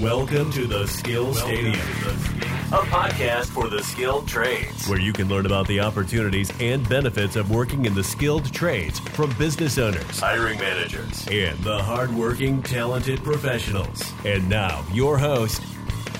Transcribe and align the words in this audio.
Welcome 0.00 0.50
to 0.50 0.66
the 0.66 0.88
Skill 0.88 1.32
Stadium, 1.34 1.74
a 1.74 2.82
podcast 2.82 3.44
for 3.44 3.68
the 3.68 3.80
skilled 3.80 4.26
trades, 4.26 4.88
where 4.88 4.98
you 4.98 5.12
can 5.12 5.28
learn 5.28 5.46
about 5.46 5.68
the 5.68 5.78
opportunities 5.78 6.50
and 6.60 6.86
benefits 6.88 7.36
of 7.36 7.48
working 7.52 7.84
in 7.84 7.94
the 7.94 8.02
skilled 8.02 8.52
trades 8.52 8.98
from 8.98 9.32
business 9.38 9.78
owners, 9.78 10.18
hiring 10.18 10.58
managers, 10.58 11.24
and 11.30 11.56
the 11.60 11.80
hardworking, 11.80 12.60
talented 12.60 13.22
professionals. 13.22 14.12
And 14.24 14.48
now, 14.48 14.84
your 14.92 15.16
host, 15.16 15.62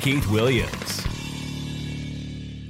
Keith 0.01 0.31
Williams. 0.31 1.01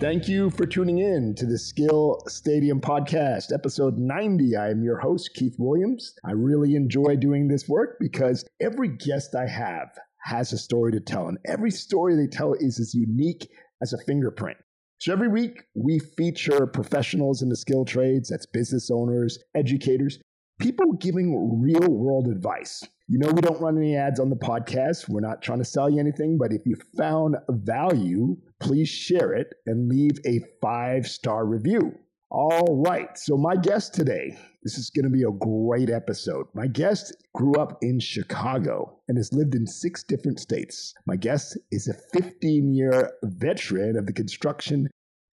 Thank 0.01 0.27
you 0.27 0.49
for 0.49 0.65
tuning 0.65 1.01
in 1.01 1.35
to 1.35 1.45
the 1.45 1.59
Skill 1.59 2.23
Stadium 2.29 2.81
podcast, 2.81 3.53
episode 3.53 3.99
90. 3.99 4.57
I 4.57 4.71
am 4.71 4.83
your 4.83 5.01
host, 5.01 5.35
Keith 5.35 5.57
Williams. 5.59 6.15
I 6.25 6.31
really 6.31 6.77
enjoy 6.77 7.17
doing 7.17 7.49
this 7.49 7.69
work 7.69 7.99
because 8.01 8.47
every 8.59 8.89
guest 8.89 9.35
I 9.35 9.47
have 9.47 9.91
has 10.25 10.53
a 10.53 10.59
story 10.59 10.93
to 10.93 11.01
tell, 11.01 11.29
and 11.29 11.39
every 11.47 11.71
story 11.71 12.17
they 12.17 12.27
tell 12.27 12.55
is 12.55 12.81
as 12.81 12.95
unique 12.95 13.49
as 13.83 13.93
a 13.93 13.99
fingerprint. 14.05 14.57
So 14.99 15.13
every 15.13 15.29
week, 15.29 15.63
we 15.75 15.99
feature 15.99 16.67
professionals 16.67 17.43
in 17.43 17.51
the 17.51 17.57
skill 17.57 17.85
trades 17.85 18.31
that's 18.31 18.47
business 18.47 18.91
owners, 18.91 19.39
educators, 19.55 20.19
people 20.59 20.93
giving 20.95 21.61
real 21.61 21.91
world 21.91 22.29
advice. 22.29 22.83
You 23.07 23.19
know, 23.19 23.31
we 23.31 23.43
don't 23.43 23.61
run 23.61 23.77
any 23.77 23.97
ads 23.97 24.19
on 24.19 24.31
the 24.31 24.37
podcast. 24.37 25.09
We're 25.09 25.21
not 25.21 25.43
trying 25.43 25.59
to 25.59 25.65
sell 25.65 25.91
you 25.91 26.01
anything, 26.01 26.39
but 26.39 26.53
if 26.53 26.63
you 26.65 26.77
found 26.97 27.37
value, 27.51 28.37
please 28.61 28.89
share 28.89 29.35
it 29.35 29.49
and 29.67 29.91
leave 29.91 30.19
a 30.27 30.41
five 30.63 31.07
star 31.07 31.45
review. 31.45 31.93
All 32.31 32.83
right. 32.87 33.19
So, 33.19 33.37
my 33.37 33.57
guest 33.57 33.93
today, 33.93 34.39
this 34.65 34.79
is 34.79 34.89
going 34.89 35.05
to 35.05 35.11
be 35.11 35.25
a 35.25 35.31
great 35.31 35.91
episode. 35.91 36.47
My 36.55 36.67
guest 36.67 37.15
grew 37.35 37.55
up 37.57 37.77
in 37.83 38.01
Chicago 38.01 38.99
and 39.09 39.19
has 39.19 39.33
lived 39.33 39.55
in 39.55 39.67
six 39.67 40.03
different 40.03 40.41
states. 40.41 40.95
My 41.07 41.17
guest 41.17 41.59
is 41.71 41.87
a 41.87 42.19
15 42.19 42.75
year 42.75 43.13
veteran 43.23 43.99
of 43.99 44.07
the 44.07 44.13
construction 44.13 44.89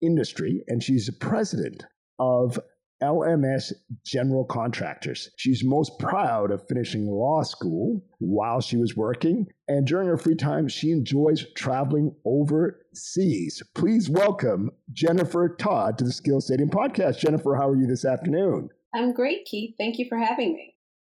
industry, 0.02 0.64
and 0.67 0.81
she's 0.81 1.09
a 1.09 1.14
president 1.14 1.84
of 2.19 2.58
LMS 3.03 3.73
General 4.06 4.45
Contractors. 4.45 5.30
She's 5.36 5.64
most 5.64 6.00
proud 6.00 6.50
of 6.50 6.66
finishing 6.67 7.06
law 7.06 7.44
school 7.44 8.02
while 8.19 8.62
she 8.62 8.78
was 8.78 8.95
working, 8.95 9.45
and 9.67 9.86
during 9.86 10.08
her 10.08 10.17
free 10.17 10.36
time, 10.36 10.69
she 10.69 10.91
enjoys 10.91 11.45
traveling 11.53 12.16
overseas. 12.25 13.62
Please 13.75 14.09
welcome 14.09 14.72
Jennifer 14.94 15.50
Todd 15.50 15.97
to 15.97 16.06
the 16.06 16.14
Skill 16.14 16.39
Stadium 16.39 16.69
podcast. 16.69 17.19
Jennifer, 17.19 17.56
how 17.56 17.67
are 17.67 17.75
you 17.75 17.88
this 17.88 18.06
afternoon? 18.06 18.69
I'm 18.98 19.14
great, 19.14 19.45
Keith. 19.45 19.76
Thank 19.78 20.00
you 20.00 20.06
for 20.09 20.17
having 20.17 20.53
me. 20.53 20.76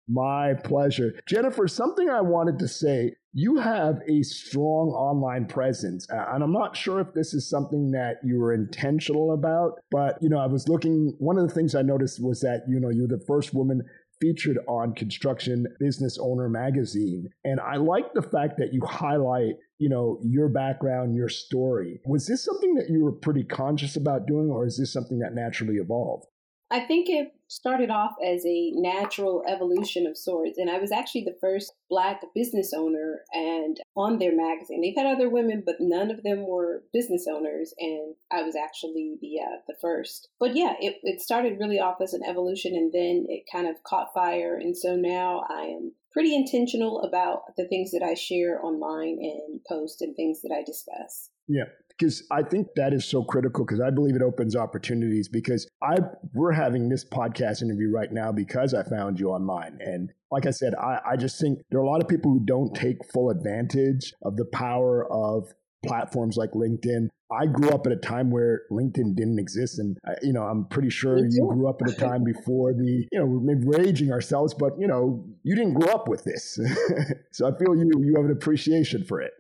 My 0.08 0.54
pleasure. 0.54 1.20
Jennifer, 1.28 1.68
something 1.68 2.08
I 2.10 2.22
wanted 2.22 2.58
to 2.60 2.68
say 2.68 3.12
you 3.34 3.56
have 3.58 4.00
a 4.08 4.22
strong 4.22 4.88
online 4.88 5.46
presence 5.46 6.06
and 6.08 6.42
i'm 6.42 6.52
not 6.52 6.76
sure 6.76 7.00
if 7.00 7.12
this 7.14 7.34
is 7.34 7.48
something 7.48 7.90
that 7.90 8.16
you 8.24 8.38
were 8.38 8.54
intentional 8.54 9.32
about 9.32 9.80
but 9.90 10.16
you 10.22 10.28
know 10.28 10.38
i 10.38 10.46
was 10.46 10.66
looking 10.66 11.14
one 11.18 11.38
of 11.38 11.46
the 11.46 11.54
things 11.54 11.74
i 11.74 11.82
noticed 11.82 12.22
was 12.22 12.40
that 12.40 12.62
you 12.68 12.80
know 12.80 12.88
you're 12.88 13.06
the 13.06 13.22
first 13.26 13.52
woman 13.54 13.82
featured 14.20 14.58
on 14.66 14.94
construction 14.94 15.66
business 15.78 16.18
owner 16.20 16.48
magazine 16.48 17.28
and 17.44 17.60
i 17.60 17.76
like 17.76 18.12
the 18.14 18.22
fact 18.22 18.54
that 18.58 18.72
you 18.72 18.80
highlight 18.84 19.54
you 19.78 19.88
know 19.90 20.18
your 20.24 20.48
background 20.48 21.14
your 21.14 21.28
story 21.28 22.00
was 22.06 22.26
this 22.26 22.42
something 22.42 22.74
that 22.74 22.88
you 22.88 23.04
were 23.04 23.12
pretty 23.12 23.44
conscious 23.44 23.94
about 23.94 24.26
doing 24.26 24.50
or 24.50 24.64
is 24.66 24.78
this 24.78 24.92
something 24.92 25.18
that 25.18 25.34
naturally 25.34 25.76
evolved 25.76 26.24
I 26.70 26.80
think 26.80 27.08
it 27.08 27.32
started 27.48 27.90
off 27.90 28.12
as 28.24 28.44
a 28.46 28.70
natural 28.74 29.42
evolution 29.48 30.06
of 30.06 30.16
sorts. 30.16 30.58
And 30.58 30.70
I 30.70 30.78
was 30.78 30.92
actually 30.92 31.24
the 31.24 31.36
first 31.40 31.72
black 31.88 32.22
business 32.34 32.72
owner 32.76 33.22
and 33.32 33.78
on 33.96 34.18
their 34.18 34.36
magazine. 34.36 34.82
They've 34.82 34.94
had 34.94 35.06
other 35.06 35.28
women, 35.28 35.62
but 35.64 35.76
none 35.80 36.10
of 36.10 36.22
them 36.22 36.46
were 36.46 36.84
business 36.92 37.26
owners. 37.30 37.74
And 37.78 38.14
I 38.30 38.42
was 38.42 38.54
actually 38.54 39.16
the, 39.20 39.40
uh, 39.40 39.56
the 39.66 39.76
first. 39.80 40.28
But 40.38 40.54
yeah, 40.54 40.74
it, 40.80 40.96
it 41.02 41.20
started 41.20 41.58
really 41.58 41.80
off 41.80 42.00
as 42.02 42.12
an 42.12 42.22
evolution 42.22 42.74
and 42.74 42.92
then 42.92 43.26
it 43.28 43.44
kind 43.50 43.66
of 43.66 43.82
caught 43.82 44.14
fire. 44.14 44.56
And 44.56 44.76
so 44.76 44.94
now 44.94 45.44
I 45.48 45.62
am 45.62 45.92
pretty 46.12 46.34
intentional 46.34 47.00
about 47.02 47.56
the 47.56 47.66
things 47.66 47.90
that 47.92 48.02
I 48.02 48.14
share 48.14 48.62
online 48.64 49.18
and 49.20 49.60
post 49.68 50.02
and 50.02 50.14
things 50.14 50.42
that 50.42 50.54
I 50.54 50.62
discuss. 50.62 51.30
Yeah 51.46 51.64
because 51.98 52.22
I 52.30 52.42
think 52.42 52.68
that 52.76 52.92
is 52.92 53.04
so 53.04 53.24
critical 53.24 53.64
because 53.64 53.80
I 53.80 53.90
believe 53.90 54.14
it 54.14 54.22
opens 54.22 54.54
opportunities 54.54 55.28
because 55.28 55.68
I 55.82 55.96
we're 56.34 56.52
having 56.52 56.88
this 56.88 57.04
podcast 57.04 57.62
interview 57.62 57.90
right 57.90 58.12
now 58.12 58.32
because 58.32 58.74
I 58.74 58.84
found 58.84 59.18
you 59.18 59.30
online. 59.30 59.78
And 59.80 60.12
like 60.30 60.46
I 60.46 60.50
said, 60.50 60.74
I, 60.74 61.00
I 61.04 61.16
just 61.16 61.40
think 61.40 61.60
there 61.70 61.80
are 61.80 61.82
a 61.82 61.88
lot 61.88 62.02
of 62.02 62.08
people 62.08 62.30
who 62.30 62.40
don't 62.44 62.74
take 62.74 63.04
full 63.12 63.30
advantage 63.30 64.12
of 64.22 64.36
the 64.36 64.44
power 64.44 65.10
of 65.10 65.48
platforms 65.84 66.36
like 66.36 66.52
LinkedIn. 66.52 67.08
I 67.30 67.46
grew 67.46 67.68
up 67.70 67.86
at 67.86 67.92
a 67.92 67.96
time 67.96 68.30
where 68.30 68.62
LinkedIn 68.72 69.14
didn't 69.14 69.38
exist, 69.38 69.78
and 69.78 69.98
uh, 70.06 70.12
you 70.22 70.32
know 70.32 70.42
I'm 70.42 70.64
pretty 70.66 70.88
sure 70.88 71.18
you 71.18 71.46
grew 71.50 71.68
up 71.68 71.82
at 71.82 71.90
a 71.90 71.96
time 71.98 72.24
before 72.24 72.72
the 72.72 73.06
you 73.12 73.18
know 73.18 73.26
we're 73.26 73.78
raging 73.78 74.12
ourselves, 74.12 74.54
but 74.54 74.72
you 74.78 74.86
know 74.86 75.26
you 75.42 75.54
didn't 75.54 75.74
grow 75.74 75.92
up 75.92 76.08
with 76.08 76.24
this, 76.24 76.58
so 77.32 77.46
I 77.46 77.58
feel 77.58 77.76
you 77.76 77.90
you 78.02 78.14
have 78.16 78.24
an 78.24 78.32
appreciation 78.32 79.04
for 79.04 79.20
it. 79.20 79.32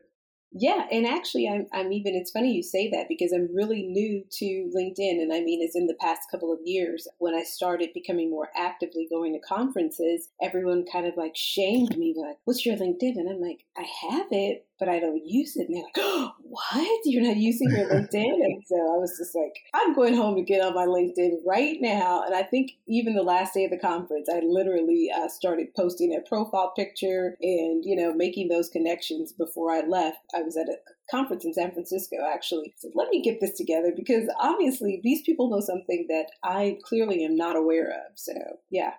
Yeah, 0.50 0.86
and 0.90 1.06
actually, 1.06 1.46
I'm, 1.46 1.66
I'm 1.74 1.92
even, 1.92 2.14
it's 2.14 2.30
funny 2.30 2.54
you 2.54 2.62
say 2.62 2.88
that 2.90 3.06
because 3.08 3.32
I'm 3.32 3.54
really 3.54 3.82
new 3.82 4.24
to 4.38 4.70
LinkedIn. 4.74 5.20
And 5.20 5.32
I 5.32 5.40
mean, 5.40 5.60
it's 5.62 5.76
in 5.76 5.86
the 5.86 5.96
past 6.00 6.30
couple 6.30 6.52
of 6.52 6.58
years 6.64 7.06
when 7.18 7.34
I 7.34 7.42
started 7.42 7.90
becoming 7.92 8.30
more 8.30 8.48
actively 8.56 9.06
going 9.10 9.34
to 9.34 9.40
conferences, 9.40 10.30
everyone 10.42 10.86
kind 10.90 11.06
of 11.06 11.16
like 11.18 11.36
shamed 11.36 11.98
me, 11.98 12.14
like, 12.16 12.38
what's 12.44 12.64
your 12.64 12.76
LinkedIn? 12.76 13.16
And 13.16 13.28
I'm 13.28 13.40
like, 13.42 13.64
I 13.76 13.84
have 14.10 14.28
it, 14.30 14.66
but 14.78 14.88
I 14.88 15.00
don't 15.00 15.22
use 15.24 15.56
it. 15.56 15.68
And 15.68 15.76
they're 15.76 15.82
like, 15.82 15.92
oh, 15.98 16.32
what? 16.40 17.00
You're 17.04 17.22
not 17.22 17.36
using 17.36 17.70
your 17.70 17.88
LinkedIn? 17.88 18.44
and 18.44 18.62
so 18.66 18.76
I 18.76 18.96
was 18.96 19.16
just 19.18 19.34
like, 19.34 19.54
I'm 19.74 19.94
going 19.94 20.14
home 20.14 20.36
to 20.36 20.42
get 20.42 20.64
on 20.64 20.74
my 20.74 20.86
LinkedIn 20.86 21.38
right 21.46 21.76
now. 21.80 22.22
And 22.22 22.34
I 22.34 22.42
think 22.42 22.72
even 22.86 23.14
the 23.14 23.22
last 23.22 23.54
day 23.54 23.64
of 23.64 23.70
the 23.70 23.78
conference, 23.78 24.28
I 24.32 24.40
literally 24.44 25.10
uh, 25.14 25.28
started 25.28 25.74
posting 25.74 26.14
a 26.14 26.28
profile 26.28 26.72
picture 26.76 27.36
and, 27.40 27.84
you 27.84 27.96
know, 27.96 28.14
making 28.14 28.48
those 28.48 28.68
connections 28.68 29.32
before 29.32 29.72
I 29.72 29.80
left. 29.86 30.18
I 30.34 30.42
was 30.42 30.56
at 30.56 30.68
a 30.68 30.76
conference 31.10 31.44
in 31.44 31.54
San 31.54 31.72
Francisco, 31.72 32.16
actually. 32.32 32.74
So 32.78 32.90
let 32.94 33.08
me 33.08 33.22
get 33.22 33.40
this 33.40 33.56
together 33.56 33.92
because 33.96 34.28
obviously 34.40 35.00
these 35.02 35.22
people 35.22 35.50
know 35.50 35.60
something 35.60 36.06
that 36.08 36.26
I 36.42 36.78
clearly 36.84 37.24
am 37.24 37.36
not 37.36 37.56
aware 37.56 37.90
of. 37.90 38.16
So, 38.16 38.32
yeah. 38.70 38.92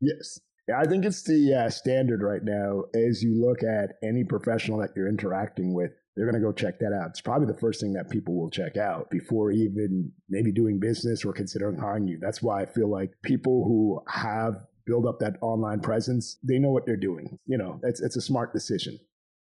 Yes. 0.00 0.40
Yeah, 0.68 0.80
I 0.80 0.84
think 0.84 1.04
it's 1.04 1.22
the 1.22 1.54
uh, 1.54 1.70
standard 1.70 2.22
right 2.22 2.42
now. 2.42 2.84
As 2.94 3.22
you 3.22 3.34
look 3.34 3.62
at 3.62 3.96
any 4.02 4.24
professional 4.24 4.78
that 4.78 4.90
you're 4.96 5.08
interacting 5.08 5.74
with, 5.74 5.92
they're 6.16 6.30
going 6.30 6.40
to 6.40 6.46
go 6.46 6.52
check 6.52 6.78
that 6.78 6.92
out. 6.92 7.10
It's 7.10 7.20
probably 7.20 7.46
the 7.46 7.58
first 7.58 7.80
thing 7.80 7.92
that 7.94 8.10
people 8.10 8.34
will 8.34 8.50
check 8.50 8.76
out 8.76 9.10
before 9.10 9.50
even 9.50 10.12
maybe 10.28 10.52
doing 10.52 10.78
business 10.78 11.24
or 11.24 11.32
considering 11.32 11.76
hiring 11.76 12.06
you. 12.06 12.18
That's 12.20 12.42
why 12.42 12.62
I 12.62 12.66
feel 12.66 12.88
like 12.88 13.10
people 13.22 13.64
who 13.64 14.00
have 14.08 14.54
built 14.86 15.06
up 15.06 15.18
that 15.20 15.36
online 15.42 15.80
presence, 15.80 16.38
they 16.42 16.58
know 16.58 16.70
what 16.70 16.86
they're 16.86 16.96
doing. 16.96 17.38
You 17.46 17.58
know, 17.58 17.80
it's 17.82 18.00
it's 18.00 18.16
a 18.16 18.20
smart 18.20 18.52
decision. 18.52 18.98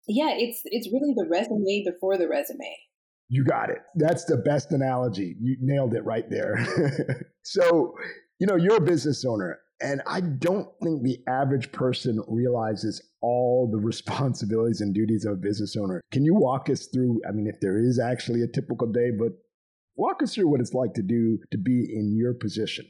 Yeah, 0.08 0.32
it's 0.32 0.62
it's 0.66 0.88
really 0.88 1.14
the 1.16 1.28
resume 1.30 1.84
before 1.86 2.18
the 2.18 2.28
resume. 2.28 2.78
You 3.28 3.44
got 3.44 3.70
it. 3.70 3.80
That's 3.96 4.26
the 4.26 4.38
best 4.38 4.72
analogy. 4.72 5.36
You 5.42 5.58
nailed 5.60 5.94
it 5.96 6.06
right 6.06 6.30
there. 6.30 6.64
so, 7.44 7.96
you 8.40 8.46
know, 8.46 8.56
you're 8.56 8.78
a 8.78 8.82
business 8.82 9.26
owner 9.26 9.60
and 9.82 10.02
I 10.08 10.22
don't 10.22 10.70
think 10.82 11.04
the 11.04 11.20
average 11.28 11.72
person 11.72 12.22
realizes 12.28 13.02
all 13.22 13.70
the 13.72 13.78
responsibilities 13.86 14.82
and 14.82 14.94
duties 14.94 15.26
of 15.26 15.34
a 15.34 15.38
business 15.38 15.76
owner. 15.76 16.02
Can 16.12 16.24
you 16.24 16.34
walk 16.34 16.70
us 16.70 16.88
through? 16.88 17.22
I 17.28 17.32
mean, 17.32 17.48
if 17.48 17.60
there 17.60 17.78
is 17.78 18.00
actually 18.00 18.42
a 18.42 18.48
typical 18.48 18.88
day, 18.88 19.12
but 19.18 19.34
walk 19.96 20.22
us 20.24 20.36
through 20.36 20.50
what 20.50 20.62
it's 20.62 20.74
like 20.74 20.94
to 20.94 21.04
do 21.04 21.40
to 21.52 21.58
be 21.58 21.88
in 21.94 22.16
your 22.16 22.34
position. 22.34 22.86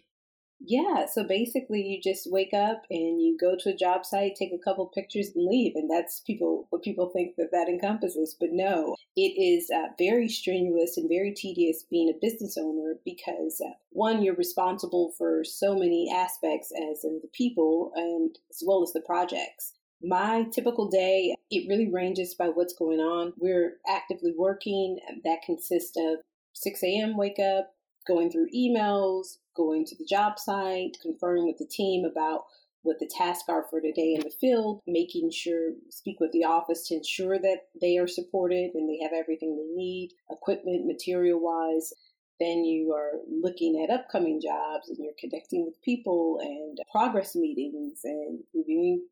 Yeah, 0.59 1.05
so 1.05 1.23
basically 1.23 1.81
you 1.81 2.01
just 2.01 2.31
wake 2.31 2.53
up 2.53 2.83
and 2.89 3.21
you 3.21 3.37
go 3.39 3.55
to 3.59 3.69
a 3.69 3.75
job 3.75 4.05
site, 4.05 4.35
take 4.35 4.53
a 4.53 4.63
couple 4.63 4.85
pictures 4.87 5.31
and 5.35 5.45
leave 5.45 5.73
and 5.75 5.89
that's 5.89 6.21
people 6.21 6.67
what 6.69 6.81
people 6.81 7.09
think 7.09 7.35
that 7.37 7.51
that 7.51 7.67
encompasses, 7.67 8.35
but 8.39 8.49
no. 8.51 8.95
It 9.15 9.39
is 9.39 9.69
uh, 9.69 9.89
very 9.97 10.27
strenuous 10.27 10.97
and 10.97 11.09
very 11.09 11.33
tedious 11.33 11.83
being 11.89 12.09
a 12.09 12.19
business 12.19 12.57
owner 12.57 12.95
because 13.03 13.61
uh, 13.65 13.73
one 13.91 14.23
you're 14.23 14.35
responsible 14.35 15.13
for 15.17 15.43
so 15.43 15.77
many 15.77 16.11
aspects 16.13 16.71
as 16.71 17.03
in 17.03 17.19
the 17.21 17.29
people 17.33 17.91
and 17.95 18.37
as 18.49 18.63
well 18.65 18.81
as 18.81 18.93
the 18.93 19.01
projects. 19.01 19.73
My 20.01 20.45
typical 20.53 20.89
day, 20.89 21.35
it 21.49 21.67
really 21.69 21.91
ranges 21.91 22.35
by 22.35 22.47
what's 22.47 22.73
going 22.73 22.99
on. 22.99 23.33
We're 23.37 23.77
actively 23.87 24.33
working. 24.37 24.99
That 25.23 25.41
consists 25.45 25.97
of 25.97 26.19
6 26.53 26.83
a.m. 26.83 27.17
wake 27.17 27.39
up, 27.39 27.73
going 28.05 28.29
through 28.31 28.49
emails, 28.55 29.37
going 29.55 29.85
to 29.85 29.95
the 29.97 30.05
job 30.05 30.37
site, 30.39 30.97
conferring 31.01 31.45
with 31.45 31.57
the 31.57 31.67
team 31.67 32.05
about 32.05 32.45
what 32.85 32.99
the 32.99 33.09
tasks 33.17 33.49
are 33.49 33.65
for 33.69 33.81
today 33.81 34.13
in 34.13 34.21
the 34.21 34.29
field, 34.29 34.81
making 34.85 35.31
sure, 35.31 35.71
speak 35.89 36.19
with 36.19 36.31
the 36.31 36.43
office 36.43 36.87
to 36.87 36.95
ensure 36.95 37.39
that 37.39 37.63
they 37.81 37.97
are 37.97 38.07
supported 38.07 38.71
and 38.75 38.87
they 38.87 38.99
have 39.01 39.11
everything 39.11 39.55
they 39.55 39.75
need, 39.75 40.11
equipment, 40.29 40.85
material 40.85 41.39
wise. 41.39 41.93
Then 42.39 42.63
you 42.63 42.93
are 42.93 43.19
looking 43.27 43.83
at 43.83 43.93
upcoming 43.93 44.39
jobs 44.41 44.89
and 44.89 44.99
you're 44.99 45.13
connecting 45.19 45.65
with 45.65 45.81
people 45.81 46.37
and 46.41 46.77
progress 46.91 47.35
meetings 47.35 48.01
and 48.03 48.43
reviewing 48.53 49.07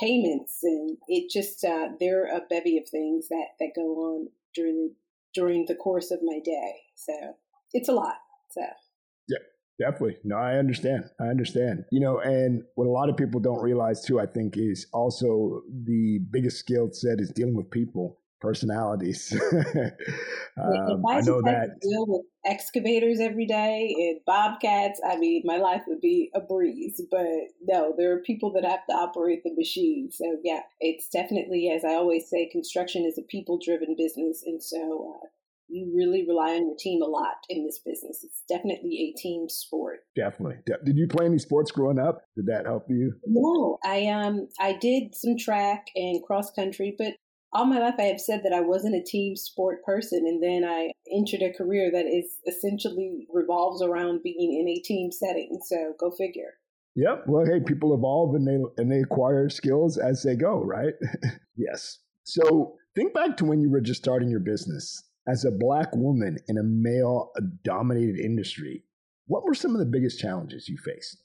payments, 0.00 0.60
and 0.62 0.96
it 1.08 1.28
just 1.28 1.64
uh, 1.64 1.88
there 1.98 2.22
are 2.22 2.36
a 2.36 2.46
bevy 2.48 2.78
of 2.78 2.88
things 2.88 3.28
that 3.28 3.48
that 3.58 3.72
go 3.74 3.82
on 3.82 4.28
during 4.54 4.76
the 4.76 4.94
during 5.34 5.66
the 5.66 5.74
course 5.74 6.10
of 6.10 6.20
my 6.22 6.38
day. 6.44 6.82
So 6.94 7.36
it's 7.72 7.88
a 7.88 7.92
lot. 7.92 8.16
So. 8.50 8.62
Definitely. 9.78 10.16
No, 10.24 10.36
I 10.36 10.54
understand. 10.54 11.04
I 11.20 11.26
understand. 11.26 11.84
You 11.92 12.00
know, 12.00 12.18
and 12.18 12.64
what 12.74 12.86
a 12.86 12.90
lot 12.90 13.08
of 13.08 13.16
people 13.16 13.40
don't 13.40 13.62
realize 13.62 14.02
too, 14.02 14.18
I 14.18 14.26
think, 14.26 14.56
is 14.56 14.86
also 14.92 15.62
the 15.84 16.18
biggest 16.30 16.58
skill 16.58 16.90
set 16.92 17.20
is 17.20 17.30
dealing 17.30 17.54
with 17.54 17.70
people 17.70 18.18
personalities. 18.40 19.32
um, 19.52 21.02
I, 21.08 21.20
know 21.22 21.42
that 21.42 21.80
deal 21.80 22.06
with 22.06 22.22
excavators 22.46 23.18
every 23.20 23.46
day 23.46 23.94
and 23.96 24.20
bobcats. 24.26 25.00
I 25.06 25.16
mean, 25.16 25.42
my 25.44 25.56
life 25.56 25.82
would 25.86 26.00
be 26.00 26.30
a 26.34 26.40
breeze. 26.40 27.00
But 27.10 27.26
no, 27.62 27.94
there 27.96 28.12
are 28.12 28.20
people 28.20 28.52
that 28.52 28.64
have 28.64 28.86
to 28.90 28.94
operate 28.94 29.42
the 29.44 29.54
machine. 29.54 30.10
So 30.12 30.38
yeah, 30.44 30.60
it's 30.80 31.08
definitely, 31.08 31.70
as 31.70 31.84
I 31.84 31.94
always 31.94 32.28
say, 32.28 32.48
construction 32.50 33.04
is 33.04 33.18
a 33.18 33.22
people-driven 33.22 33.94
business, 33.96 34.42
and 34.44 34.62
so. 34.62 35.16
Uh, 35.22 35.26
you 35.68 35.92
really 35.94 36.24
rely 36.26 36.54
on 36.54 36.66
your 36.66 36.76
team 36.78 37.02
a 37.02 37.06
lot 37.06 37.36
in 37.48 37.64
this 37.64 37.78
business. 37.78 38.24
It's 38.24 38.42
definitely 38.48 39.14
a 39.14 39.18
team 39.18 39.48
sport. 39.48 40.00
Definitely. 40.16 40.56
Did 40.84 40.96
you 40.96 41.06
play 41.06 41.26
any 41.26 41.38
sports 41.38 41.70
growing 41.70 41.98
up? 41.98 42.22
Did 42.36 42.46
that 42.46 42.66
help 42.66 42.86
you? 42.88 43.14
No, 43.26 43.78
I 43.84 44.06
um 44.06 44.48
I 44.58 44.74
did 44.74 45.14
some 45.14 45.36
track 45.38 45.88
and 45.94 46.22
cross 46.24 46.50
country, 46.50 46.94
but 46.98 47.14
all 47.52 47.64
my 47.64 47.78
life 47.78 47.94
I 47.98 48.04
have 48.04 48.20
said 48.20 48.42
that 48.44 48.52
I 48.52 48.60
wasn't 48.60 48.96
a 48.96 49.02
team 49.02 49.36
sport 49.36 49.82
person, 49.84 50.24
and 50.26 50.42
then 50.42 50.68
I 50.68 50.90
entered 51.12 51.42
a 51.42 51.52
career 51.52 51.90
that 51.92 52.06
is 52.06 52.40
essentially 52.46 53.26
revolves 53.32 53.82
around 53.82 54.22
being 54.22 54.58
in 54.60 54.68
a 54.68 54.82
team 54.82 55.10
setting. 55.10 55.58
So 55.64 55.94
go 55.98 56.10
figure. 56.10 56.54
Yep. 56.96 57.24
Well, 57.26 57.46
hey, 57.46 57.60
people 57.64 57.94
evolve 57.94 58.34
and 58.34 58.46
they 58.46 58.82
and 58.82 58.90
they 58.90 59.00
acquire 59.00 59.48
skills 59.48 59.98
as 59.98 60.22
they 60.22 60.36
go, 60.36 60.62
right? 60.62 60.94
yes. 61.56 61.98
So 62.24 62.74
think 62.94 63.14
back 63.14 63.36
to 63.38 63.44
when 63.44 63.60
you 63.60 63.70
were 63.70 63.80
just 63.80 64.02
starting 64.02 64.28
your 64.28 64.40
business 64.40 65.02
as 65.28 65.44
a 65.44 65.50
black 65.50 65.94
woman 65.94 66.38
in 66.48 66.56
a 66.56 66.62
male 66.62 67.30
dominated 67.62 68.18
industry. 68.18 68.82
What 69.26 69.44
were 69.44 69.54
some 69.54 69.74
of 69.74 69.78
the 69.78 69.86
biggest 69.86 70.18
challenges 70.18 70.68
you 70.68 70.78
faced? 70.78 71.22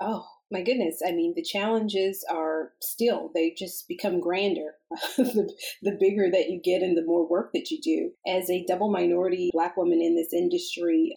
Oh, 0.00 0.24
my 0.50 0.62
goodness. 0.62 1.02
I 1.06 1.12
mean, 1.12 1.34
the 1.36 1.42
challenges 1.42 2.24
are 2.30 2.72
still, 2.80 3.30
they 3.34 3.54
just 3.56 3.86
become 3.88 4.20
grander 4.20 4.74
the, 5.16 5.52
the 5.82 5.96
bigger 6.00 6.30
that 6.30 6.48
you 6.48 6.60
get 6.62 6.82
and 6.82 6.96
the 6.96 7.04
more 7.04 7.28
work 7.28 7.50
that 7.52 7.70
you 7.70 7.80
do. 7.80 8.10
As 8.26 8.50
a 8.50 8.64
double 8.66 8.90
minority 8.90 9.50
Black 9.52 9.76
woman 9.76 10.00
in 10.00 10.16
this 10.16 10.32
industry, 10.32 11.14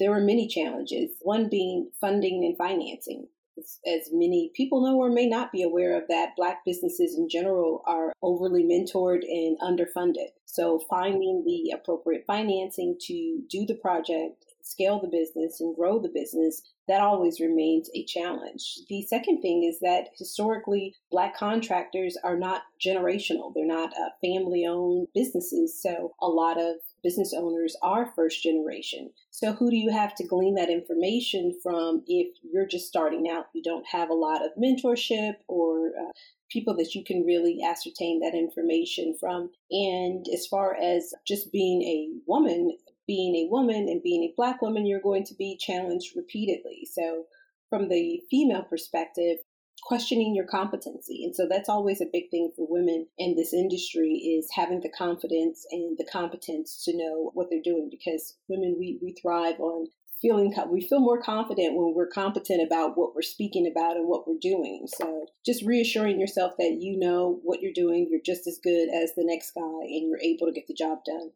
there 0.00 0.10
were 0.10 0.20
many 0.20 0.48
challenges, 0.48 1.10
one 1.20 1.48
being 1.48 1.90
funding 2.00 2.44
and 2.44 2.56
financing. 2.56 3.28
As 3.58 4.10
many 4.12 4.50
people 4.54 4.82
know 4.82 4.96
or 4.96 5.10
may 5.10 5.26
not 5.26 5.52
be 5.52 5.62
aware 5.62 5.96
of 5.96 6.08
that, 6.08 6.36
Black 6.36 6.64
businesses 6.64 7.16
in 7.16 7.28
general 7.28 7.82
are 7.86 8.12
overly 8.22 8.64
mentored 8.64 9.22
and 9.22 9.58
underfunded. 9.60 10.30
So, 10.46 10.80
finding 10.88 11.44
the 11.44 11.72
appropriate 11.76 12.24
financing 12.26 12.96
to 13.06 13.42
do 13.48 13.66
the 13.66 13.74
project 13.74 14.44
scale 14.62 15.00
the 15.00 15.08
business 15.08 15.60
and 15.60 15.74
grow 15.74 15.98
the 16.00 16.10
business, 16.12 16.62
that 16.88 17.00
always 17.00 17.40
remains 17.40 17.90
a 17.94 18.04
challenge. 18.04 18.80
The 18.88 19.02
second 19.02 19.42
thing 19.42 19.64
is 19.64 19.80
that 19.80 20.08
historically, 20.16 20.94
Black 21.10 21.36
contractors 21.36 22.16
are 22.22 22.38
not 22.38 22.62
generational, 22.84 23.52
they're 23.54 23.66
not 23.66 23.92
uh, 23.92 24.10
family 24.20 24.64
owned 24.66 25.08
businesses. 25.14 25.80
So 25.80 26.14
a 26.20 26.28
lot 26.28 26.58
of 26.58 26.76
business 27.02 27.34
owners 27.36 27.76
are 27.82 28.12
first 28.14 28.42
generation. 28.42 29.10
So, 29.30 29.52
who 29.52 29.70
do 29.70 29.76
you 29.76 29.90
have 29.90 30.14
to 30.16 30.26
glean 30.26 30.54
that 30.54 30.70
information 30.70 31.58
from 31.62 32.02
if 32.06 32.36
you're 32.42 32.66
just 32.66 32.86
starting 32.86 33.28
out? 33.30 33.46
You 33.54 33.62
don't 33.62 33.86
have 33.86 34.10
a 34.10 34.14
lot 34.14 34.44
of 34.44 34.52
mentorship 34.60 35.34
or 35.48 35.88
uh, 35.88 36.12
people 36.50 36.76
that 36.76 36.94
you 36.94 37.04
can 37.04 37.24
really 37.24 37.60
ascertain 37.62 38.20
that 38.20 38.34
information 38.34 39.16
from. 39.18 39.50
And 39.70 40.26
as 40.32 40.46
far 40.46 40.76
as 40.76 41.12
just 41.26 41.52
being 41.52 41.82
a 41.82 42.08
woman, 42.26 42.76
being 43.06 43.36
a 43.36 43.50
woman 43.50 43.88
and 43.88 44.02
being 44.02 44.24
a 44.24 44.34
black 44.36 44.62
woman, 44.62 44.86
you're 44.86 45.00
going 45.00 45.24
to 45.24 45.34
be 45.34 45.56
challenged 45.58 46.16
repeatedly. 46.16 46.86
So, 46.92 47.24
from 47.68 47.88
the 47.88 48.20
female 48.30 48.62
perspective, 48.62 49.38
questioning 49.82 50.34
your 50.34 50.46
competency. 50.46 51.24
And 51.24 51.34
so 51.34 51.46
that's 51.48 51.68
always 51.68 52.00
a 52.00 52.10
big 52.12 52.30
thing 52.30 52.52
for 52.56 52.66
women 52.68 53.06
in 53.18 53.36
this 53.36 53.52
industry 53.52 54.38
is 54.38 54.48
having 54.54 54.80
the 54.80 54.90
confidence 54.96 55.66
and 55.70 55.96
the 55.98 56.06
competence 56.10 56.82
to 56.84 56.96
know 56.96 57.30
what 57.34 57.48
they're 57.50 57.62
doing 57.62 57.88
because 57.90 58.36
women 58.48 58.76
we, 58.78 58.98
we 59.02 59.14
thrive 59.20 59.58
on 59.60 59.86
feeling 60.20 60.54
we 60.70 60.86
feel 60.86 61.00
more 61.00 61.20
confident 61.20 61.74
when 61.74 61.94
we're 61.94 62.06
competent 62.06 62.60
about 62.64 62.96
what 62.96 63.14
we're 63.14 63.22
speaking 63.22 63.70
about 63.70 63.96
and 63.96 64.06
what 64.06 64.28
we're 64.28 64.38
doing. 64.40 64.86
So 64.86 65.26
just 65.46 65.64
reassuring 65.64 66.20
yourself 66.20 66.52
that 66.58 66.76
you 66.80 66.98
know 66.98 67.40
what 67.42 67.60
you're 67.62 67.72
doing, 67.74 68.06
you're 68.10 68.20
just 68.24 68.46
as 68.46 68.60
good 68.62 68.88
as 68.90 69.14
the 69.14 69.24
next 69.24 69.52
guy 69.52 69.62
and 69.62 70.08
you're 70.08 70.20
able 70.20 70.46
to 70.46 70.52
get 70.52 70.66
the 70.66 70.74
job 70.74 70.98
done. 71.06 71.30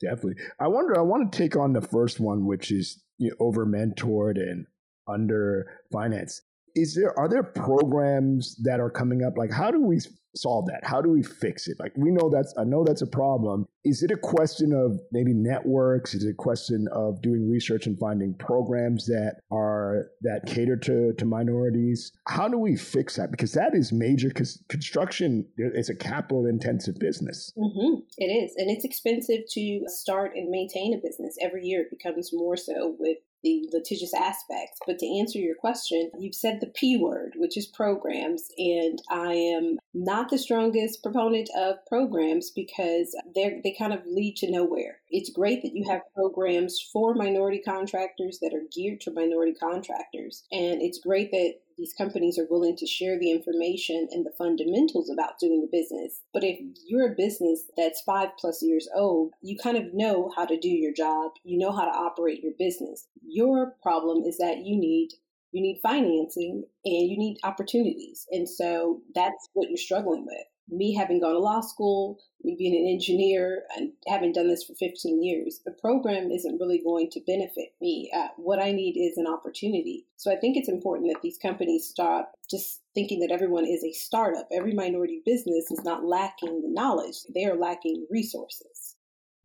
Definitely. 0.00 0.42
I 0.60 0.68
wonder, 0.68 0.98
I 0.98 1.02
want 1.02 1.30
to 1.30 1.38
take 1.38 1.56
on 1.56 1.72
the 1.72 1.80
first 1.80 2.18
one, 2.18 2.46
which 2.46 2.72
is 2.72 3.02
you 3.18 3.30
know, 3.30 3.36
over 3.38 3.64
mentored 3.64 4.36
and 4.36 4.66
under 5.06 5.80
financed. 5.92 6.42
Is 6.74 6.94
there, 6.94 7.16
are 7.18 7.28
there 7.28 7.42
programs 7.42 8.56
that 8.64 8.80
are 8.80 8.90
coming 8.90 9.22
up? 9.24 9.36
Like, 9.36 9.52
how 9.52 9.70
do 9.70 9.80
we 9.80 10.00
solve 10.36 10.66
that? 10.66 10.80
How 10.82 11.00
do 11.00 11.10
we 11.10 11.22
fix 11.22 11.68
it? 11.68 11.76
Like 11.78 11.92
we 11.96 12.10
know 12.10 12.30
that's 12.30 12.54
I 12.58 12.64
know 12.64 12.84
that's 12.84 13.02
a 13.02 13.06
problem. 13.06 13.66
Is 13.84 14.02
it 14.02 14.10
a 14.10 14.16
question 14.16 14.72
of 14.72 14.98
maybe 15.12 15.32
networks? 15.32 16.14
Is 16.14 16.24
it 16.24 16.30
a 16.30 16.34
question 16.34 16.88
of 16.92 17.20
doing 17.22 17.48
research 17.48 17.86
and 17.86 17.98
finding 17.98 18.34
programs 18.34 19.06
that 19.06 19.40
are 19.50 20.06
that 20.22 20.46
cater 20.46 20.76
to 20.76 21.12
to 21.12 21.24
minorities? 21.24 22.12
How 22.26 22.48
do 22.48 22.58
we 22.58 22.76
fix 22.76 23.16
that? 23.16 23.30
Because 23.30 23.52
that 23.52 23.74
is 23.74 23.92
major. 23.92 24.28
Because 24.28 24.62
construction 24.68 25.46
is 25.56 25.88
a 25.88 25.94
capital 25.94 26.46
intensive 26.46 26.96
business. 26.98 27.52
Mm-hmm. 27.56 28.00
It 28.18 28.26
is, 28.26 28.54
and 28.56 28.70
it's 28.70 28.84
expensive 28.84 29.42
to 29.50 29.82
start 29.86 30.32
and 30.34 30.50
maintain 30.50 30.94
a 30.94 31.06
business. 31.06 31.36
Every 31.40 31.64
year, 31.64 31.82
it 31.82 31.90
becomes 31.90 32.30
more 32.32 32.56
so 32.56 32.96
with 32.98 33.18
the 33.44 33.68
litigious 33.72 34.12
aspects. 34.14 34.80
But 34.86 34.98
to 34.98 35.18
answer 35.18 35.38
your 35.38 35.54
question, 35.54 36.10
you've 36.18 36.34
said 36.34 36.60
the 36.60 36.66
P 36.66 36.96
word, 36.96 37.34
which 37.36 37.56
is 37.56 37.66
programs, 37.66 38.48
and 38.58 39.00
I 39.10 39.34
am 39.34 39.78
not 39.92 40.30
the 40.30 40.38
strongest 40.38 41.02
proponent 41.02 41.48
of 41.56 41.76
programs 41.86 42.50
because 42.50 43.14
they 43.34 43.60
they 43.62 43.76
kind 43.78 43.92
of 43.92 44.00
lead 44.06 44.36
to 44.38 44.50
nowhere. 44.50 44.98
It's 45.10 45.30
great 45.30 45.62
that 45.62 45.74
you 45.74 45.84
have 45.88 46.00
programs 46.14 46.80
for 46.92 47.14
minority 47.14 47.60
contractors 47.60 48.38
that 48.40 48.54
are 48.54 48.66
geared 48.74 49.00
to 49.02 49.12
minority 49.12 49.54
contractors, 49.54 50.44
and 50.50 50.82
it's 50.82 50.98
great 50.98 51.30
that 51.30 51.54
these 51.76 51.94
companies 51.94 52.38
are 52.38 52.46
willing 52.48 52.76
to 52.76 52.86
share 52.86 53.18
the 53.18 53.30
information 53.30 54.08
and 54.10 54.24
the 54.24 54.32
fundamentals 54.36 55.10
about 55.10 55.38
doing 55.38 55.60
the 55.60 55.76
business. 55.76 56.22
But 56.32 56.44
if 56.44 56.58
you're 56.86 57.12
a 57.12 57.16
business 57.16 57.64
that's 57.76 58.02
five 58.02 58.30
plus 58.38 58.62
years 58.62 58.88
old, 58.94 59.32
you 59.42 59.56
kind 59.56 59.76
of 59.76 59.94
know 59.94 60.32
how 60.36 60.44
to 60.44 60.58
do 60.58 60.68
your 60.68 60.92
job, 60.92 61.32
you 61.44 61.58
know 61.58 61.72
how 61.72 61.84
to 61.84 61.96
operate 61.96 62.42
your 62.42 62.54
business. 62.58 63.06
Your 63.26 63.74
problem 63.82 64.24
is 64.24 64.38
that 64.38 64.58
you 64.64 64.78
need 64.78 65.10
you 65.52 65.62
need 65.62 65.78
financing 65.84 66.64
and 66.84 67.08
you 67.08 67.16
need 67.16 67.38
opportunities. 67.44 68.26
And 68.32 68.48
so 68.48 69.02
that's 69.14 69.50
what 69.52 69.68
you're 69.68 69.76
struggling 69.76 70.26
with 70.26 70.46
me 70.68 70.94
having 70.94 71.20
gone 71.20 71.32
to 71.32 71.38
law 71.38 71.60
school, 71.60 72.18
me 72.42 72.56
being 72.58 72.74
an 72.74 72.90
engineer, 72.92 73.62
and 73.76 73.92
having 74.08 74.32
done 74.32 74.48
this 74.48 74.64
for 74.64 74.74
15 74.74 75.22
years, 75.22 75.60
the 75.64 75.72
program 75.72 76.30
isn't 76.30 76.58
really 76.58 76.80
going 76.82 77.10
to 77.10 77.20
benefit 77.26 77.74
me. 77.80 78.10
Uh, 78.16 78.28
what 78.36 78.58
I 78.58 78.72
need 78.72 78.96
is 78.96 79.18
an 79.18 79.26
opportunity. 79.26 80.06
So 80.16 80.32
I 80.32 80.36
think 80.36 80.56
it's 80.56 80.68
important 80.68 81.12
that 81.12 81.22
these 81.22 81.38
companies 81.38 81.88
stop 81.88 82.32
just 82.50 82.82
thinking 82.94 83.20
that 83.20 83.32
everyone 83.32 83.66
is 83.66 83.84
a 83.84 83.92
startup. 83.92 84.48
Every 84.52 84.72
minority 84.72 85.22
business 85.24 85.70
is 85.70 85.82
not 85.84 86.04
lacking 86.04 86.62
the 86.62 86.70
knowledge, 86.70 87.16
they 87.34 87.44
are 87.44 87.56
lacking 87.56 88.06
resources. 88.10 88.96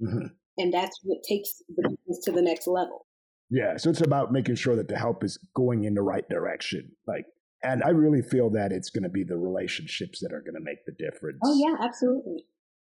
Mm-hmm. 0.02 0.28
And 0.58 0.74
that's 0.74 1.00
what 1.04 1.24
takes 1.28 1.62
the 1.70 1.84
business 1.90 2.24
to 2.26 2.32
the 2.32 2.42
next 2.42 2.68
level. 2.68 3.06
Yeah, 3.50 3.78
so 3.78 3.90
it's 3.90 4.02
about 4.02 4.32
making 4.32 4.56
sure 4.56 4.76
that 4.76 4.88
the 4.88 4.98
help 4.98 5.24
is 5.24 5.40
going 5.56 5.84
in 5.84 5.96
the 5.96 6.02
right 6.02 6.28
direction. 6.30 6.92
Like 7.08 7.26
and 7.64 7.84
I 7.84 7.90
really 7.90 8.22
feel 8.22 8.50
that 8.52 8.72
it's 8.72 8.90
going 8.90 9.04
to 9.04 9.10
be 9.10 9.24
the 9.24 9.38
relationships 9.38 10.20
that 10.22 10.34
are 10.34 10.42
going 10.42 10.56
to 10.56 10.62
make 10.62 10.86
the 10.86 10.94
difference. 10.94 11.40
Oh, 11.44 11.56
yeah, 11.56 11.76
absolutely. 11.86 12.46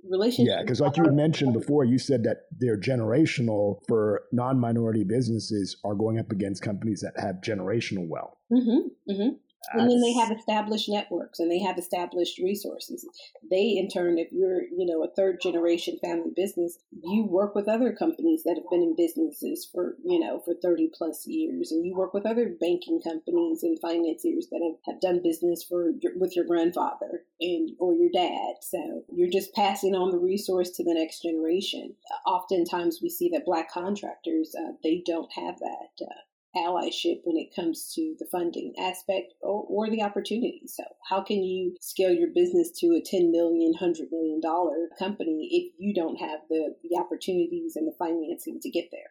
Relationships. 0.09 0.55
Yeah, 0.57 0.63
because 0.63 0.81
like 0.81 0.97
you 0.97 1.05
had 1.05 1.15
mentioned 1.15 1.53
before, 1.53 1.85
you 1.85 1.99
said 1.99 2.25
that 2.25 2.47
they're 2.59 2.81
generational 2.81 3.81
for 3.87 4.23
non 4.33 4.59
minority 4.59 5.05
businesses 5.05 5.77
are 5.85 5.95
going 5.95 6.19
up 6.19 6.31
against 6.31 6.63
companies 6.63 7.01
that 7.01 7.21
have 7.23 7.37
generational 7.43 8.09
wealth. 8.09 8.37
Mm-hmm, 8.51 9.13
mm-hmm 9.13 9.37
and 9.73 9.91
then 9.91 10.01
they 10.01 10.15
have 10.15 10.31
established 10.31 10.89
networks 10.89 11.39
and 11.39 11.51
they 11.51 11.59
have 11.61 11.79
established 11.79 12.39
resources. 12.39 13.07
They, 13.51 13.77
in 13.77 13.89
turn, 13.89 14.19
if 14.19 14.33
you're, 14.33 14.63
you 14.63 14.87
know, 14.87 15.05
a 15.05 15.15
third 15.15 15.41
generation 15.41 15.99
family 16.03 16.33
business, 16.35 16.79
you 17.05 17.25
work 17.25 17.55
with 17.55 17.69
other 17.69 17.93
companies 17.93 18.43
that 18.45 18.57
have 18.57 18.69
been 18.71 18.83
in 18.83 18.97
businesses 18.97 19.69
for, 19.71 19.97
you 20.05 20.19
know, 20.19 20.41
for 20.45 20.55
30 20.55 20.91
plus 20.95 21.27
years. 21.27 21.73
And 21.73 21.85
you 21.85 21.95
work 21.95 22.15
with 22.15 22.27
other 22.27 22.49
banking 22.61 23.01
companies 23.03 23.63
and 23.63 23.79
financiers 23.81 24.49
that 24.51 24.63
have, 24.63 24.95
have 24.95 25.01
done 25.01 25.23
business 25.23 25.63
for 25.63 25.93
with 26.17 26.35
your 26.35 26.47
grandfather 26.47 27.25
and 27.41 27.71
or 27.79 27.95
your 27.95 28.11
dad. 28.13 28.55
So 28.63 29.05
you're 29.13 29.31
just 29.31 29.55
passing 29.55 29.95
on 29.95 30.11
the 30.11 30.19
resource 30.19 30.71
to 30.71 30.85
the 30.85 30.95
next 30.95 31.23
generation. 31.23 31.95
Oftentimes 32.27 33.01
we 33.03 33.11
see 33.11 33.29
that 33.31 33.45
black 33.45 33.71
contractors, 33.71 34.55
uh, 34.59 34.73
they 34.83 35.03
don't 35.05 35.31
have 35.33 35.59
that. 35.59 36.05
Uh, 36.05 36.21
allyship 36.57 37.21
when 37.25 37.37
it 37.37 37.55
comes 37.55 37.93
to 37.95 38.15
the 38.19 38.27
funding 38.31 38.73
aspect 38.79 39.35
or, 39.41 39.65
or, 39.69 39.91
the 39.91 40.03
opportunity. 40.03 40.63
So, 40.67 40.83
how 41.09 41.23
can 41.23 41.43
you 41.43 41.77
scale 41.81 42.13
your 42.13 42.29
business 42.35 42.71
to 42.81 42.87
a 42.89 43.03
$10 43.03 43.31
million, 43.31 43.73
$100 43.81 44.11
million 44.11 44.41
company 44.99 45.49
if 45.53 45.73
you 45.79 45.95
don't 45.95 46.17
have 46.17 46.41
the, 46.49 46.75
the 46.83 46.99
opportunities 46.99 47.77
and 47.77 47.87
the 47.87 47.95
financing 47.99 48.59
to 48.63 48.71
get 48.71 48.87
there? 48.91 49.11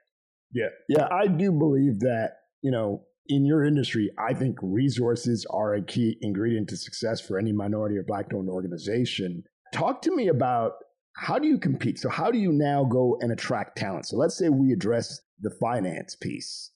Yeah. 0.51 0.69
Yeah. 0.87 1.07
I 1.11 1.27
do 1.27 1.51
believe 1.51 1.99
that, 1.99 2.37
you 2.61 2.71
know, 2.71 3.03
in 3.27 3.45
your 3.45 3.63
industry, 3.63 4.09
I 4.17 4.33
think 4.33 4.57
resources 4.61 5.45
are 5.51 5.75
a 5.75 5.81
key 5.83 6.17
ingredient 6.21 6.67
to 6.69 6.77
success 6.77 7.21
for 7.21 7.37
any 7.37 7.51
minority 7.51 7.97
or 7.97 8.03
black 8.03 8.33
owned 8.33 8.49
organization. 8.49 9.43
Talk 9.71 10.01
to 10.03 10.15
me 10.15 10.27
about 10.27 10.73
how 11.15 11.37
do 11.37 11.47
you 11.47 11.59
compete? 11.59 11.99
So, 11.99 12.09
how 12.09 12.31
do 12.31 12.37
you 12.37 12.51
now 12.51 12.83
go 12.85 13.17
and 13.21 13.31
attract 13.31 13.77
talent? 13.77 14.07
So, 14.07 14.17
let's 14.17 14.37
say 14.37 14.49
we 14.49 14.71
address 14.71 15.21
the 15.39 15.51
finance 15.61 16.15
piece. 16.15 16.71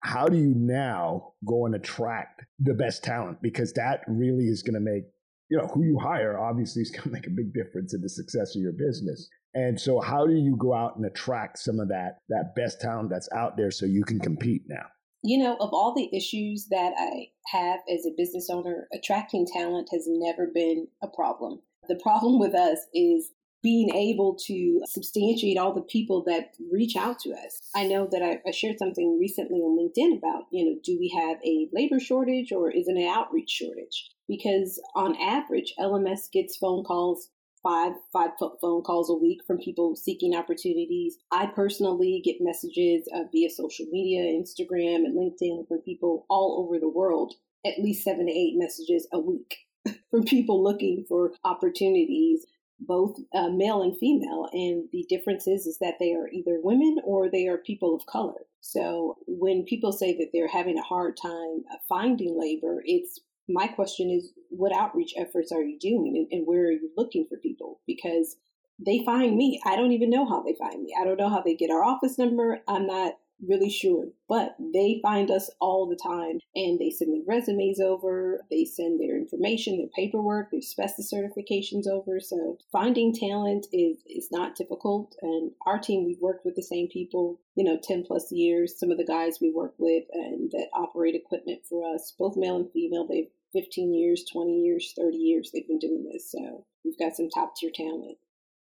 How 0.00 0.26
do 0.26 0.36
you 0.36 0.54
now 0.56 1.32
go 1.46 1.66
and 1.66 1.74
attract 1.74 2.44
the 2.58 2.74
best 2.74 3.02
talent? 3.02 3.38
Because 3.42 3.72
that 3.74 4.00
really 4.06 4.44
is 4.44 4.62
going 4.62 4.74
to 4.74 4.80
make, 4.80 5.04
you 5.50 5.58
know, 5.58 5.66
who 5.66 5.84
you 5.84 5.98
hire 5.98 6.38
obviously 6.38 6.82
is 6.82 6.90
going 6.94 7.04
to 7.04 7.10
make 7.10 7.26
a 7.26 7.30
big 7.30 7.52
difference 7.52 7.94
in 7.94 8.00
the 8.00 8.08
success 8.08 8.54
of 8.54 8.62
your 8.62 8.72
business. 8.72 9.28
And 9.54 9.80
so, 9.80 10.00
how 10.00 10.26
do 10.26 10.34
you 10.34 10.56
go 10.56 10.74
out 10.74 10.96
and 10.96 11.06
attract 11.06 11.58
some 11.58 11.80
of 11.80 11.88
that 11.88 12.18
that 12.28 12.54
best 12.54 12.80
talent 12.80 13.10
that's 13.10 13.28
out 13.34 13.56
there 13.56 13.70
so 13.70 13.86
you 13.86 14.04
can 14.04 14.20
compete 14.20 14.62
now? 14.68 14.84
You 15.22 15.42
know, 15.42 15.56
of 15.56 15.70
all 15.72 15.94
the 15.94 16.14
issues 16.16 16.68
that 16.70 16.92
I 16.96 17.28
have 17.50 17.80
as 17.92 18.06
a 18.06 18.14
business 18.16 18.48
owner, 18.50 18.86
attracting 18.94 19.46
talent 19.52 19.88
has 19.90 20.04
never 20.06 20.46
been 20.46 20.86
a 21.02 21.08
problem. 21.08 21.60
The 21.88 21.98
problem 22.00 22.38
with 22.38 22.54
us 22.54 22.78
is 22.94 23.30
being 23.62 23.94
able 23.94 24.36
to 24.46 24.80
substantiate 24.86 25.58
all 25.58 25.74
the 25.74 25.82
people 25.82 26.22
that 26.24 26.54
reach 26.70 26.96
out 26.96 27.18
to 27.20 27.30
us. 27.30 27.58
I 27.74 27.86
know 27.86 28.08
that 28.10 28.22
I, 28.22 28.40
I, 28.46 28.52
shared 28.52 28.78
something 28.78 29.18
recently 29.20 29.58
on 29.58 29.76
LinkedIn 29.76 30.16
about, 30.16 30.44
you 30.52 30.64
know, 30.64 30.76
do 30.84 30.96
we 30.98 31.08
have 31.16 31.38
a 31.44 31.68
labor 31.72 31.98
shortage 31.98 32.52
or 32.52 32.70
is 32.70 32.86
it 32.86 32.96
an 32.96 33.08
outreach 33.08 33.50
shortage? 33.50 34.10
Because 34.28 34.80
on 34.94 35.16
average, 35.16 35.74
LMS 35.78 36.30
gets 36.32 36.56
phone 36.56 36.84
calls 36.84 37.30
five 37.62 37.92
five 38.12 38.30
phone 38.60 38.82
calls 38.82 39.10
a 39.10 39.14
week 39.14 39.40
from 39.46 39.58
people 39.58 39.96
seeking 39.96 40.34
opportunities. 40.34 41.18
I 41.32 41.46
personally 41.46 42.22
get 42.24 42.36
messages 42.40 43.08
uh, 43.14 43.24
via 43.32 43.50
social 43.50 43.86
media, 43.90 44.22
Instagram 44.22 45.04
and 45.04 45.16
LinkedIn 45.16 45.66
from 45.66 45.78
people 45.78 46.26
all 46.30 46.64
over 46.64 46.78
the 46.78 46.88
world, 46.88 47.34
at 47.66 47.78
least 47.78 48.04
seven 48.04 48.26
to 48.26 48.32
eight 48.32 48.54
messages 48.56 49.08
a 49.12 49.18
week 49.18 49.56
from 50.10 50.24
people 50.24 50.62
looking 50.62 51.04
for 51.08 51.32
opportunities 51.44 52.46
both 52.80 53.16
uh, 53.34 53.48
male 53.48 53.82
and 53.82 53.98
female 53.98 54.48
and 54.52 54.84
the 54.92 55.04
difference 55.08 55.46
is 55.46 55.66
is 55.66 55.78
that 55.80 55.94
they 55.98 56.12
are 56.12 56.28
either 56.28 56.60
women 56.62 56.96
or 57.04 57.28
they 57.28 57.46
are 57.48 57.58
people 57.58 57.94
of 57.94 58.06
color. 58.06 58.46
So 58.60 59.16
when 59.26 59.64
people 59.64 59.92
say 59.92 60.16
that 60.18 60.28
they're 60.32 60.48
having 60.48 60.78
a 60.78 60.82
hard 60.82 61.16
time 61.20 61.64
uh, 61.72 61.76
finding 61.88 62.38
labor 62.38 62.82
it's 62.84 63.20
my 63.48 63.66
question 63.66 64.10
is 64.10 64.30
what 64.50 64.72
outreach 64.72 65.14
efforts 65.16 65.52
are 65.52 65.62
you 65.62 65.78
doing 65.78 66.16
and, 66.16 66.28
and 66.30 66.46
where 66.46 66.66
are 66.66 66.72
you 66.72 66.90
looking 66.96 67.26
for 67.28 67.38
people? 67.38 67.80
Because 67.86 68.36
they 68.84 69.02
find 69.04 69.36
me. 69.36 69.60
I 69.64 69.74
don't 69.74 69.92
even 69.92 70.10
know 70.10 70.28
how 70.28 70.42
they 70.42 70.54
find 70.58 70.82
me. 70.82 70.94
I 71.00 71.04
don't 71.04 71.18
know 71.18 71.30
how 71.30 71.42
they 71.42 71.54
get 71.54 71.70
our 71.70 71.82
office 71.82 72.18
number. 72.18 72.60
I'm 72.68 72.86
not 72.86 73.14
really 73.46 73.70
sure, 73.70 74.06
but 74.28 74.56
they 74.58 75.00
find 75.02 75.30
us 75.30 75.50
all 75.60 75.86
the 75.88 75.98
time 76.02 76.40
and 76.54 76.78
they 76.78 76.90
send 76.90 77.12
their 77.12 77.22
resumes 77.26 77.80
over, 77.80 78.44
they 78.50 78.64
send 78.64 79.00
their 79.00 79.16
information, 79.16 79.78
their 79.78 79.88
paperwork, 79.94 80.50
their 80.50 80.58
asbestos 80.58 81.12
certifications 81.12 81.86
over. 81.86 82.20
So 82.20 82.58
finding 82.72 83.14
talent 83.14 83.66
is, 83.72 83.98
is 84.06 84.28
not 84.30 84.56
difficult. 84.56 85.14
And 85.22 85.52
our 85.66 85.78
team, 85.78 86.04
we've 86.04 86.20
worked 86.20 86.44
with 86.44 86.56
the 86.56 86.62
same 86.62 86.88
people, 86.88 87.40
you 87.54 87.64
know, 87.64 87.78
10 87.82 88.04
plus 88.04 88.32
years. 88.32 88.78
Some 88.78 88.90
of 88.90 88.98
the 88.98 89.04
guys 89.04 89.38
we 89.40 89.52
work 89.52 89.74
with 89.78 90.04
and 90.12 90.50
that 90.52 90.68
operate 90.74 91.14
equipment 91.14 91.60
for 91.68 91.94
us, 91.94 92.14
both 92.18 92.36
male 92.36 92.56
and 92.56 92.70
female, 92.72 93.06
they've 93.06 93.28
15 93.54 93.94
years, 93.94 94.24
20 94.30 94.52
years, 94.52 94.92
30 94.98 95.16
years 95.16 95.50
they've 95.52 95.66
been 95.66 95.78
doing 95.78 96.08
this. 96.12 96.30
So 96.30 96.66
we've 96.84 96.98
got 96.98 97.16
some 97.16 97.30
top 97.30 97.56
tier 97.56 97.70
talent. 97.74 98.18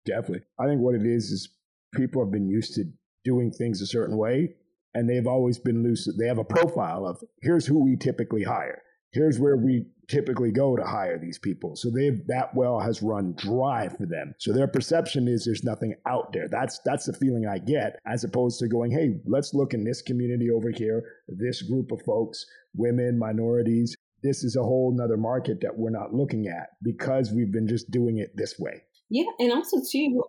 Definitely. 0.06 0.46
I 0.60 0.68
think 0.68 0.82
what 0.82 0.96
it 0.96 1.06
is 1.06 1.32
is 1.32 1.50
people 1.96 2.24
have 2.24 2.32
been 2.32 2.48
used 2.48 2.76
to 2.76 2.86
doing 3.24 3.52
things 3.52 3.82
a 3.82 3.88
certain 3.88 4.18
way 4.18 4.54
and 4.96 5.08
they've 5.08 5.28
always 5.28 5.60
been 5.60 5.84
loose. 5.84 6.10
They 6.18 6.28
have 6.28 6.40
a 6.40 6.44
profile 6.44 7.06
of 7.06 7.22
here's 7.42 7.68
who 7.68 7.84
we 7.84 7.98
typically 7.98 8.44
hire. 8.44 8.82
Here's 9.12 9.40
where 9.40 9.58
we 9.58 9.86
typically 10.08 10.52
go 10.52 10.76
to 10.76 10.84
hire 10.84 11.20
these 11.20 11.38
people. 11.38 11.76
So 11.76 11.90
they've 11.90 12.26
that 12.28 12.56
well 12.56 12.80
has 12.80 13.02
run 13.02 13.36
dry 13.38 13.90
for 13.90 14.06
them. 14.06 14.34
So 14.40 14.54
their 14.54 14.68
perception 14.68 15.28
is 15.28 15.46
there's 15.46 15.64
nothing 15.64 15.96
out 16.08 16.34
there. 16.34 16.48
That's 16.48 16.80
that's 16.86 17.06
the 17.06 17.14
feeling 17.14 17.46
I 17.46 17.60
get, 17.60 18.00
as 18.08 18.24
opposed 18.24 18.60
to 18.60 18.68
going, 18.68 18.92
hey, 18.92 19.20
let's 19.26 19.54
look 19.54 19.74
in 19.74 19.84
this 19.84 20.02
community 20.02 20.50
over 20.50 20.72
here, 20.72 21.04
this 21.28 21.62
group 21.62 21.92
of 21.92 22.02
folks, 22.04 22.46
women, 22.74 23.20
minorities. 23.20 23.96
This 24.24 24.44
is 24.44 24.56
a 24.56 24.64
whole 24.64 24.94
nother 24.96 25.18
market 25.18 25.60
that 25.62 25.78
we're 25.78 25.92
not 25.92 26.14
looking 26.14 26.48
at 26.48 26.70
because 26.82 27.32
we've 27.32 27.52
been 27.52 27.68
just 27.68 27.92
doing 27.92 28.18
it 28.18 28.32
this 28.36 28.56
way. 28.58 28.82
Yeah, 29.10 29.26
and 29.40 29.52
also 29.52 29.78
too, 29.92 30.24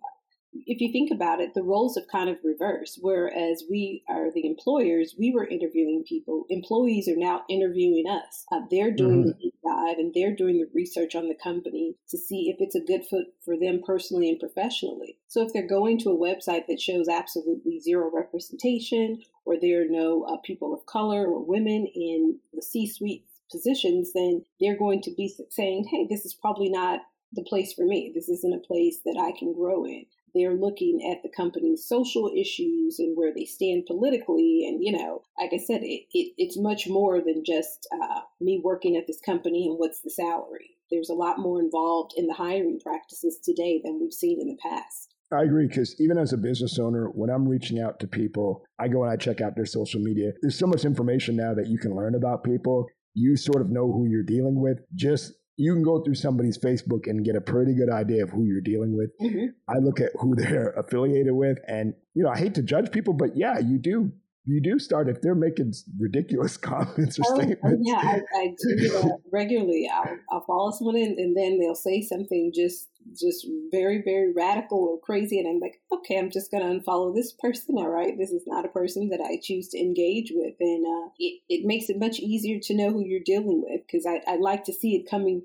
if 0.53 0.81
you 0.81 0.91
think 0.91 1.11
about 1.11 1.39
it, 1.39 1.53
the 1.53 1.63
roles 1.63 1.95
have 1.95 2.07
kind 2.07 2.29
of 2.29 2.37
reversed. 2.43 2.99
Whereas 3.01 3.63
we 3.69 4.03
are 4.09 4.31
the 4.31 4.45
employers, 4.45 5.15
we 5.17 5.31
were 5.31 5.47
interviewing 5.47 6.03
people. 6.07 6.45
Employees 6.49 7.07
are 7.07 7.17
now 7.17 7.43
interviewing 7.49 8.05
us. 8.07 8.45
Uh, 8.51 8.61
they're 8.71 8.91
doing 8.91 9.21
mm-hmm. 9.21 9.27
the 9.29 9.33
deep 9.35 9.55
dive 9.63 9.97
and 9.97 10.13
they're 10.13 10.35
doing 10.35 10.59
the 10.59 10.69
research 10.73 11.15
on 11.15 11.27
the 11.27 11.35
company 11.35 11.95
to 12.09 12.17
see 12.17 12.49
if 12.49 12.57
it's 12.59 12.75
a 12.75 12.79
good 12.79 13.05
fit 13.05 13.33
for 13.43 13.57
them 13.57 13.81
personally 13.85 14.29
and 14.29 14.39
professionally. 14.39 15.17
So 15.27 15.45
if 15.45 15.53
they're 15.53 15.67
going 15.67 15.99
to 15.99 16.11
a 16.11 16.17
website 16.17 16.67
that 16.67 16.81
shows 16.81 17.07
absolutely 17.07 17.79
zero 17.79 18.09
representation, 18.13 19.21
or 19.45 19.55
there 19.59 19.81
are 19.81 19.89
no 19.89 20.23
uh, 20.23 20.37
people 20.43 20.73
of 20.73 20.85
color 20.85 21.25
or 21.25 21.43
women 21.43 21.87
in 21.93 22.39
the 22.53 22.61
C-suite 22.61 23.25
positions, 23.51 24.11
then 24.13 24.43
they're 24.59 24.77
going 24.77 25.01
to 25.03 25.11
be 25.15 25.33
saying, 25.49 25.87
"Hey, 25.89 26.05
this 26.09 26.25
is 26.25 26.33
probably 26.33 26.69
not." 26.69 27.01
the 27.33 27.43
place 27.43 27.73
for 27.73 27.85
me. 27.85 28.09
This 28.15 28.29
isn't 28.29 28.53
a 28.53 28.65
place 28.65 28.99
that 29.03 29.19
I 29.19 29.37
can 29.37 29.53
grow 29.53 29.85
in 29.85 30.05
they're 30.37 30.53
looking 30.53 31.09
at 31.11 31.23
the 31.23 31.35
company's 31.35 31.87
social 31.87 32.31
issues 32.35 32.99
and 32.99 33.17
where 33.17 33.33
they 33.33 33.45
stand 33.45 33.85
politically. 33.87 34.65
And, 34.67 34.83
you 34.83 34.91
know, 34.91 35.23
like 35.39 35.51
I 35.53 35.57
said, 35.57 35.81
it, 35.83 36.05
it 36.13 36.33
it's 36.37 36.57
much 36.57 36.87
more 36.87 37.19
than 37.19 37.43
just 37.45 37.87
uh, 37.91 38.21
me 38.39 38.61
working 38.63 38.95
at 38.95 39.07
this 39.07 39.19
company 39.19 39.67
and 39.67 39.77
what's 39.77 40.01
the 40.01 40.09
salary. 40.09 40.77
There's 40.91 41.09
a 41.09 41.13
lot 41.15 41.39
more 41.39 41.59
involved 41.59 42.13
in 42.15 42.27
the 42.27 42.33
hiring 42.33 42.79
practices 42.79 43.39
today 43.43 43.81
than 43.83 43.99
we've 43.99 44.13
seen 44.13 44.39
in 44.39 44.47
the 44.47 44.57
past. 44.61 45.13
I 45.31 45.43
agree 45.43 45.67
because 45.67 45.99
even 45.99 46.17
as 46.17 46.31
a 46.31 46.37
business 46.37 46.79
owner, 46.79 47.09
when 47.09 47.29
I'm 47.29 47.47
reaching 47.47 47.81
out 47.81 47.99
to 47.99 48.07
people, 48.07 48.63
I 48.79 48.87
go 48.87 49.03
and 49.03 49.11
I 49.11 49.17
check 49.17 49.41
out 49.41 49.55
their 49.57 49.65
social 49.65 49.99
media. 49.99 50.31
There's 50.41 50.57
so 50.57 50.67
much 50.67 50.85
information 50.85 51.35
now 51.35 51.53
that 51.53 51.67
you 51.67 51.77
can 51.77 51.95
learn 51.95 52.15
about 52.15 52.45
people. 52.45 52.87
You 53.13 53.35
sort 53.35 53.61
of 53.61 53.69
know 53.69 53.91
who 53.91 54.05
you're 54.05 54.23
dealing 54.23 54.61
with 54.61 54.79
just 54.95 55.33
you 55.57 55.73
can 55.73 55.83
go 55.83 56.01
through 56.01 56.15
somebody's 56.15 56.57
Facebook 56.57 57.07
and 57.07 57.25
get 57.25 57.35
a 57.35 57.41
pretty 57.41 57.73
good 57.73 57.89
idea 57.89 58.23
of 58.23 58.29
who 58.29 58.45
you're 58.45 58.61
dealing 58.61 58.95
with. 58.95 59.09
Mm-hmm. 59.19 59.47
I 59.67 59.79
look 59.79 59.99
at 59.99 60.11
who 60.19 60.35
they're 60.35 60.69
affiliated 60.77 61.33
with, 61.33 61.57
and 61.67 61.95
you 62.13 62.23
know, 62.23 62.29
I 62.29 62.37
hate 62.37 62.55
to 62.55 62.63
judge 62.63 62.91
people, 62.91 63.13
but 63.13 63.35
yeah, 63.35 63.57
you 63.59 63.79
do. 63.79 64.11
You 64.47 64.61
do 64.61 64.79
start 64.79 65.09
if 65.09 65.21
they're 65.21 65.35
making 65.35 65.73
ridiculous 65.99 66.55
comments 66.71 67.19
or 67.19 67.23
oh, 67.27 67.35
statements. 67.35 67.83
Yeah, 67.83 67.97
I, 67.97 68.21
I 68.33 68.55
do 68.57 69.17
regularly. 69.31 69.89
I'll, 69.93 70.17
I'll 70.31 70.45
follow 70.45 70.71
someone 70.71 70.95
in, 70.95 71.15
and 71.19 71.35
then 71.35 71.59
they'll 71.59 71.75
say 71.75 72.01
something 72.01 72.51
just 72.55 72.87
just 73.17 73.47
very 73.71 74.01
very 74.03 74.33
radical 74.33 74.79
or 74.79 74.99
crazy, 74.99 75.37
and 75.37 75.47
I'm 75.49 75.59
like, 75.59 75.81
okay, 75.91 76.17
I'm 76.17 76.31
just 76.31 76.49
gonna 76.49 76.65
unfollow 76.65 77.13
this 77.13 77.33
person. 77.33 77.75
All 77.77 77.89
right, 77.89 78.17
this 78.17 78.31
is 78.31 78.43
not 78.47 78.65
a 78.65 78.69
person 78.69 79.09
that 79.09 79.21
I 79.21 79.37
choose 79.43 79.67
to 79.69 79.79
engage 79.79 80.31
with, 80.33 80.55
and 80.61 80.85
uh, 80.85 81.09
it 81.19 81.41
it 81.49 81.65
makes 81.65 81.89
it 81.89 81.99
much 81.99 82.19
easier 82.19 82.59
to 82.63 82.73
know 82.73 82.91
who 82.91 83.03
you're 83.05 83.19
dealing 83.25 83.63
with 83.67 83.81
because 83.85 84.05
I 84.05 84.21
I 84.31 84.37
like 84.37 84.63
to 84.65 84.73
see 84.73 84.95
it 84.95 85.09
coming 85.09 85.43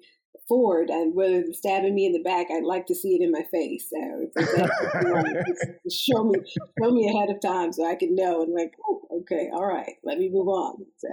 forward 0.52 0.90
and 0.90 1.14
whether 1.14 1.40
they're 1.40 1.52
stabbing 1.54 1.94
me 1.94 2.04
in 2.04 2.12
the 2.12 2.22
back, 2.22 2.48
I'd 2.50 2.62
like 2.62 2.86
to 2.86 2.94
see 2.94 3.14
it 3.14 3.22
in 3.22 3.30
my 3.32 3.42
face. 3.50 3.88
So 3.88 4.28
show 5.90 6.24
me, 6.24 6.38
show 6.78 6.90
me 6.90 7.08
ahead 7.08 7.30
of 7.30 7.40
time 7.40 7.72
so 7.72 7.88
I 7.88 7.94
can 7.94 8.14
know 8.14 8.42
and 8.42 8.52
like, 8.52 8.74
oh, 8.86 9.00
okay, 9.20 9.48
all 9.54 9.64
right, 9.64 9.94
let 10.04 10.18
me 10.18 10.28
move 10.30 10.48
on. 10.48 10.84
So 10.98 11.08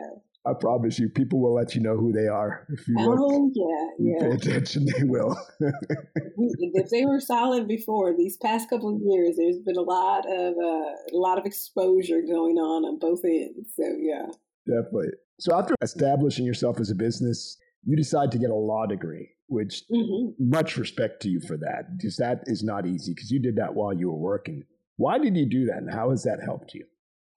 I 0.45 0.51
promise 0.59 0.99
you, 0.99 1.07
people 1.07 1.39
will 1.41 1.53
let 1.53 1.73
you 1.73 1.81
know 1.81 1.95
who 1.95 2.11
they 2.11 2.27
are 2.27 2.67
if 2.69 2.85
you 2.85 2.95
oh, 2.99 3.11
look. 3.11 3.53
yeah, 3.55 4.11
yeah. 4.11 4.27
Pay 4.27 4.35
attention, 4.35 4.85
they 4.97 5.05
will. 5.05 5.37
if 5.61 6.89
they 6.89 7.05
were 7.05 7.21
silent 7.21 7.69
before, 7.69 8.13
these 8.17 8.35
past 8.37 8.69
couple 8.69 8.93
of 8.93 9.01
years, 9.01 9.35
there's 9.37 9.59
been 9.59 9.77
a 9.77 9.81
lot 9.81 10.25
of 10.29 10.53
uh, 10.53 11.15
a 11.15 11.17
lot 11.17 11.37
of 11.37 11.45
exposure 11.45 12.21
going 12.21 12.57
on 12.57 12.83
on 12.83 12.99
both 12.99 13.21
ends. 13.23 13.71
So 13.75 13.85
yeah, 13.99 14.27
definitely. 14.67 15.11
So 15.39 15.57
after 15.57 15.75
establishing 15.81 16.45
yourself 16.45 16.81
as 16.81 16.89
a 16.89 16.95
business, 16.95 17.57
you 17.83 17.95
decide 17.95 18.31
to 18.31 18.37
get 18.37 18.49
a 18.49 18.55
law 18.55 18.85
degree, 18.85 19.29
which 19.47 19.83
mm-hmm. 19.91 20.31
much 20.39 20.77
respect 20.77 21.21
to 21.23 21.29
you 21.29 21.39
for 21.39 21.57
that, 21.57 21.97
because 21.97 22.17
that 22.17 22.43
is 22.45 22.63
not 22.63 22.85
easy. 22.85 23.13
Because 23.13 23.31
you 23.31 23.39
did 23.39 23.55
that 23.57 23.75
while 23.75 23.93
you 23.93 24.09
were 24.09 24.17
working. 24.17 24.63
Why 24.97 25.17
did 25.17 25.37
you 25.37 25.45
do 25.45 25.65
that, 25.65 25.77
and 25.77 25.93
how 25.93 26.09
has 26.09 26.23
that 26.23 26.39
helped 26.43 26.73
you? 26.73 26.85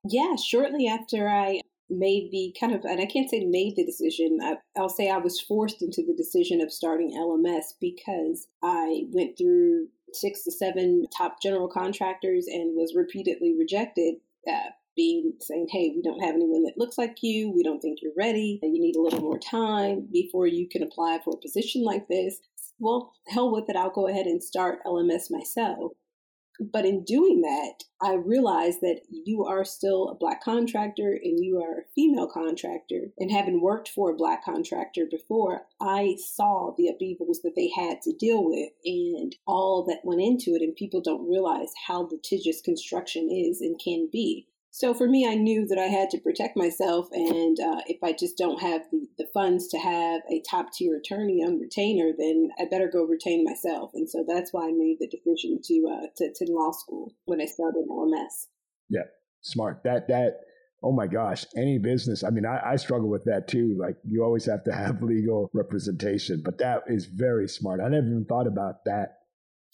Yeah, 0.08 0.34
shortly 0.36 0.88
after 0.88 1.28
I 1.28 1.60
made 1.88 2.30
the 2.32 2.54
kind 2.58 2.74
of, 2.74 2.84
and 2.84 3.00
I 3.00 3.06
can't 3.06 3.30
say 3.30 3.44
made 3.44 3.76
the 3.76 3.84
decision, 3.84 4.38
I, 4.42 4.56
will 4.80 4.88
say 4.88 5.10
I 5.10 5.18
was 5.18 5.40
forced 5.40 5.82
into 5.82 6.02
the 6.04 6.14
decision 6.14 6.60
of 6.60 6.72
starting 6.72 7.12
LMS 7.12 7.74
because 7.80 8.48
I 8.62 9.04
went 9.12 9.38
through 9.38 9.88
six 10.12 10.42
to 10.44 10.50
seven 10.50 11.04
top 11.16 11.40
general 11.40 11.68
contractors 11.68 12.46
and 12.46 12.76
was 12.76 12.94
repeatedly 12.96 13.54
rejected 13.56 14.16
uh, 14.48 14.70
being 14.96 15.32
saying, 15.40 15.68
hey, 15.70 15.92
we 15.94 16.02
don't 16.02 16.20
have 16.20 16.34
anyone 16.34 16.62
that 16.64 16.78
looks 16.78 16.98
like 16.98 17.16
you. 17.22 17.50
We 17.50 17.62
don't 17.62 17.80
think 17.80 17.98
you're 18.02 18.12
ready. 18.16 18.58
You 18.62 18.80
need 18.80 18.96
a 18.96 19.02
little 19.02 19.20
more 19.20 19.38
time 19.38 20.08
before 20.12 20.46
you 20.46 20.68
can 20.68 20.82
apply 20.82 21.20
for 21.24 21.34
a 21.34 21.40
position 21.40 21.84
like 21.84 22.08
this. 22.08 22.40
Well, 22.78 23.12
hell 23.28 23.52
with 23.52 23.68
it. 23.68 23.76
I'll 23.76 23.90
go 23.90 24.08
ahead 24.08 24.26
and 24.26 24.42
start 24.42 24.80
LMS 24.86 25.30
myself. 25.30 25.92
But 26.60 26.84
in 26.84 27.04
doing 27.04 27.40
that, 27.40 27.84
I 28.00 28.14
realized 28.14 28.82
that 28.82 29.00
you 29.10 29.44
are 29.44 29.64
still 29.64 30.08
a 30.08 30.14
black 30.14 30.44
contractor 30.44 31.12
and 31.12 31.42
you 31.42 31.60
are 31.62 31.80
a 31.80 31.84
female 31.94 32.28
contractor. 32.28 33.12
And 33.18 33.30
having 33.30 33.62
worked 33.62 33.88
for 33.88 34.10
a 34.10 34.16
black 34.16 34.44
contractor 34.44 35.06
before, 35.10 35.62
I 35.80 36.16
saw 36.18 36.74
the 36.76 36.88
upheavals 36.88 37.40
that 37.42 37.54
they 37.56 37.70
had 37.74 38.02
to 38.02 38.12
deal 38.12 38.44
with 38.44 38.70
and 38.84 39.34
all 39.46 39.84
that 39.88 40.04
went 40.04 40.20
into 40.20 40.50
it. 40.54 40.62
And 40.62 40.76
people 40.76 41.00
don't 41.00 41.28
realize 41.28 41.72
how 41.86 42.08
litigious 42.10 42.60
construction 42.60 43.30
is 43.30 43.60
and 43.60 43.80
can 43.82 44.08
be. 44.12 44.46
So 44.74 44.94
for 44.94 45.06
me, 45.06 45.28
I 45.28 45.34
knew 45.34 45.66
that 45.66 45.78
I 45.78 45.88
had 45.88 46.08
to 46.10 46.18
protect 46.18 46.56
myself, 46.56 47.08
and 47.12 47.60
uh, 47.60 47.82
if 47.86 48.02
I 48.02 48.14
just 48.18 48.38
don't 48.38 48.62
have 48.62 48.80
the, 48.90 49.06
the 49.18 49.26
funds 49.34 49.68
to 49.68 49.78
have 49.78 50.22
a 50.30 50.42
top 50.50 50.72
tier 50.72 50.96
attorney 50.96 51.44
on 51.44 51.60
retainer, 51.60 52.10
then 52.16 52.48
I 52.58 52.64
better 52.64 52.88
go 52.90 53.04
retain 53.04 53.44
myself. 53.44 53.90
And 53.92 54.08
so 54.08 54.24
that's 54.26 54.50
why 54.50 54.68
I 54.68 54.72
made 54.72 54.96
the 54.98 55.08
decision 55.08 55.60
to 55.62 55.88
uh, 55.92 56.06
to, 56.16 56.32
to 56.34 56.52
law 56.52 56.72
school 56.72 57.14
when 57.26 57.42
I 57.42 57.44
started 57.44 57.84
LMS. 57.90 58.46
Yeah, 58.88 59.04
smart. 59.42 59.82
That 59.84 60.08
that 60.08 60.40
oh 60.82 60.92
my 60.92 61.06
gosh, 61.06 61.44
any 61.54 61.76
business. 61.78 62.24
I 62.24 62.30
mean, 62.30 62.46
I, 62.46 62.72
I, 62.72 62.76
struggle 62.76 63.08
with 63.08 63.24
that 63.24 63.48
too. 63.48 63.76
Like 63.78 63.96
you 64.08 64.24
always 64.24 64.46
have 64.46 64.64
to 64.64 64.72
have 64.72 65.02
legal 65.02 65.50
representation, 65.52 66.40
but 66.42 66.58
that 66.58 66.84
is 66.86 67.04
very 67.04 67.46
smart. 67.46 67.80
I 67.80 67.88
never 67.88 68.06
even 68.06 68.24
thought 68.24 68.46
about 68.46 68.84
that 68.86 69.18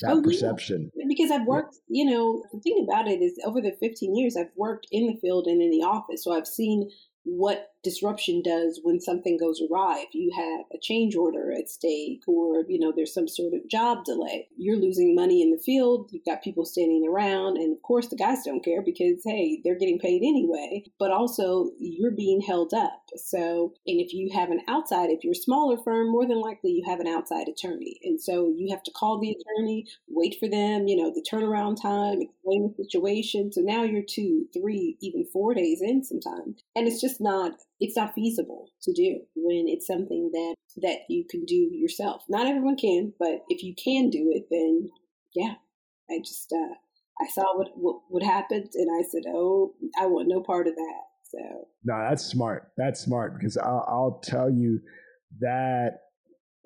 that 0.01 0.13
oh, 0.13 0.23
perception. 0.23 0.91
Yeah. 0.95 1.05
Because 1.09 1.31
I've 1.31 1.47
worked, 1.47 1.77
yeah. 1.89 2.05
you 2.05 2.11
know, 2.11 2.43
the 2.53 2.61
thing 2.61 2.87
about 2.89 3.09
it 3.09 3.21
is 3.21 3.39
over 3.45 3.61
the 3.61 3.77
15 3.81 4.17
years, 4.17 4.37
I've 4.37 4.53
worked 4.57 4.87
in 4.91 5.07
the 5.07 5.19
field 5.21 5.47
and 5.47 5.61
in 5.61 5.71
the 5.71 5.83
office. 5.83 6.25
So 6.25 6.33
I've 6.33 6.47
seen 6.47 6.91
what 7.25 7.73
disruption 7.83 8.43
does 8.43 8.81
when 8.83 9.01
something 9.01 9.39
goes 9.39 9.61
awry. 9.61 10.05
If 10.07 10.15
you 10.15 10.31
have 10.37 10.67
a 10.73 10.81
change 10.81 11.15
order 11.15 11.53
at 11.53 11.69
stake 11.69 12.23
or, 12.27 12.65
you 12.69 12.79
know, 12.79 12.93
there's 12.95 13.15
some 13.15 13.29
sort 13.29 13.55
of 13.55 13.69
job 13.69 14.05
delay, 14.05 14.49
you're 14.57 14.77
losing 14.77 15.15
money 15.15 15.43
in 15.43 15.51
the 15.51 15.59
field. 15.59 16.11
You've 16.13 16.25
got 16.25 16.43
people 16.43 16.65
standing 16.65 17.07
around. 17.09 17.57
And 17.57 17.75
of 17.75 17.83
course, 17.83 18.09
the 18.09 18.17
guys 18.17 18.45
don't 18.45 18.65
care 18.65 18.83
because, 18.83 19.23
hey, 19.25 19.61
they're 19.65 19.79
getting 19.79 19.99
paid 19.99 20.23
anyway. 20.23 20.85
But 20.99 21.11
also, 21.11 21.71
you're 21.79 22.11
being 22.11 22.41
held 22.41 22.73
up. 22.75 23.03
So, 23.17 23.75
and 23.87 24.01
if 24.01 24.13
you 24.13 24.31
have 24.35 24.51
an 24.51 24.61
outside, 24.69 25.11
if 25.11 25.25
you're 25.25 25.33
a 25.33 25.37
smaller 25.37 25.77
firm, 25.83 26.11
more 26.11 26.27
than 26.27 26.41
likely 26.41 26.73
you 26.73 26.85
have 26.87 27.01
an 27.01 27.07
outside 27.07 27.49
attorney. 27.49 27.99
And 28.05 28.21
so 28.21 28.53
you 28.57 28.69
have 28.71 28.83
to 28.85 28.91
call 28.91 29.21
the 29.21 29.31
attorney, 29.31 29.87
wait 30.09 30.37
for 30.39 30.49
them, 30.49 30.89
you 30.89 30.97
know, 30.97 31.13
the 31.15 31.25
turnaround 31.31 31.81
time, 31.81 32.21
explain 32.21 32.75
the 32.77 32.85
situation. 32.85 33.53
So 33.53 33.61
now 33.63 33.83
you're 33.85 34.03
two, 34.03 34.47
three, 34.53 34.97
even 35.01 35.27
four 35.33 35.55
days 35.55 35.81
in 35.81 36.05
sometimes. 36.05 36.63
And 36.75 36.87
it's 36.87 37.01
just 37.01 37.21
not 37.21 37.53
it's 37.81 37.97
not 37.97 38.15
feasible 38.15 38.71
to 38.83 38.93
do 38.93 39.21
when 39.35 39.67
it's 39.69 39.87
something 39.87 40.31
that 40.33 40.55
that 40.83 40.99
you 41.09 41.25
can 41.29 41.45
do 41.45 41.71
yourself. 41.73 42.23
Not 42.29 42.47
everyone 42.47 42.77
can, 42.77 43.13
but 43.19 43.45
if 43.49 43.63
you 43.63 43.75
can 43.75 44.11
do 44.11 44.31
it, 44.35 44.47
then 44.51 44.91
yeah. 45.35 45.55
I 46.11 46.19
just 46.25 46.53
uh, 46.53 46.75
I 47.21 47.29
saw 47.29 47.57
what, 47.57 47.69
what 47.75 48.01
what 48.09 48.23
happened, 48.23 48.71
and 48.75 48.89
I 48.91 49.07
said, 49.09 49.23
"Oh, 49.29 49.75
I 50.01 50.07
want 50.07 50.29
no 50.29 50.41
part 50.41 50.67
of 50.67 50.75
that." 50.75 51.03
So 51.25 51.39
no, 51.85 51.99
that's 52.09 52.25
smart. 52.25 52.73
That's 52.77 53.01
smart 53.01 53.39
because 53.39 53.57
I'll, 53.57 53.85
I'll 53.87 54.21
tell 54.25 54.51
you 54.51 54.81
that 55.41 56.01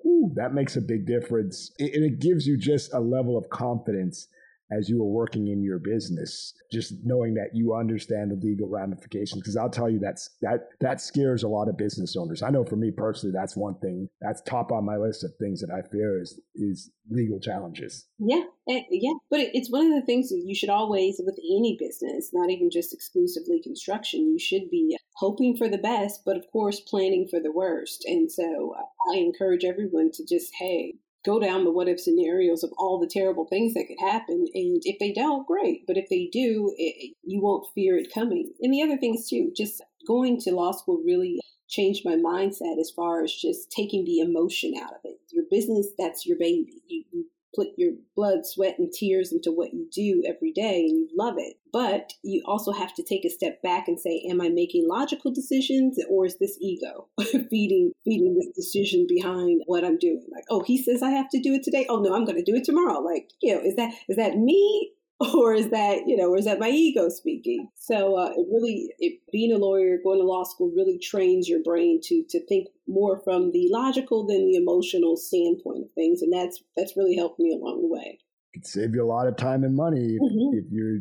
ooh, 0.05 0.31
that 0.35 0.53
makes 0.53 0.75
a 0.75 0.81
big 0.81 1.05
difference, 1.05 1.71
and 1.79 1.89
it 1.89 2.19
gives 2.19 2.47
you 2.47 2.57
just 2.57 2.93
a 2.93 2.99
level 2.99 3.37
of 3.37 3.49
confidence 3.49 4.27
as 4.71 4.89
you 4.89 4.99
were 4.99 5.09
working 5.09 5.47
in 5.47 5.61
your 5.61 5.79
business, 5.79 6.53
just 6.71 6.93
knowing 7.03 7.33
that 7.35 7.49
you 7.53 7.75
understand 7.75 8.31
the 8.31 8.35
legal 8.35 8.69
ramifications. 8.69 9.41
Because 9.41 9.57
I'll 9.57 9.69
tell 9.69 9.89
you 9.89 9.99
that's 9.99 10.29
that 10.41 10.69
that 10.79 11.01
scares 11.01 11.43
a 11.43 11.47
lot 11.47 11.69
of 11.69 11.77
business 11.77 12.15
owners. 12.15 12.41
I 12.41 12.49
know 12.49 12.63
for 12.63 12.75
me 12.75 12.91
personally, 12.91 13.33
that's 13.33 13.55
one 13.55 13.75
thing 13.79 14.07
that's 14.21 14.41
top 14.43 14.71
on 14.71 14.85
my 14.85 14.97
list 14.97 15.23
of 15.23 15.31
things 15.39 15.61
that 15.61 15.71
I 15.71 15.87
fear 15.89 16.21
is 16.21 16.39
is 16.55 16.91
legal 17.09 17.39
challenges. 17.39 18.07
Yeah, 18.19 18.43
yeah, 18.67 19.13
but 19.29 19.41
it's 19.53 19.71
one 19.71 19.85
of 19.87 19.99
the 19.99 20.05
things 20.05 20.29
that 20.29 20.43
you 20.45 20.55
should 20.55 20.69
always, 20.69 21.19
with 21.23 21.37
any 21.39 21.77
business, 21.79 22.31
not 22.33 22.49
even 22.49 22.69
just 22.71 22.93
exclusively 22.93 23.61
construction, 23.61 24.31
you 24.31 24.39
should 24.39 24.69
be 24.71 24.97
hoping 25.17 25.55
for 25.57 25.67
the 25.69 25.77
best, 25.77 26.21
but 26.25 26.37
of 26.37 26.45
course 26.51 26.79
planning 26.79 27.27
for 27.29 27.39
the 27.39 27.51
worst. 27.51 28.05
And 28.05 28.31
so 28.31 28.73
I 29.11 29.17
encourage 29.17 29.65
everyone 29.65 30.11
to 30.13 30.25
just 30.25 30.53
hey 30.55 30.95
go 31.25 31.39
down 31.39 31.63
the 31.63 31.71
what 31.71 31.87
if 31.87 31.99
scenarios 31.99 32.63
of 32.63 32.71
all 32.77 32.99
the 32.99 33.09
terrible 33.11 33.45
things 33.45 33.73
that 33.73 33.85
could 33.87 33.99
happen. 33.99 34.45
And 34.53 34.81
if 34.83 34.99
they 34.99 35.13
don't, 35.13 35.47
great. 35.47 35.85
But 35.87 35.97
if 35.97 36.09
they 36.09 36.29
do, 36.31 36.73
it, 36.77 37.15
you 37.23 37.41
won't 37.41 37.67
fear 37.73 37.97
it 37.97 38.13
coming. 38.13 38.51
And 38.61 38.73
the 38.73 38.81
other 38.81 38.97
things 38.97 39.29
too, 39.29 39.51
just 39.55 39.81
going 40.07 40.39
to 40.41 40.51
law 40.51 40.71
school 40.71 41.01
really 41.05 41.39
changed 41.69 42.05
my 42.05 42.15
mindset 42.15 42.79
as 42.79 42.91
far 42.95 43.23
as 43.23 43.33
just 43.33 43.71
taking 43.71 44.05
the 44.05 44.19
emotion 44.19 44.73
out 44.77 44.91
of 44.91 44.99
it. 45.05 45.17
Your 45.31 45.45
business, 45.49 45.87
that's 45.97 46.25
your 46.25 46.37
baby. 46.37 46.81
You, 46.87 47.03
you 47.11 47.25
put 47.55 47.69
your 47.77 47.91
blood, 48.15 48.45
sweat, 48.45 48.77
and 48.79 48.91
tears 48.91 49.31
into 49.31 49.51
what 49.51 49.73
you 49.73 49.87
do 49.91 50.23
every 50.27 50.51
day 50.51 50.85
and 50.87 50.97
you 50.97 51.09
love 51.17 51.35
it. 51.37 51.57
But 51.71 52.13
you 52.23 52.43
also 52.45 52.71
have 52.71 52.93
to 52.95 53.03
take 53.03 53.25
a 53.25 53.29
step 53.29 53.61
back 53.61 53.87
and 53.87 53.99
say, 53.99 54.23
Am 54.29 54.41
I 54.41 54.49
making 54.49 54.87
logical 54.87 55.31
decisions 55.31 55.97
or 56.09 56.25
is 56.25 56.37
this 56.37 56.57
ego 56.61 57.07
feeding 57.49 57.91
feeding 58.05 58.35
this 58.35 58.49
decision 58.55 59.05
behind 59.07 59.61
what 59.65 59.83
I'm 59.83 59.97
doing? 59.97 60.25
Like, 60.31 60.45
oh, 60.49 60.61
he 60.61 60.81
says 60.81 61.01
I 61.01 61.09
have 61.11 61.29
to 61.29 61.41
do 61.41 61.53
it 61.53 61.63
today. 61.63 61.85
Oh 61.89 61.99
no, 61.99 62.15
I'm 62.15 62.25
gonna 62.25 62.43
do 62.43 62.55
it 62.55 62.63
tomorrow. 62.63 62.99
Like, 62.99 63.29
you 63.41 63.55
know, 63.55 63.61
is 63.61 63.75
that 63.75 63.93
is 64.07 64.17
that 64.17 64.37
me 64.37 64.91
or 65.33 65.53
is 65.53 65.69
that 65.69 65.99
you 66.07 66.17
know 66.17 66.29
or 66.29 66.37
is 66.37 66.45
that 66.45 66.59
my 66.59 66.69
ego 66.69 67.07
speaking 67.09 67.69
so 67.75 68.17
uh, 68.17 68.29
it 68.29 68.47
really 68.51 68.89
it, 68.99 69.19
being 69.31 69.51
a 69.51 69.57
lawyer 69.57 69.97
going 70.03 70.19
to 70.19 70.25
law 70.25 70.43
school 70.43 70.71
really 70.75 70.97
trains 70.97 71.47
your 71.47 71.61
brain 71.63 71.99
to 72.01 72.23
to 72.29 72.43
think 72.47 72.67
more 72.87 73.21
from 73.23 73.51
the 73.51 73.67
logical 73.69 74.25
than 74.25 74.47
the 74.47 74.55
emotional 74.55 75.15
standpoint 75.15 75.83
of 75.83 75.91
things 75.93 76.21
and 76.21 76.33
that's 76.33 76.63
that's 76.75 76.97
really 76.97 77.15
helped 77.15 77.39
me 77.39 77.53
along 77.53 77.81
the 77.81 77.87
way 77.87 78.19
it 78.53 78.65
save 78.65 78.93
you 78.95 79.03
a 79.03 79.05
lot 79.05 79.27
of 79.27 79.35
time 79.35 79.63
and 79.63 79.75
money 79.75 80.15
if, 80.15 80.21
mm-hmm. 80.21 80.57
if 80.57 80.65
you're 80.71 80.99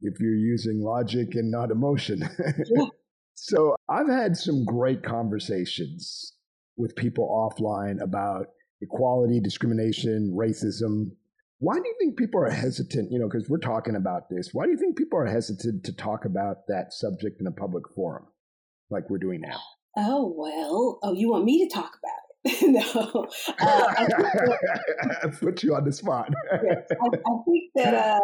if 0.00 0.20
you're 0.20 0.34
using 0.34 0.80
logic 0.80 1.34
and 1.34 1.50
not 1.50 1.70
emotion 1.70 2.28
yeah. 2.74 2.86
so 3.34 3.76
i've 3.88 4.08
had 4.08 4.36
some 4.36 4.64
great 4.64 5.04
conversations 5.04 6.34
with 6.76 6.96
people 6.96 7.28
offline 7.28 8.02
about 8.02 8.46
equality 8.80 9.40
discrimination 9.40 10.34
racism 10.36 11.12
why 11.62 11.76
do 11.76 11.82
you 11.86 11.94
think 12.00 12.18
people 12.18 12.42
are 12.42 12.50
hesitant? 12.50 13.12
You 13.12 13.20
know, 13.20 13.28
because 13.28 13.48
we're 13.48 13.58
talking 13.58 13.94
about 13.94 14.28
this. 14.28 14.50
Why 14.52 14.64
do 14.64 14.72
you 14.72 14.76
think 14.76 14.98
people 14.98 15.20
are 15.20 15.26
hesitant 15.26 15.84
to 15.84 15.92
talk 15.94 16.24
about 16.24 16.66
that 16.66 16.92
subject 16.92 17.40
in 17.40 17.46
a 17.46 17.52
public 17.52 17.84
forum, 17.94 18.26
like 18.90 19.08
we're 19.08 19.18
doing 19.18 19.42
now? 19.42 19.60
Oh 19.96 20.34
well. 20.36 20.98
Oh, 21.04 21.12
you 21.12 21.30
want 21.30 21.44
me 21.44 21.64
to 21.64 21.72
talk 21.72 21.92
about 22.02 22.52
it? 22.52 22.62
no. 22.84 23.26
Uh, 23.60 23.94
I 25.22 25.28
put 25.40 25.62
you 25.62 25.76
on 25.76 25.84
the 25.84 25.92
spot. 25.92 26.30
yes, 26.64 26.82
I, 26.90 27.06
I, 27.06 27.36
think 27.46 27.70
that 27.76 27.94
uh, 27.94 28.20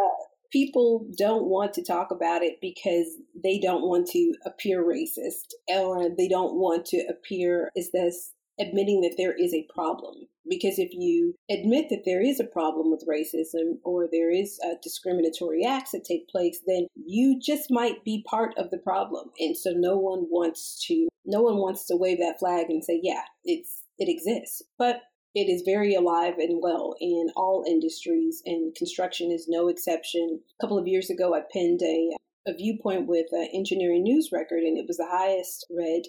people 0.51 1.09
don't 1.17 1.45
want 1.45 1.75
to 1.75 1.85
talk 1.85 2.09
about 2.11 2.43
it 2.43 2.55
because 2.61 3.07
they 3.45 3.61
don't 3.61 3.83
want 3.83 4.09
to 4.09 4.35
appear 4.47 4.83
racist 4.83 5.55
or 5.69 6.09
they 6.19 6.27
don't 6.27 6.57
want 6.57 6.87
to 6.87 7.07
appear 7.09 7.71
as 7.77 7.91
this 7.93 8.33
admitting 8.61 9.01
that 9.03 9.15
there 9.17 9.33
is 9.33 9.55
a 9.55 9.67
problem. 9.73 10.27
Because 10.49 10.79
if 10.79 10.91
you 10.93 11.35
admit 11.51 11.91
that 11.91 12.03
there 12.07 12.23
is 12.23 12.41
a 12.41 12.45
problem 12.45 12.91
with 12.91 13.07
racism 13.07 13.79
or 13.85 14.09
there 14.11 14.31
is 14.31 14.59
uh, 14.65 14.75
discriminatory 14.83 15.65
acts 15.65 15.91
that 15.93 16.05
take 16.05 16.29
place, 16.29 16.63
then 16.67 16.87
you 16.95 17.39
just 17.39 17.71
might 17.71 18.03
be 18.03 18.25
part 18.29 18.55
of 18.57 18.71
the 18.71 18.79
problem. 18.79 19.31
And 19.39 19.57
so 19.57 19.73
no 19.73 19.99
one 19.99 20.27
wants 20.31 20.83
to 20.87 21.09
no 21.27 21.43
one 21.43 21.57
wants 21.59 21.85
to 21.87 21.97
wave 21.97 22.19
that 22.19 22.39
flag 22.39 22.67
and 22.71 22.83
say, 22.83 22.99
yeah, 23.03 23.23
it's 23.45 23.83
it 23.99 24.09
exists. 24.09 24.63
But 24.79 25.03
it 25.35 25.49
is 25.49 25.63
very 25.65 25.95
alive 25.95 26.35
and 26.39 26.61
well 26.63 26.95
in 27.01 27.29
all 27.37 27.65
industries, 27.69 28.43
and 28.47 28.75
construction 28.75 29.31
is 29.31 29.47
no 29.49 29.69
exception. 29.69 30.41
A 30.59 30.63
couple 30.63 30.79
of 30.79 30.89
years 30.89 31.11
ago, 31.11 31.35
I 31.35 31.43
penned 31.53 31.83
a, 31.83 32.17
a 32.47 32.55
viewpoint 32.55 33.07
with 33.07 33.27
uh, 33.33 33.45
Engineering 33.53 34.03
News 34.03 34.31
Record, 34.33 34.63
and 34.63 34.79
it 34.79 34.87
was 34.89 34.97
the 34.97 35.09
highest 35.09 35.67
read 35.71 36.03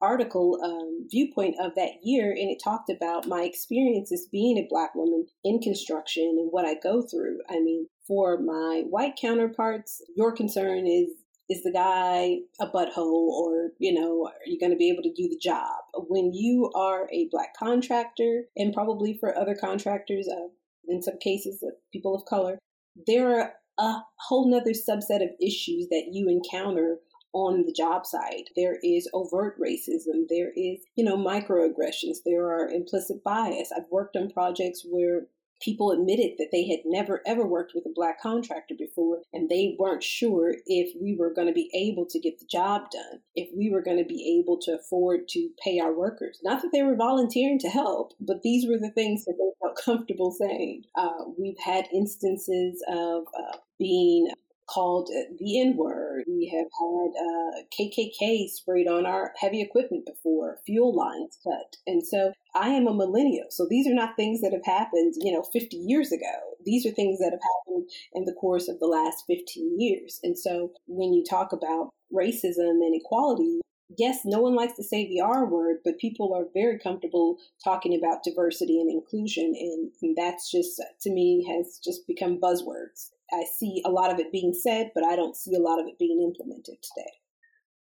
article 0.00 0.58
um, 0.62 1.06
viewpoint 1.10 1.56
of 1.60 1.74
that 1.76 1.92
year, 2.02 2.30
and 2.30 2.50
it 2.50 2.60
talked 2.62 2.90
about 2.90 3.26
my 3.26 3.42
experiences 3.42 4.28
being 4.30 4.58
a 4.58 4.66
Black 4.68 4.94
woman 4.94 5.26
in 5.44 5.60
construction 5.60 6.36
and 6.38 6.48
what 6.50 6.64
I 6.64 6.74
go 6.74 7.02
through. 7.02 7.38
I 7.48 7.60
mean, 7.60 7.86
for 8.06 8.38
my 8.38 8.84
white 8.88 9.18
counterparts, 9.20 10.02
your 10.16 10.32
concern 10.32 10.86
is 10.86 11.10
is 11.48 11.62
the 11.62 11.72
guy 11.72 12.36
a 12.60 12.66
butthole 12.66 13.30
or 13.30 13.70
you 13.78 13.92
know 13.92 14.26
are 14.26 14.46
you 14.46 14.58
going 14.60 14.70
to 14.70 14.76
be 14.76 14.90
able 14.90 15.02
to 15.02 15.12
do 15.14 15.28
the 15.28 15.40
job 15.42 15.82
when 16.08 16.32
you 16.34 16.70
are 16.74 17.08
a 17.10 17.28
black 17.30 17.56
contractor 17.58 18.42
and 18.56 18.74
probably 18.74 19.16
for 19.18 19.36
other 19.36 19.56
contractors 19.58 20.28
uh, 20.30 20.48
in 20.88 21.02
some 21.02 21.18
cases 21.18 21.62
uh, 21.66 21.70
people 21.92 22.14
of 22.14 22.24
color 22.26 22.58
there 23.06 23.40
are 23.40 23.52
a 23.78 24.02
whole 24.18 24.50
nother 24.50 24.72
subset 24.72 25.22
of 25.22 25.30
issues 25.40 25.86
that 25.88 26.08
you 26.12 26.28
encounter 26.28 26.96
on 27.32 27.64
the 27.66 27.72
job 27.72 28.06
site. 28.06 28.50
There 28.56 28.78
is 28.82 29.08
overt 29.12 29.58
racism. 29.60 30.26
There 30.28 30.50
is, 30.56 30.80
you 30.96 31.04
know, 31.04 31.16
microaggressions. 31.16 32.18
There 32.24 32.46
are 32.46 32.68
implicit 32.68 33.22
bias. 33.22 33.70
I've 33.76 33.90
worked 33.90 34.16
on 34.16 34.30
projects 34.30 34.84
where 34.88 35.26
people 35.60 35.90
admitted 35.90 36.32
that 36.38 36.48
they 36.52 36.68
had 36.68 36.80
never 36.84 37.20
ever 37.26 37.44
worked 37.44 37.72
with 37.74 37.84
a 37.86 37.92
black 37.94 38.20
contractor 38.20 38.74
before 38.78 39.18
and 39.32 39.48
they 39.48 39.76
weren't 39.78 40.02
sure 40.02 40.54
if 40.66 40.94
we 41.00 41.16
were 41.16 41.32
going 41.32 41.48
to 41.48 41.52
be 41.52 41.70
able 41.74 42.06
to 42.06 42.20
get 42.20 42.38
the 42.38 42.46
job 42.46 42.82
done, 42.90 43.20
if 43.34 43.48
we 43.56 43.70
were 43.70 43.82
going 43.82 43.98
to 43.98 44.04
be 44.04 44.40
able 44.40 44.58
to 44.58 44.72
afford 44.72 45.28
to 45.28 45.48
pay 45.62 45.80
our 45.80 45.92
workers. 45.92 46.38
Not 46.42 46.62
that 46.62 46.70
they 46.72 46.82
were 46.82 46.96
volunteering 46.96 47.58
to 47.60 47.68
help, 47.68 48.12
but 48.20 48.42
these 48.42 48.68
were 48.68 48.78
the 48.78 48.90
things 48.90 49.24
that 49.24 49.34
they 49.38 49.66
felt 49.66 49.78
comfortable 49.84 50.30
saying. 50.30 50.84
Uh, 50.94 51.24
we've 51.38 51.58
had 51.58 51.88
instances 51.92 52.82
of 52.88 53.24
uh, 53.36 53.56
being 53.78 54.28
called 54.68 55.08
the 55.38 55.60
N 55.60 55.76
word. 55.76 56.24
We 56.26 56.52
have 56.54 56.68
had 56.80 57.10
uh, 57.18 57.62
KKK 57.78 58.48
sprayed 58.48 58.86
on 58.88 59.06
our 59.06 59.32
heavy 59.40 59.62
equipment 59.62 60.06
before, 60.06 60.58
fuel 60.66 60.94
lines 60.94 61.38
cut. 61.42 61.76
And 61.86 62.06
so 62.06 62.32
I 62.54 62.68
am 62.68 62.86
a 62.86 62.94
millennial. 62.94 63.46
So 63.50 63.66
these 63.68 63.86
are 63.86 63.94
not 63.94 64.16
things 64.16 64.40
that 64.40 64.52
have 64.52 64.64
happened, 64.64 65.14
you 65.18 65.32
know, 65.32 65.42
50 65.42 65.76
years 65.76 66.12
ago. 66.12 66.56
These 66.64 66.86
are 66.86 66.90
things 66.90 67.18
that 67.18 67.32
have 67.32 67.40
happened 67.40 67.88
in 68.14 68.24
the 68.24 68.34
course 68.34 68.68
of 68.68 68.78
the 68.78 68.86
last 68.86 69.24
15 69.26 69.80
years. 69.80 70.20
And 70.22 70.38
so 70.38 70.72
when 70.86 71.12
you 71.12 71.24
talk 71.28 71.52
about 71.52 71.90
racism 72.12 72.80
and 72.82 72.94
equality, 72.94 73.60
yes, 73.96 74.20
no 74.24 74.40
one 74.40 74.54
likes 74.54 74.74
to 74.76 74.84
say 74.84 75.08
the 75.08 75.20
R 75.20 75.46
word, 75.46 75.78
but 75.84 75.98
people 75.98 76.34
are 76.34 76.46
very 76.52 76.78
comfortable 76.78 77.38
talking 77.64 77.98
about 77.98 78.22
diversity 78.22 78.80
and 78.80 78.90
inclusion. 78.90 79.54
And, 79.58 79.90
and 80.02 80.16
that's 80.16 80.50
just, 80.50 80.82
to 81.02 81.10
me, 81.10 81.46
has 81.48 81.80
just 81.82 82.06
become 82.06 82.40
buzzwords. 82.40 83.10
I 83.32 83.44
see 83.58 83.82
a 83.84 83.90
lot 83.90 84.12
of 84.12 84.18
it 84.18 84.32
being 84.32 84.54
said, 84.54 84.90
but 84.94 85.04
I 85.04 85.16
don't 85.16 85.36
see 85.36 85.54
a 85.54 85.60
lot 85.60 85.80
of 85.80 85.86
it 85.86 85.98
being 85.98 86.22
implemented 86.22 86.76
today. 86.82 87.10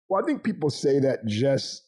Well, 0.10 0.22
I 0.22 0.26
think 0.26 0.44
people 0.44 0.70
say 0.70 1.00
that 1.00 1.26
just 1.26 1.84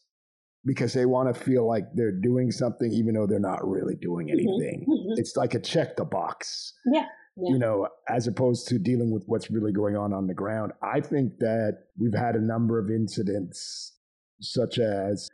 because 0.64 0.92
they 0.92 1.06
want 1.06 1.34
to 1.34 1.40
feel 1.40 1.66
like 1.66 1.84
they're 1.94 2.12
doing 2.12 2.50
something, 2.50 2.92
even 2.92 3.14
though 3.14 3.26
they're 3.26 3.40
not 3.40 3.66
really 3.66 3.96
doing 3.96 4.26
mm-hmm. 4.26 4.38
anything. 4.38 4.86
Mm-hmm. 4.88 5.18
It's 5.18 5.36
like 5.36 5.54
a 5.54 5.60
check 5.60 5.96
the 5.96 6.04
box. 6.04 6.74
Yeah. 6.92 7.06
Yeah. 7.36 7.52
you 7.52 7.58
know, 7.58 7.88
as 8.08 8.26
opposed 8.26 8.68
to 8.68 8.78
dealing 8.78 9.12
with 9.12 9.22
what's 9.26 9.50
really 9.50 9.72
going 9.72 9.96
on 9.96 10.12
on 10.12 10.26
the 10.26 10.34
ground. 10.34 10.72
I 10.82 11.00
think 11.00 11.38
that 11.38 11.84
we've 11.98 12.12
had 12.12 12.34
a 12.34 12.40
number 12.40 12.78
of 12.78 12.90
incidents, 12.90 13.96
such 14.40 14.78
as 14.78 15.30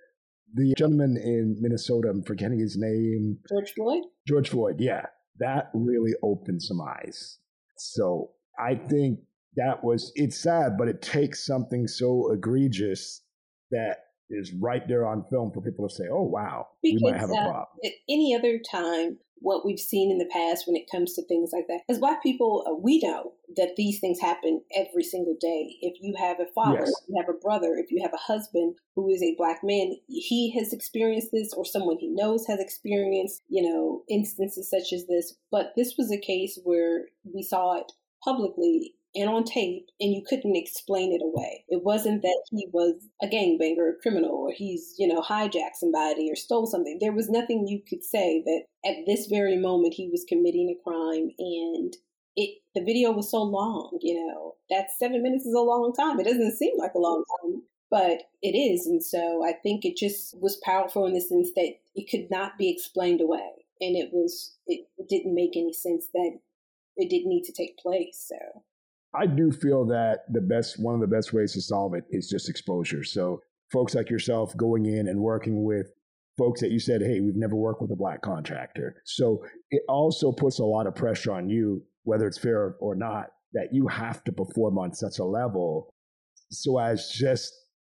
the 0.54 0.74
gentleman 0.76 1.16
in 1.16 1.56
Minnesota, 1.60 2.08
I'm 2.08 2.22
forgetting 2.22 2.60
his 2.60 2.76
name. 2.78 3.38
George 3.48 3.72
Floyd? 3.72 4.02
George 4.28 4.50
Floyd, 4.50 4.76
yeah. 4.78 5.06
That 5.38 5.70
really 5.74 6.12
opened 6.22 6.62
some 6.62 6.80
eyes. 6.80 7.38
So 7.78 8.32
I 8.58 8.74
think 8.74 9.20
that 9.56 9.82
was, 9.82 10.12
it's 10.14 10.38
sad, 10.38 10.76
but 10.78 10.88
it 10.88 11.02
takes 11.02 11.46
something 11.46 11.86
so 11.86 12.32
egregious 12.32 13.22
that 13.70 13.98
is 14.30 14.52
right 14.52 14.86
there 14.88 15.06
on 15.06 15.24
film 15.30 15.52
for 15.52 15.60
people 15.60 15.88
to 15.88 15.94
say, 15.94 16.04
oh, 16.10 16.22
wow, 16.22 16.68
because, 16.82 17.02
we 17.02 17.10
might 17.10 17.20
have 17.20 17.30
a 17.30 17.34
uh, 17.34 17.42
problem. 17.42 17.66
At 17.84 17.92
any 18.08 18.34
other 18.34 18.58
time, 18.58 19.18
what 19.40 19.64
we've 19.64 19.78
seen 19.78 20.10
in 20.10 20.18
the 20.18 20.28
past 20.32 20.66
when 20.66 20.76
it 20.76 20.90
comes 20.90 21.14
to 21.14 21.22
things 21.26 21.50
like 21.52 21.66
that, 21.68 21.80
as 21.88 21.98
black 21.98 22.22
people, 22.22 22.64
uh, 22.66 22.74
we 22.74 23.00
know 23.00 23.32
that 23.56 23.76
these 23.76 24.00
things 24.00 24.18
happen 24.20 24.62
every 24.74 25.04
single 25.04 25.36
day. 25.38 25.76
If 25.80 25.98
you 26.00 26.14
have 26.18 26.40
a 26.40 26.46
father, 26.54 26.80
yes. 26.80 26.92
you 27.08 27.16
have 27.20 27.28
a 27.28 27.38
brother, 27.38 27.76
if 27.76 27.90
you 27.90 28.02
have 28.02 28.14
a 28.14 28.32
husband 28.32 28.76
who 28.94 29.08
is 29.10 29.22
a 29.22 29.34
black 29.36 29.60
man, 29.62 29.96
he 30.08 30.52
has 30.58 30.72
experienced 30.72 31.28
this, 31.32 31.52
or 31.52 31.64
someone 31.64 31.98
he 31.98 32.08
knows 32.08 32.46
has 32.46 32.60
experienced, 32.60 33.42
you 33.48 33.62
know, 33.62 34.02
instances 34.08 34.70
such 34.70 34.92
as 34.92 35.06
this. 35.06 35.34
But 35.50 35.72
this 35.76 35.94
was 35.98 36.10
a 36.10 36.18
case 36.18 36.58
where 36.64 37.06
we 37.24 37.42
saw 37.42 37.78
it 37.78 37.92
publicly 38.24 38.94
and 39.16 39.30
on 39.30 39.44
tape, 39.44 39.88
and 39.98 40.12
you 40.12 40.22
couldn't 40.28 40.56
explain 40.56 41.12
it 41.12 41.24
away. 41.24 41.64
It 41.68 41.82
wasn't 41.82 42.22
that 42.22 42.42
he 42.50 42.68
was 42.72 42.94
a 43.22 43.26
gangbanger, 43.26 43.90
a 43.90 44.02
criminal, 44.02 44.30
or 44.30 44.52
he's, 44.52 44.94
you 44.98 45.08
know, 45.08 45.22
hijacked 45.22 45.76
somebody 45.76 46.30
or 46.30 46.36
stole 46.36 46.66
something. 46.66 46.98
There 47.00 47.12
was 47.12 47.30
nothing 47.30 47.66
you 47.66 47.80
could 47.88 48.04
say 48.04 48.42
that 48.44 48.64
at 48.88 49.06
this 49.06 49.26
very 49.26 49.56
moment 49.56 49.94
he 49.94 50.08
was 50.10 50.26
committing 50.28 50.68
a 50.68 50.82
crime 50.88 51.30
and 51.38 51.96
it 52.36 52.60
the 52.74 52.84
video 52.84 53.10
was 53.10 53.30
so 53.30 53.42
long, 53.42 53.98
you 54.02 54.14
know. 54.14 54.54
That 54.68 54.90
seven 54.98 55.22
minutes 55.22 55.46
is 55.46 55.54
a 55.54 55.60
long 55.60 55.94
time. 55.94 56.20
It 56.20 56.24
doesn't 56.24 56.56
seem 56.56 56.76
like 56.76 56.92
a 56.94 56.98
long 56.98 57.24
time, 57.40 57.62
but 57.90 58.24
it 58.42 58.56
is. 58.56 58.86
And 58.86 59.02
so 59.02 59.44
I 59.44 59.52
think 59.52 59.84
it 59.84 59.96
just 59.96 60.38
was 60.40 60.60
powerful 60.62 61.06
in 61.06 61.14
the 61.14 61.20
sense 61.20 61.50
that 61.54 61.74
it 61.94 62.10
could 62.10 62.30
not 62.30 62.58
be 62.58 62.70
explained 62.70 63.22
away. 63.22 63.64
And 63.80 63.96
it 63.96 64.10
was 64.12 64.56
it 64.66 64.86
didn't 65.08 65.34
make 65.34 65.56
any 65.56 65.72
sense 65.72 66.08
that 66.12 66.38
it 66.96 67.08
didn't 67.08 67.30
need 67.30 67.44
to 67.44 67.52
take 67.52 67.78
place. 67.78 68.22
So 68.28 68.62
I 69.16 69.26
do 69.26 69.50
feel 69.50 69.86
that 69.86 70.20
the 70.30 70.40
best, 70.40 70.78
one 70.78 70.94
of 70.94 71.00
the 71.00 71.06
best 71.06 71.32
ways 71.32 71.52
to 71.54 71.60
solve 71.60 71.94
it 71.94 72.04
is 72.10 72.28
just 72.28 72.48
exposure. 72.48 73.04
So 73.04 73.40
folks 73.72 73.94
like 73.94 74.10
yourself 74.10 74.56
going 74.56 74.86
in 74.86 75.08
and 75.08 75.20
working 75.20 75.64
with 75.64 75.86
folks 76.36 76.60
that 76.60 76.70
you 76.70 76.78
said, 76.78 77.00
hey, 77.00 77.20
we've 77.20 77.36
never 77.36 77.56
worked 77.56 77.80
with 77.80 77.90
a 77.90 77.96
black 77.96 78.22
contractor. 78.22 79.02
So 79.04 79.42
it 79.70 79.82
also 79.88 80.32
puts 80.32 80.58
a 80.58 80.64
lot 80.64 80.86
of 80.86 80.94
pressure 80.94 81.32
on 81.32 81.48
you, 81.48 81.82
whether 82.04 82.26
it's 82.26 82.38
fair 82.38 82.76
or 82.80 82.94
not, 82.94 83.28
that 83.54 83.68
you 83.72 83.88
have 83.88 84.22
to 84.24 84.32
perform 84.32 84.78
on 84.78 84.92
such 84.92 85.18
a 85.18 85.24
level 85.24 85.88
so 86.50 86.78
as 86.78 87.08
just 87.08 87.52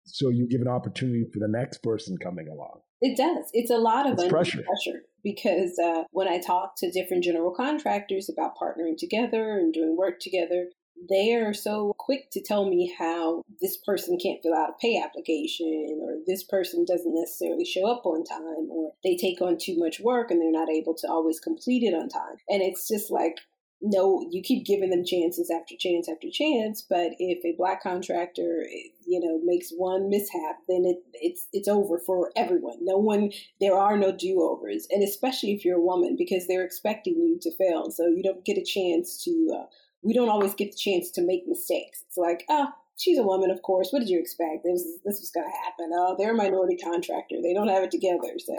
so 0.05 0.29
you 0.29 0.47
give 0.47 0.61
an 0.61 0.67
opportunity 0.67 1.25
for 1.33 1.39
the 1.39 1.47
next 1.47 1.79
person 1.79 2.17
coming 2.17 2.47
along. 2.47 2.79
It 3.01 3.17
does. 3.17 3.49
It's 3.53 3.69
a 3.69 3.77
lot 3.77 4.09
of 4.09 4.17
pressure. 4.29 4.63
pressure 4.63 5.01
because 5.23 5.77
uh, 5.83 6.03
when 6.11 6.27
I 6.27 6.39
talk 6.39 6.73
to 6.77 6.91
different 6.91 7.23
general 7.23 7.53
contractors 7.53 8.29
about 8.29 8.53
partnering 8.55 8.97
together 8.97 9.57
and 9.57 9.73
doing 9.73 9.95
work 9.97 10.19
together, 10.19 10.67
they 11.09 11.33
are 11.33 11.53
so 11.53 11.93
quick 11.97 12.29
to 12.31 12.41
tell 12.41 12.69
me 12.69 12.93
how 12.97 13.43
this 13.61 13.77
person 13.77 14.17
can't 14.17 14.41
fill 14.41 14.55
out 14.55 14.69
a 14.69 14.73
pay 14.81 15.01
application 15.01 15.99
or 16.01 16.15
this 16.25 16.43
person 16.43 16.85
doesn't 16.85 17.15
necessarily 17.15 17.65
show 17.65 17.85
up 17.85 18.05
on 18.05 18.23
time 18.23 18.69
or 18.71 18.91
they 19.03 19.15
take 19.15 19.41
on 19.41 19.57
too 19.57 19.77
much 19.77 19.99
work 19.99 20.31
and 20.31 20.41
they're 20.41 20.51
not 20.51 20.69
able 20.69 20.95
to 20.95 21.07
always 21.07 21.39
complete 21.39 21.83
it 21.83 21.93
on 21.93 22.09
time. 22.09 22.37
And 22.49 22.61
it's 22.61 22.87
just 22.87 23.11
like, 23.11 23.37
no, 23.81 24.25
you 24.31 24.41
keep 24.41 24.65
giving 24.65 24.89
them 24.89 25.05
chances 25.05 25.51
after 25.51 25.75
chance 25.77 26.09
after 26.09 26.27
chance, 26.31 26.81
but 26.81 27.11
if 27.19 27.45
a 27.45 27.55
black 27.57 27.83
contractor, 27.83 28.65
you 29.05 29.19
know, 29.19 29.39
makes 29.43 29.69
one 29.69 30.09
mishap, 30.09 30.57
then 30.67 30.83
it, 30.83 30.97
it's 31.13 31.47
it's 31.53 31.67
over 31.67 31.99
for 31.99 32.31
everyone. 32.35 32.77
No 32.81 32.97
one, 32.97 33.31
there 33.61 33.77
are 33.77 33.95
no 33.95 34.11
do 34.11 34.41
overs, 34.41 34.87
and 34.89 35.03
especially 35.03 35.51
if 35.51 35.63
you're 35.63 35.77
a 35.77 35.81
woman, 35.81 36.15
because 36.17 36.47
they're 36.47 36.65
expecting 36.65 37.15
you 37.15 37.37
to 37.41 37.55
fail, 37.55 37.91
so 37.91 38.07
you 38.07 38.23
don't 38.23 38.43
get 38.43 38.57
a 38.57 38.65
chance 38.65 39.23
to 39.23 39.47
uh, 39.55 39.65
we 40.07 40.13
don't 40.13 40.29
always 40.29 40.55
get 40.55 40.71
the 40.71 40.77
chance 40.77 41.11
to 41.11 41.21
make 41.21 41.43
mistakes. 41.45 42.05
It's 42.07 42.15
like, 42.15 42.45
oh, 42.47 42.67
she's 42.97 43.17
a 43.19 43.23
woman, 43.23 43.51
of 43.51 43.61
course. 43.61 43.89
What 43.91 43.99
did 43.99 44.07
you 44.07 44.19
expect? 44.19 44.63
This 44.63 44.81
this 45.03 45.19
was 45.19 45.31
going 45.35 45.45
to 45.45 45.57
happen. 45.65 45.91
Oh, 45.93 46.15
they're 46.17 46.31
a 46.31 46.35
minority 46.35 46.77
contractor. 46.77 47.35
They 47.43 47.53
don't 47.53 47.67
have 47.67 47.83
it 47.83 47.91
together. 47.91 48.31
So, 48.39 48.53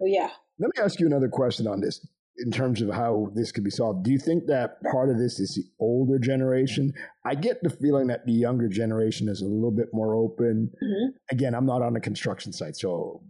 well, 0.00 0.08
yeah. 0.08 0.30
Let 0.58 0.70
me 0.74 0.82
ask 0.82 0.98
you 0.98 1.06
another 1.06 1.28
question 1.28 1.66
on 1.66 1.82
this 1.82 2.04
in 2.38 2.50
terms 2.50 2.80
of 2.80 2.88
how 2.90 3.30
this 3.34 3.52
could 3.52 3.64
be 3.64 3.70
solved. 3.70 4.02
Do 4.02 4.10
you 4.10 4.18
think 4.18 4.46
that 4.46 4.82
part 4.90 5.10
of 5.10 5.18
this 5.18 5.38
is 5.38 5.56
the 5.56 5.64
older 5.78 6.18
generation? 6.18 6.94
I 7.26 7.34
get 7.34 7.62
the 7.62 7.70
feeling 7.70 8.06
that 8.06 8.24
the 8.24 8.32
younger 8.32 8.68
generation 8.68 9.28
is 9.28 9.42
a 9.42 9.46
little 9.46 9.70
bit 9.70 9.88
more 9.92 10.14
open. 10.14 10.70
Mm-hmm. 10.82 11.16
Again, 11.30 11.54
I'm 11.54 11.66
not 11.66 11.82
on 11.82 11.96
a 11.96 12.00
construction 12.00 12.54
site, 12.54 12.76
so 12.76 13.22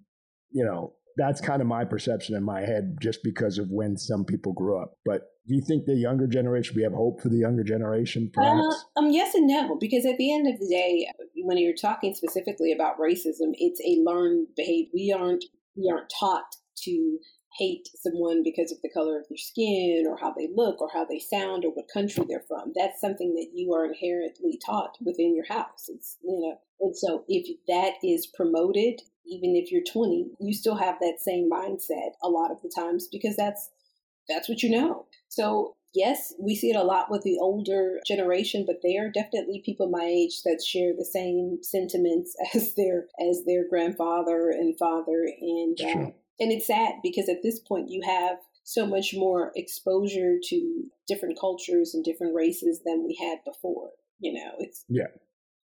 you 0.51 0.65
know 0.65 0.93
that's 1.19 1.41
kind 1.41 1.61
of 1.61 1.67
my 1.67 1.85
perception 1.85 2.37
in 2.37 2.45
my 2.45 2.61
head 2.61 2.97
just 3.03 3.23
because 3.25 3.59
of 3.59 3.67
when 3.71 3.97
some 3.97 4.25
people 4.25 4.53
grew 4.53 4.81
up. 4.81 4.95
But 5.05 5.23
do 5.47 5.55
you 5.55 5.63
think 5.67 5.85
the 5.85 5.95
younger 5.95 6.27
generation, 6.27 6.77
we 6.77 6.85
have 6.85 6.93
hope 6.93 7.21
for 7.21 7.29
the 7.29 7.39
younger 7.39 7.65
generation, 7.65 8.31
perhaps? 8.33 8.85
Uh, 8.97 9.01
um, 9.01 9.11
yes 9.11 9.35
and 9.35 9.47
no, 9.47 9.77
because 9.81 10.07
at 10.07 10.17
the 10.17 10.33
end 10.33 10.47
of 10.47 10.61
the 10.61 10.69
day, 10.69 11.09
when 11.37 11.59
you're 11.59 11.75
talking 11.75 12.15
specifically 12.15 12.73
about 12.73 12.99
racism, 12.99 13.53
it's 13.55 13.81
a 13.81 14.01
learned 14.05 14.47
behavior. 14.57 14.91
We 14.95 15.17
aren't, 15.19 15.45
we 15.77 15.91
aren't 15.93 16.13
taught 16.19 16.55
to 16.85 17.19
hate 17.59 17.89
someone 17.97 18.43
because 18.45 18.71
of 18.71 18.79
the 18.83 18.91
color 18.91 19.19
of 19.19 19.25
their 19.29 19.39
skin 19.39 20.05
or 20.09 20.17
how 20.17 20.33
they 20.33 20.49
look 20.55 20.81
or 20.81 20.89
how 20.93 21.05
they 21.05 21.19
sound 21.19 21.65
or 21.65 21.71
what 21.71 21.87
country 21.93 22.25
they're 22.29 22.45
from. 22.47 22.73
That's 22.77 23.01
something 23.01 23.35
that 23.35 23.49
you 23.55 23.73
are 23.73 23.85
inherently 23.85 24.61
taught 24.65 24.97
within 25.05 25.35
your 25.35 25.47
house. 25.47 25.89
It's, 25.89 26.19
you 26.23 26.41
know, 26.41 26.59
and 26.81 26.97
so 26.97 27.25
if 27.27 27.49
that 27.67 27.95
is 28.07 28.29
promoted 28.29 29.01
even 29.29 29.57
if 29.57 29.71
you're 29.71 29.83
20, 29.83 30.31
you 30.41 30.55
still 30.55 30.77
have 30.77 30.97
that 31.01 31.19
same 31.21 31.51
mindset 31.51 32.13
a 32.23 32.29
lot 32.29 32.51
of 32.51 32.63
the 32.63 32.73
times 32.75 33.09
because 33.11 33.37
that's 33.37 33.71
that's 34.29 34.49
what 34.49 34.63
you 34.63 34.71
know. 34.71 35.07
So 35.29 35.77
yes, 35.95 36.35
we 36.39 36.55
see 36.55 36.71
it 36.71 36.77
a 36.77 36.83
lot 36.83 37.11
with 37.11 37.23
the 37.23 37.39
older 37.41 38.01
generation, 38.07 38.65
but 38.67 38.81
they 38.83 38.97
are 38.97 39.11
definitely 39.11 39.63
people 39.65 39.89
my 39.89 40.05
age 40.05 40.43
that 40.45 40.63
share 40.65 40.93
the 40.97 41.05
same 41.05 41.59
sentiments 41.63 42.37
as 42.55 42.75
their 42.75 43.07
as 43.21 43.45
their 43.47 43.69
grandfather 43.69 44.51
and 44.51 44.77
father, 44.79 45.29
and 45.41 45.79
uh, 45.81 46.11
and 46.41 46.53
it's 46.53 46.67
sad 46.67 46.95
because 47.03 47.29
at 47.29 47.43
this 47.43 47.59
point 47.59 47.91
you 47.91 48.03
have 48.05 48.39
so 48.65 48.87
much 48.87 49.15
more 49.15 49.51
exposure 49.57 50.37
to 50.45 50.85
different 51.07 51.39
cultures 51.41 51.95
and 51.95 52.05
different 52.05 52.35
races 52.35 52.83
than 52.85 53.07
we 53.07 53.17
had 53.19 53.39
before. 53.45 53.91
You 54.21 54.35
know, 54.35 54.53
it's 54.59 54.85
yeah. 54.89 55.07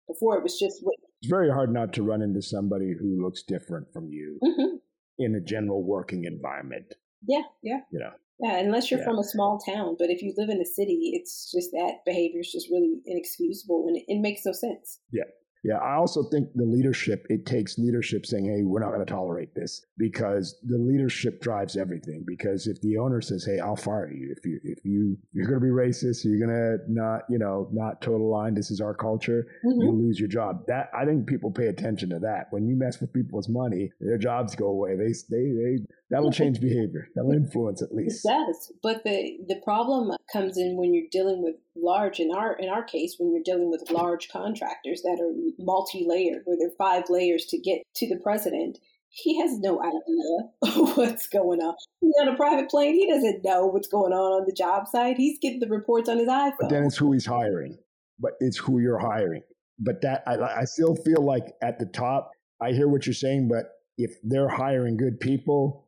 Before 0.07 0.37
it 0.37 0.43
was 0.43 0.59
just 0.59 0.79
what 0.83 0.97
it's 1.23 1.29
very 1.29 1.49
hard 1.49 1.71
not 1.71 1.93
to 1.93 2.03
run 2.03 2.21
into 2.21 2.41
somebody 2.41 2.93
who 2.99 3.23
looks 3.23 3.43
different 3.43 3.87
from 3.93 4.09
you 4.09 4.39
mm-hmm. 4.43 4.75
in 5.19 5.35
a 5.35 5.39
general 5.39 5.81
working 5.81 6.25
environment. 6.25 6.95
Yeah, 7.25 7.43
yeah. 7.61 7.79
You 7.91 7.99
know. 7.99 8.11
Yeah, 8.41 8.57
unless 8.57 8.91
you're 8.91 8.99
yeah. 8.99 9.05
from 9.05 9.19
a 9.19 9.23
small 9.23 9.57
town. 9.57 9.95
But 9.97 10.09
if 10.09 10.21
you 10.21 10.33
live 10.35 10.49
in 10.49 10.59
a 10.59 10.65
city, 10.65 11.11
it's 11.13 11.49
just 11.49 11.71
that 11.71 11.99
behavior 12.05 12.41
is 12.41 12.51
just 12.51 12.67
really 12.69 12.99
inexcusable 13.05 13.85
and 13.87 13.95
it, 13.95 14.03
it 14.09 14.19
makes 14.19 14.41
no 14.45 14.51
sense. 14.51 14.99
Yeah. 15.13 15.23
Yeah, 15.63 15.77
I 15.77 15.95
also 15.95 16.23
think 16.23 16.49
the 16.55 16.65
leadership, 16.65 17.25
it 17.29 17.45
takes 17.45 17.77
leadership 17.77 18.25
saying, 18.25 18.45
hey, 18.45 18.63
we're 18.63 18.81
not 18.81 18.91
going 18.91 19.05
to 19.05 19.11
tolerate 19.11 19.55
this 19.55 19.85
because 19.97 20.59
the 20.63 20.77
leadership 20.77 21.41
drives 21.41 21.77
everything. 21.77 22.25
Because 22.27 22.67
if 22.67 22.81
the 22.81 22.97
owner 22.97 23.21
says, 23.21 23.45
hey, 23.45 23.59
I'll 23.59 23.77
fire 23.77 24.11
you, 24.11 24.35
if 24.35 24.45
you, 24.45 24.59
if 24.63 24.83
you, 24.83 25.17
you're 25.31 25.47
going 25.47 25.61
to 25.61 25.65
be 25.65 25.71
racist, 25.71 26.25
you're 26.25 26.45
going 26.45 26.49
to 26.49 26.79
not, 26.91 27.21
you 27.29 27.39
know, 27.39 27.69
not 27.71 28.01
total 28.01 28.29
line, 28.29 28.53
this 28.53 28.71
is 28.71 28.81
our 28.81 28.93
culture, 28.93 29.47
mm-hmm. 29.65 29.81
you 29.81 29.91
lose 29.91 30.19
your 30.19 30.27
job. 30.27 30.65
That, 30.67 30.89
I 30.93 31.05
think 31.05 31.27
people 31.27 31.49
pay 31.49 31.67
attention 31.67 32.09
to 32.09 32.19
that. 32.19 32.47
When 32.51 32.67
you 32.67 32.75
mess 32.75 32.99
with 32.99 33.13
people's 33.13 33.47
money, 33.47 33.89
their 34.01 34.17
jobs 34.17 34.55
go 34.55 34.67
away. 34.67 34.97
They, 34.97 35.13
they, 35.29 35.51
they, 35.51 35.77
that'll 36.13 36.31
change 36.31 36.61
behavior. 36.61 37.09
That'll 37.15 37.31
influence 37.31 37.81
at 37.81 37.93
least. 37.93 38.23
It 38.23 38.29
does. 38.29 38.71
But 38.83 39.03
the, 39.03 39.37
the 39.47 39.59
problem 39.63 40.15
comes 40.31 40.57
in 40.57 40.77
when 40.77 40.93
you're 40.93 41.09
dealing 41.11 41.43
with 41.43 41.55
large, 41.75 42.19
in 42.19 42.31
our, 42.31 42.55
in 42.55 42.69
our 42.69 42.83
case, 42.83 43.15
when 43.17 43.33
you're 43.33 43.43
dealing 43.43 43.71
with 43.71 43.89
large 43.89 44.29
contractors 44.29 45.01
that 45.01 45.19
are 45.19 45.33
multi-layered, 45.57 46.43
where 46.45 46.55
there 46.57 46.67
are 46.67 46.77
five 46.77 47.09
layers 47.09 47.45
to 47.47 47.57
get 47.57 47.81
to 47.95 48.07
the 48.07 48.19
president. 48.21 48.77
He 49.09 49.39
has 49.41 49.59
no 49.59 49.81
idea 49.81 50.83
what's 50.95 51.27
going 51.27 51.59
on. 51.59 51.75
He's 51.99 52.13
on 52.21 52.29
a 52.29 52.35
private 52.35 52.69
plane. 52.69 52.93
He 52.93 53.07
doesn't 53.07 53.43
know 53.43 53.65
what's 53.65 53.87
going 53.87 54.13
on 54.13 54.41
on 54.41 54.45
the 54.45 54.53
job 54.53 54.87
site. 54.87 55.17
He's 55.17 55.39
getting 55.39 55.59
the 55.59 55.67
reports 55.67 56.09
on 56.09 56.19
his 56.19 56.27
iPhone. 56.27 56.53
But 56.59 56.69
then 56.69 56.83
it's 56.83 56.97
who 56.97 57.11
he's 57.11 57.25
hiring. 57.25 57.77
But 58.19 58.33
it's 58.39 58.57
who 58.57 58.79
you're 58.79 58.99
hiring. 58.99 59.41
But 59.79 60.01
that 60.01 60.23
I, 60.27 60.61
I 60.61 60.65
still 60.65 60.95
feel 60.95 61.25
like 61.25 61.45
at 61.61 61.79
the 61.79 61.85
top, 61.85 62.31
I 62.61 62.71
hear 62.71 62.87
what 62.87 63.07
you're 63.07 63.13
saying. 63.13 63.49
But 63.49 63.65
if 63.97 64.15
they're 64.23 64.49
hiring 64.49 64.97
good 64.97 65.19
people 65.19 65.82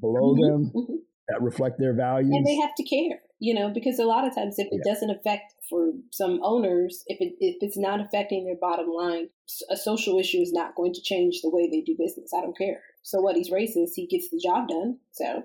below 0.00 0.34
mm-hmm, 0.34 0.42
them 0.42 0.72
mm-hmm. 0.74 0.94
that 1.28 1.42
reflect 1.42 1.78
their 1.78 1.94
values, 1.94 2.32
and 2.32 2.46
they 2.46 2.56
have 2.56 2.74
to 2.76 2.84
care 2.84 3.20
you 3.40 3.54
know 3.54 3.70
because 3.72 3.98
a 3.98 4.04
lot 4.04 4.26
of 4.26 4.34
times 4.34 4.56
if 4.58 4.66
it 4.70 4.80
yeah. 4.84 4.92
doesn't 4.92 5.10
affect 5.10 5.54
for 5.68 5.92
some 6.12 6.40
owners 6.42 7.04
if 7.06 7.20
it 7.20 7.34
if 7.40 7.56
it's 7.60 7.78
not 7.78 8.00
affecting 8.00 8.44
their 8.44 8.56
bottom 8.60 8.88
line 8.88 9.28
a 9.70 9.76
social 9.76 10.18
issue 10.18 10.38
is 10.38 10.52
not 10.52 10.74
going 10.74 10.92
to 10.92 11.00
change 11.02 11.40
the 11.42 11.50
way 11.50 11.68
they 11.70 11.80
do 11.80 11.96
business. 11.98 12.32
I 12.36 12.42
don't 12.42 12.56
care. 12.56 12.82
So 13.02 13.20
what 13.20 13.36
he's 13.36 13.50
racist 13.50 13.92
he 13.94 14.06
gets 14.06 14.28
the 14.30 14.40
job 14.42 14.68
done. 14.68 14.98
So 15.12 15.44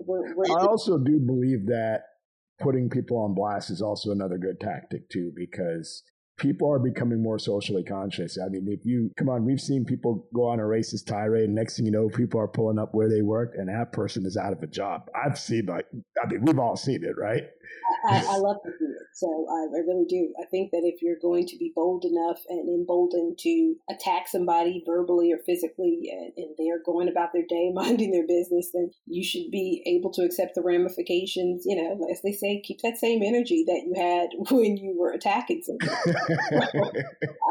we're, 0.00 0.34
we're 0.36 0.44
i 0.56 0.64
also 0.64 0.96
do 0.96 1.18
believe 1.18 1.66
that 1.66 2.02
putting 2.60 2.88
people 2.88 3.16
on 3.18 3.34
blast 3.34 3.68
is 3.68 3.82
also 3.82 4.12
another 4.12 4.38
good 4.38 4.60
tactic 4.60 5.08
too 5.10 5.32
because 5.34 6.04
people 6.38 6.72
are 6.72 6.78
becoming 6.78 7.22
more 7.22 7.38
socially 7.38 7.82
conscious. 7.82 8.38
I 8.38 8.48
mean, 8.48 8.66
if 8.68 8.86
you 8.86 9.10
come 9.16 9.28
on, 9.28 9.44
we've 9.44 9.60
seen 9.60 9.84
people 9.84 10.26
go 10.34 10.46
on 10.46 10.60
a 10.60 10.62
racist 10.62 11.06
tirade, 11.06 11.44
and 11.44 11.54
next 11.54 11.76
thing 11.76 11.86
you 11.86 11.92
know, 11.92 12.08
people 12.08 12.40
are 12.40 12.48
pulling 12.48 12.78
up 12.78 12.94
where 12.94 13.08
they 13.08 13.22
work, 13.22 13.54
and 13.56 13.68
that 13.68 13.92
person 13.92 14.24
is 14.24 14.36
out 14.36 14.52
of 14.52 14.62
a 14.62 14.66
job. 14.66 15.10
I've 15.14 15.38
seen 15.38 15.66
like, 15.66 15.86
I 16.22 16.26
mean, 16.26 16.44
we've 16.44 16.58
all 16.58 16.76
seen 16.76 17.04
it, 17.04 17.16
right? 17.18 17.44
I, 18.04 18.24
I 18.30 18.36
love 18.38 18.56
to 18.64 18.70
do 18.78 18.86
it. 18.86 19.06
So 19.14 19.46
I, 19.50 19.76
I, 19.76 19.80
really 19.80 20.06
do. 20.08 20.32
I 20.40 20.46
think 20.46 20.70
that 20.70 20.82
if 20.84 21.02
you're 21.02 21.18
going 21.20 21.46
to 21.46 21.56
be 21.56 21.72
bold 21.74 22.04
enough 22.04 22.38
and 22.48 22.68
emboldened 22.68 23.38
to 23.38 23.74
attack 23.90 24.28
somebody 24.28 24.82
verbally 24.86 25.32
or 25.32 25.38
physically, 25.38 26.10
and, 26.10 26.32
and 26.36 26.54
they 26.58 26.70
are 26.70 26.82
going 26.84 27.08
about 27.08 27.32
their 27.32 27.46
day, 27.48 27.70
minding 27.74 28.12
their 28.12 28.26
business, 28.26 28.70
then 28.72 28.90
you 29.06 29.24
should 29.24 29.50
be 29.50 29.82
able 29.86 30.12
to 30.12 30.22
accept 30.22 30.54
the 30.54 30.62
ramifications. 30.62 31.64
You 31.66 31.76
know, 31.76 32.08
as 32.10 32.22
they 32.22 32.32
say, 32.32 32.60
keep 32.64 32.80
that 32.82 32.98
same 32.98 33.22
energy 33.22 33.64
that 33.66 33.82
you 33.86 33.94
had 33.96 34.28
when 34.54 34.76
you 34.76 34.96
were 34.98 35.12
attacking 35.12 35.62
somebody. 35.62 35.90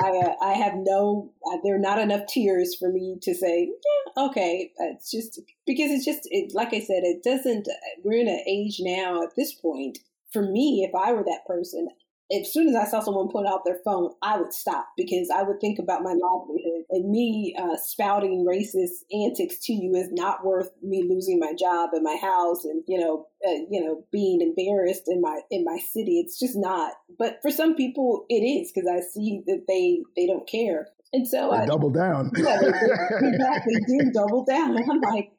I, 0.03 0.09
uh, 0.09 0.33
I 0.41 0.53
have 0.53 0.73
no, 0.75 1.31
uh, 1.51 1.57
there 1.63 1.75
are 1.75 1.79
not 1.79 1.99
enough 1.99 2.27
tears 2.27 2.75
for 2.75 2.89
me 2.91 3.17
to 3.21 3.33
say, 3.33 3.69
yeah, 3.69 4.25
okay. 4.25 4.71
It's 4.77 5.11
just 5.11 5.41
because 5.67 5.91
it's 5.91 6.05
just, 6.05 6.21
it, 6.31 6.53
like 6.55 6.73
I 6.73 6.79
said, 6.79 7.03
it 7.03 7.23
doesn't, 7.23 7.67
we're 8.03 8.21
in 8.21 8.27
an 8.27 8.43
age 8.47 8.77
now 8.79 9.21
at 9.21 9.35
this 9.35 9.53
point 9.53 9.99
for 10.31 10.41
me, 10.41 10.87
if 10.87 10.93
I 10.95 11.13
were 11.13 11.23
that 11.23 11.45
person, 11.47 11.89
as 12.29 12.51
soon 12.51 12.67
as 12.67 12.75
I 12.75 12.85
saw 12.85 12.99
someone 12.99 13.29
put 13.29 13.47
out 13.47 13.61
their 13.63 13.79
phone, 13.85 14.11
I 14.21 14.37
would 14.37 14.51
stop 14.51 14.89
because 14.97 15.29
I 15.33 15.43
would 15.43 15.61
think 15.61 15.79
about 15.79 16.03
my 16.03 16.11
livelihood. 16.11 16.83
And 16.89 17.09
me 17.09 17.55
uh, 17.57 17.77
spouting 17.81 18.45
racist 18.45 19.05
antics 19.13 19.59
to 19.65 19.73
you 19.73 19.95
is 19.95 20.09
not 20.11 20.45
worth 20.45 20.69
me 20.83 21.07
losing 21.09 21.39
my 21.39 21.53
job 21.53 21.91
and 21.93 22.03
my 22.03 22.17
house 22.21 22.65
and 22.65 22.83
you 22.85 22.99
know, 22.99 23.27
uh, 23.47 23.63
you 23.71 23.81
know, 23.83 24.03
being 24.11 24.41
embarrassed 24.41 25.03
in 25.07 25.21
my 25.21 25.39
in 25.49 25.63
my 25.63 25.77
city. 25.77 26.19
It's 26.19 26.37
just 26.37 26.57
not. 26.57 26.93
But 27.17 27.39
for 27.41 27.49
some 27.49 27.75
people, 27.75 28.25
it 28.27 28.43
is 28.43 28.73
because 28.73 28.89
I 28.89 28.99
see 28.99 29.41
that 29.47 29.63
they 29.67 30.01
they 30.17 30.27
don't 30.27 30.47
care. 30.47 30.89
And 31.13 31.27
so 31.27 31.51
I 31.51 31.65
double 31.65 31.89
down. 31.89 32.31
Yeah, 32.37 32.59
they, 32.59 32.67
exactly 32.67 33.75
do 33.87 34.11
double 34.13 34.45
down. 34.45 34.75
And 34.77 34.91
I'm 34.91 34.99
like, 35.01 35.31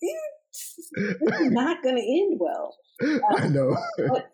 this 0.00 0.78
is 0.78 1.50
not 1.52 1.82
going 1.82 1.96
to 1.96 2.02
end 2.02 2.38
well. 2.40 2.74
I 3.36 3.48
know. 3.48 3.76
Um, 3.98 4.08
but, 4.08 4.30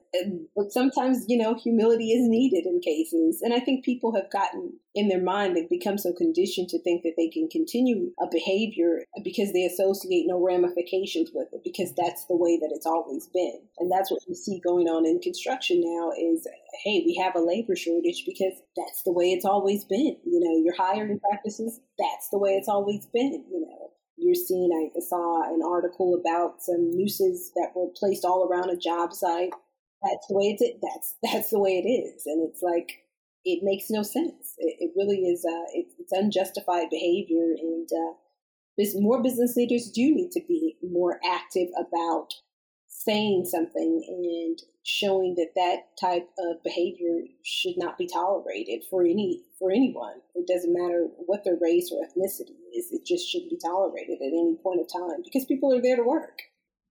but 0.55 0.73
sometimes, 0.73 1.25
you 1.27 1.39
know, 1.39 1.55
humility 1.55 2.11
is 2.13 2.29
needed 2.29 2.67
in 2.67 2.81
cases. 2.81 3.41
And 3.43 3.55
I 3.55 3.61
think 3.61 3.85
people 3.85 4.15
have 4.15 4.31
gotten 4.31 4.75
in 4.95 5.09
their 5.09 5.23
mind, 5.23 5.57
they've 5.57 5.69
become 5.69 5.97
so 5.97 6.13
conditioned 6.13 6.69
to 6.69 6.79
think 6.83 7.03
that 7.03 7.15
they 7.17 7.29
can 7.29 7.49
continue 7.49 8.13
a 8.21 8.27
behavior 8.31 9.05
because 9.25 9.53
they 9.53 9.65
associate 9.65 10.27
no 10.27 10.39
ramifications 10.39 11.31
with 11.33 11.49
it, 11.53 11.63
because 11.65 11.95
that's 11.97 12.27
the 12.27 12.37
way 12.37 12.59
that 12.59 12.71
it's 12.75 12.87
always 12.87 13.27
been. 13.33 13.59
And 13.79 13.91
that's 13.91 14.11
what 14.11 14.21
we 14.29 14.35
see 14.35 14.61
going 14.61 14.87
on 14.87 15.07
in 15.07 15.19
construction 15.21 15.81
now 15.83 16.13
is, 16.13 16.47
hey, 16.85 17.03
we 17.07 17.19
have 17.23 17.35
a 17.35 17.41
labor 17.41 17.75
shortage 17.75 18.25
because 18.27 18.55
that's 18.77 19.03
the 19.05 19.13
way 19.13 19.33
it's 19.33 19.47
always 19.47 19.85
been. 19.85 20.17
You 20.25 20.41
know, 20.41 20.63
your 20.63 20.77
hiring 20.77 21.21
practices, 21.21 21.81
that's 21.99 22.29
the 22.31 22.39
way 22.39 22.51
it's 22.51 22.69
always 22.69 23.07
been, 23.07 23.45
you 23.51 23.67
know 23.67 23.93
you're 24.17 24.35
seeing, 24.35 24.71
I 24.73 25.01
saw 25.01 25.43
an 25.53 25.61
article 25.67 26.15
about 26.15 26.63
some 26.63 26.91
nooses 26.97 27.53
that 27.55 27.73
were 27.75 27.89
placed 27.97 28.25
all 28.25 28.49
around 28.49 28.71
a 28.71 28.77
job 28.77 29.13
site. 29.13 29.53
That's 30.03 30.27
the 30.29 30.35
way 30.35 30.57
it's, 30.59 30.79
that's, 30.83 31.17
that's 31.23 31.51
the 31.51 31.61
way 31.61 31.83
it 31.83 31.89
is. 31.89 32.27
And 32.27 32.49
it's 32.49 32.63
like, 32.63 33.05
it 33.45 33.61
makes 33.63 33.91
no 33.91 34.03
sense. 34.03 34.55
It, 34.59 34.77
it 34.79 34.93
really 34.97 35.21
is, 35.21 35.45
uh, 35.45 35.67
it, 35.75 35.87
it's 35.99 36.13
unjustified 36.13 36.89
behavior. 36.91 37.55
And, 37.59 37.89
uh, 37.93 38.15
more 38.97 39.23
business 39.23 39.55
leaders 39.57 39.91
do 39.95 40.15
need 40.15 40.31
to 40.33 40.41
be 40.49 40.77
more 40.83 41.21
active 41.29 41.69
about 41.79 42.29
saying 42.89 43.45
something 43.45 44.03
and 44.09 44.59
showing 44.85 45.35
that 45.37 45.53
that 45.55 45.97
type 46.01 46.29
of 46.39 46.63
behavior 46.65 47.21
should 47.45 47.75
not 47.77 47.99
be 47.99 48.07
tolerated 48.07 48.83
for 48.89 49.03
any 49.03 49.43
for 49.59 49.71
anyone. 49.71 50.15
It 50.35 50.47
doesn't 50.47 50.73
matter 50.73 51.09
what 51.27 51.45
their 51.45 51.59
race 51.61 51.93
or 51.93 52.03
ethnicity 52.03 52.62
is. 52.83 52.93
It 52.93 53.07
just 53.07 53.29
shouldn't 53.29 53.51
be 53.51 53.59
tolerated 53.65 54.19
at 54.21 54.27
any 54.27 54.57
point 54.63 54.81
of 54.81 54.87
time 54.93 55.23
because 55.23 55.45
people 55.45 55.73
are 55.73 55.83
there 55.83 55.97
to 55.97 56.03
work. 56.03 56.43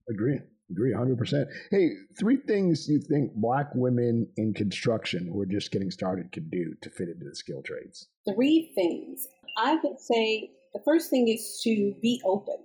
Agree. 0.09 0.39
Agree 0.69 0.93
100%. 0.93 1.45
Hey, 1.69 1.89
three 2.17 2.37
things 2.37 2.87
you 2.87 2.99
think 2.99 3.33
black 3.35 3.67
women 3.75 4.27
in 4.37 4.53
construction 4.53 5.27
who 5.27 5.41
are 5.41 5.45
just 5.45 5.71
getting 5.71 5.91
started 5.91 6.31
could 6.31 6.49
do 6.49 6.73
to 6.81 6.89
fit 6.89 7.09
into 7.09 7.25
the 7.25 7.35
skill 7.35 7.61
trades? 7.61 8.07
Three 8.33 8.71
things. 8.73 9.27
I 9.57 9.75
would 9.83 9.99
say 9.99 10.51
the 10.73 10.79
first 10.85 11.09
thing 11.09 11.27
is 11.27 11.59
to 11.63 11.93
be 12.01 12.21
open 12.23 12.55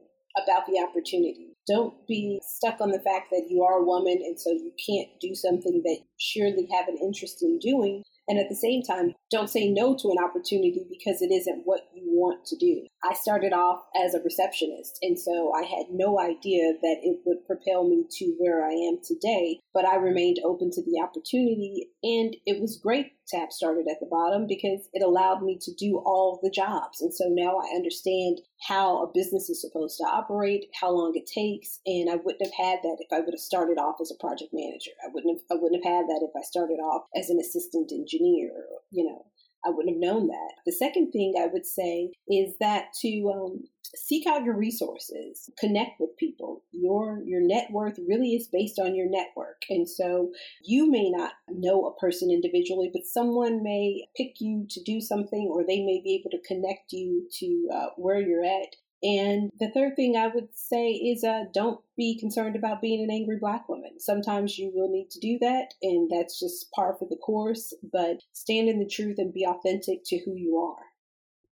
about 0.40 0.66
the 0.66 0.78
opportunity. 0.78 1.56
Don't 1.66 1.94
be 2.06 2.40
stuck 2.46 2.80
on 2.80 2.90
the 2.90 3.00
fact 3.00 3.30
that 3.32 3.46
you 3.50 3.64
are 3.64 3.80
a 3.80 3.84
woman 3.84 4.18
and 4.24 4.38
so 4.38 4.50
you 4.50 4.70
can't 4.86 5.08
do 5.20 5.34
something 5.34 5.82
that 5.82 5.98
you 5.98 6.06
surely 6.18 6.68
have 6.72 6.86
an 6.86 6.98
interest 7.02 7.42
in 7.42 7.58
doing. 7.58 8.04
And 8.28 8.38
at 8.38 8.48
the 8.48 8.56
same 8.56 8.82
time, 8.82 9.14
don't 9.30 9.50
say 9.50 9.68
no 9.68 9.96
to 9.96 10.10
an 10.10 10.22
opportunity 10.22 10.84
because 10.88 11.22
it 11.22 11.32
isn't 11.32 11.62
what 11.64 11.88
you 11.94 12.02
want 12.06 12.44
to 12.46 12.56
do. 12.56 12.86
I 13.04 13.14
started 13.14 13.52
off 13.52 13.82
as 14.04 14.14
a 14.14 14.22
receptionist, 14.22 14.98
and 15.02 15.18
so 15.18 15.52
I 15.54 15.62
had 15.62 15.86
no 15.90 16.18
idea 16.18 16.72
that 16.80 16.96
it 17.02 17.20
would 17.24 17.46
propel 17.46 17.88
me 17.88 18.04
to 18.18 18.34
where 18.38 18.64
I 18.64 18.72
am 18.72 18.98
today, 19.04 19.60
but 19.72 19.86
I 19.86 19.96
remained 19.96 20.40
open 20.44 20.70
to 20.72 20.82
the 20.82 21.00
opportunity, 21.00 21.88
and 22.02 22.36
it 22.46 22.60
was 22.60 22.80
great 22.82 23.12
have 23.32 23.52
started 23.52 23.86
at 23.90 23.98
the 24.00 24.06
bottom 24.06 24.46
because 24.46 24.88
it 24.92 25.02
allowed 25.02 25.42
me 25.42 25.58
to 25.62 25.74
do 25.74 25.98
all 26.04 26.38
the 26.42 26.50
jobs. 26.50 27.00
And 27.00 27.12
so 27.12 27.24
now 27.28 27.58
I 27.58 27.74
understand 27.74 28.40
how 28.68 29.02
a 29.02 29.12
business 29.12 29.50
is 29.50 29.60
supposed 29.60 29.98
to 29.98 30.04
operate, 30.04 30.66
how 30.80 30.90
long 30.90 31.12
it 31.14 31.26
takes, 31.26 31.80
and 31.86 32.10
I 32.10 32.16
wouldn't 32.16 32.44
have 32.44 32.54
had 32.54 32.80
that 32.82 32.98
if 33.00 33.12
I 33.12 33.20
would 33.20 33.34
have 33.34 33.40
started 33.40 33.78
off 33.78 33.96
as 34.00 34.10
a 34.10 34.20
project 34.20 34.50
manager. 34.52 34.92
I 35.04 35.08
wouldn't 35.12 35.38
have 35.38 35.58
I 35.58 35.60
wouldn't 35.60 35.84
have 35.84 35.92
had 35.92 36.06
that 36.06 36.22
if 36.22 36.30
I 36.36 36.42
started 36.42 36.78
off 36.78 37.06
as 37.16 37.30
an 37.30 37.38
assistant 37.40 37.92
engineer, 37.92 38.52
you 38.90 39.04
know. 39.04 39.26
I 39.66 39.70
wouldn't 39.70 39.94
have 39.94 40.00
known 40.00 40.28
that. 40.28 40.52
The 40.64 40.72
second 40.72 41.10
thing 41.10 41.34
I 41.38 41.46
would 41.46 41.66
say 41.66 42.10
is 42.28 42.54
that 42.60 42.92
to 43.02 43.32
um, 43.34 43.64
seek 43.94 44.26
out 44.26 44.44
your 44.44 44.56
resources, 44.56 45.50
connect 45.58 46.00
with 46.00 46.16
people. 46.18 46.62
Your 46.72 47.22
your 47.24 47.40
net 47.40 47.70
worth 47.70 47.98
really 48.06 48.34
is 48.34 48.48
based 48.48 48.78
on 48.78 48.94
your 48.94 49.08
network, 49.08 49.62
and 49.68 49.88
so 49.88 50.30
you 50.62 50.90
may 50.90 51.10
not 51.10 51.32
know 51.50 51.86
a 51.86 51.98
person 51.98 52.30
individually, 52.30 52.90
but 52.92 53.06
someone 53.06 53.62
may 53.62 54.06
pick 54.16 54.40
you 54.40 54.66
to 54.70 54.82
do 54.84 55.00
something, 55.00 55.48
or 55.50 55.62
they 55.62 55.82
may 55.82 56.00
be 56.02 56.14
able 56.14 56.30
to 56.30 56.46
connect 56.46 56.92
you 56.92 57.28
to 57.40 57.68
uh, 57.74 57.86
where 57.96 58.20
you're 58.20 58.44
at 58.44 58.76
and 59.02 59.50
the 59.58 59.70
third 59.70 59.94
thing 59.96 60.16
I 60.16 60.28
would 60.28 60.48
say 60.54 60.90
is 60.90 61.22
uh, 61.22 61.44
don't 61.52 61.80
be 61.96 62.18
concerned 62.18 62.56
about 62.56 62.80
being 62.80 63.02
an 63.02 63.10
angry 63.10 63.38
black 63.38 63.68
woman. 63.68 63.98
Sometimes 63.98 64.58
you 64.58 64.72
will 64.74 64.90
need 64.90 65.10
to 65.10 65.20
do 65.20 65.38
that, 65.40 65.74
and 65.82 66.10
that's 66.10 66.40
just 66.40 66.70
par 66.72 66.96
for 66.98 67.06
the 67.08 67.16
course, 67.16 67.74
but 67.92 68.20
stand 68.32 68.68
in 68.68 68.78
the 68.78 68.88
truth 68.88 69.16
and 69.18 69.34
be 69.34 69.46
authentic 69.46 70.00
to 70.06 70.18
who 70.24 70.34
you 70.34 70.56
are. 70.56 70.82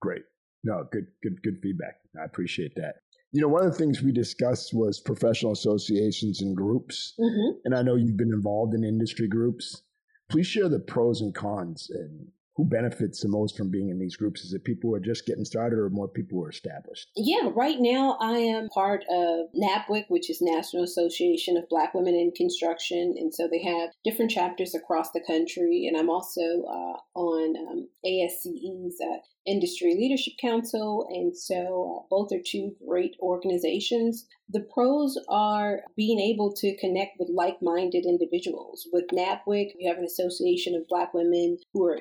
Great. 0.01 0.23
No, 0.65 0.87
good, 0.91 1.07
good, 1.23 1.43
good 1.43 1.59
feedback. 1.63 1.97
I 2.19 2.25
appreciate 2.25 2.75
that. 2.77 2.97
You 3.33 3.41
know, 3.41 3.49
one 3.49 3.67
of 3.67 3.73
the 3.73 3.79
things 3.79 4.01
we 4.01 4.13
discussed 4.13 4.73
was 4.73 5.01
professional 5.01 5.53
associations 5.53 6.41
and 6.41 6.57
groups. 6.57 7.15
Mm-hmm. 7.19 7.59
And 7.65 7.75
I 7.75 7.83
know 7.83 7.97
you've 7.97 8.17
been 8.17 8.33
involved 8.33 8.75
in 8.75 8.85
industry 8.85 9.29
groups. 9.29 9.83
Please 10.31 10.47
share 10.47 10.69
the 10.69 10.79
pros 10.79 11.21
and 11.21 11.35
cons 11.35 11.91
and 11.91 12.29
who 12.57 12.65
benefits 12.65 13.21
the 13.21 13.29
most 13.29 13.57
from 13.57 13.71
being 13.71 13.89
in 13.89 13.99
these 13.99 14.17
groups? 14.17 14.45
Is 14.45 14.53
it 14.53 14.65
people 14.65 14.91
who 14.91 14.95
are 14.95 15.01
just 15.01 15.27
getting 15.27 15.45
started 15.45 15.79
or 15.79 15.91
more 15.91 16.09
people 16.09 16.39
who 16.39 16.45
are 16.45 16.51
established? 16.51 17.11
Yeah, 17.17 17.51
right 17.55 17.79
now 17.81 18.17
I 18.21 18.39
am 18.39 18.69
part 18.69 19.05
of 19.11 19.47
NABWIC, 19.57 20.05
which 20.09 20.31
is 20.31 20.39
National 20.41 20.85
Association 20.85 21.57
of 21.57 21.69
Black 21.69 21.95
Women 21.95 22.15
in 22.15 22.33
Construction. 22.37 23.15
And 23.19 23.35
so 23.35 23.49
they 23.49 23.63
have 23.63 23.91
different 24.05 24.31
chapters 24.31 24.75
across 24.75 25.11
the 25.11 25.25
country. 25.27 25.87
And 25.89 25.97
I'm 25.97 26.11
also 26.11 26.41
uh, 26.41 27.19
on 27.19 27.57
um, 27.57 27.89
ASCE's 28.07 29.01
uh, 29.01 29.19
Industry 29.47 29.95
Leadership 29.95 30.35
Council. 30.41 31.07
And 31.11 31.37
so 31.37 32.05
uh, 32.05 32.07
both 32.09 32.33
are 32.33 32.43
two 32.45 32.77
great 32.87 33.17
organizations. 33.21 34.27
The 34.49 34.67
pros 34.73 35.19
are 35.29 35.81
being 35.97 36.21
able 36.21 36.53
to 36.55 36.77
connect 36.77 37.19
with 37.19 37.31
like 37.35 37.57
minded 37.61 38.05
individuals. 38.07 38.87
With 38.93 39.09
NABWIC, 39.09 39.73
you 39.79 39.89
have 39.89 39.99
an 39.99 40.05
association 40.05 40.77
of 40.77 40.89
Black 40.89 41.13
women 41.13 41.59
who 41.73 41.85
are 41.85 41.99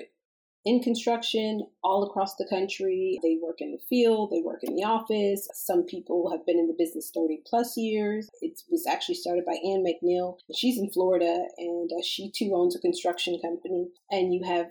in 0.65 0.82
construction 0.82 1.67
all 1.84 2.04
across 2.04 2.36
the 2.36 2.47
country. 2.49 3.19
They 3.21 3.38
work 3.41 3.60
in 3.60 3.71
the 3.71 3.82
field, 3.89 4.32
they 4.32 4.41
work 4.41 4.62
in 4.63 4.76
the 4.76 4.84
office. 4.84 5.47
Some 5.54 5.84
people 5.84 6.32
have 6.32 6.45
been 6.45 6.60
in 6.60 6.67
the 6.67 6.76
business 6.78 7.12
30 7.13 7.41
plus 7.45 7.76
years. 7.78 8.30
It 8.41 8.62
was 8.69 8.88
actually 8.88 9.15
started 9.15 9.45
by 9.45 9.54
Ann 9.54 9.84
McNeill. 9.84 10.38
She's 10.56 10.78
in 10.78 10.89
Florida 10.89 11.45
and 11.58 11.89
uh, 11.91 12.04
she 12.04 12.32
too 12.32 12.52
owns 12.56 12.76
a 12.76 12.80
construction 12.80 13.39
company. 13.41 13.89
And 14.10 14.34
you 14.34 14.43
have 14.45 14.67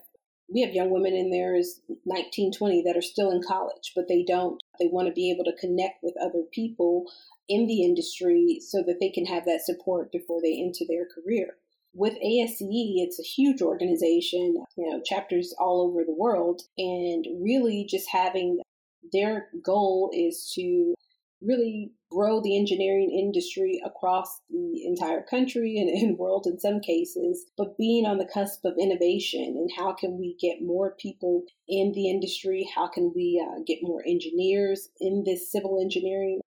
we 0.53 0.61
have 0.61 0.75
young 0.75 0.91
women 0.91 1.15
in 1.15 1.31
there 1.31 1.55
as 1.55 1.81
19, 2.05 2.53
20 2.53 2.83
that 2.83 2.97
are 2.97 3.03
still 3.03 3.31
in 3.31 3.43
college, 3.43 3.93
but 3.97 4.07
they 4.09 4.23
don't. 4.23 4.63
They 4.79 4.87
want 4.87 5.09
to 5.09 5.15
be 5.15 5.31
able 5.31 5.45
to 5.45 5.59
connect 5.59 6.03
with 6.03 6.15
other 6.21 6.43
people 6.53 7.11
in 7.49 7.67
the 7.67 7.83
industry 7.83 8.61
so 8.61 8.83
that 8.87 8.99
they 9.01 9.09
can 9.09 9.25
have 9.27 9.45
that 9.47 9.63
support 9.63 10.13
before 10.13 10.41
they 10.43 10.61
enter 10.61 10.85
their 10.87 11.07
career. 11.07 11.57
With 11.95 12.15
ASCE, 12.15 13.03
it's 13.03 13.21
a 13.21 13.23
huge 13.23 13.61
organization, 13.61 14.65
you 14.77 14.91
know, 14.91 15.03
chapters 15.05 15.55
all 15.59 15.83
over 15.83 16.05
the 16.05 16.15
world, 16.15 16.63
and 16.79 17.27
really 17.41 17.87
just 17.89 18.09
having 18.11 18.61
their 19.13 19.49
goal 19.63 20.11
is 20.15 20.51
to 20.55 20.95
really 21.43 21.93
grow 22.11 22.41
the 22.41 22.57
engineering 22.57 23.11
industry 23.11 23.81
across 23.85 24.41
the 24.49 24.85
entire 24.85 25.23
country 25.23 25.77
and, 25.79 25.89
and 25.91 26.19
world 26.19 26.47
in 26.47 26.59
some 26.59 26.81
cases, 26.81 27.47
but 27.57 27.77
being 27.77 28.07
on 28.07 28.19
the 28.19 28.29
cusp 28.33 28.65
of 28.65 28.75
innovation 28.79 29.57
and 29.57 29.71
how 29.77 29.93
can 29.93 30.19
we 30.19 30.37
get 30.41 30.63
more 30.63 30.95
people 30.99 31.43
in 31.69 31.93
the 31.95 32.09
industry? 32.09 32.69
How 32.75 32.87
can 32.89 33.13
we 33.15 33.45
uh, 33.45 33.61
get 33.67 33.79
more 33.83 34.03
engineers 34.07 34.89
in 35.01 35.25
this 35.27 35.51
civil 35.51 35.81
engineering 35.81 36.41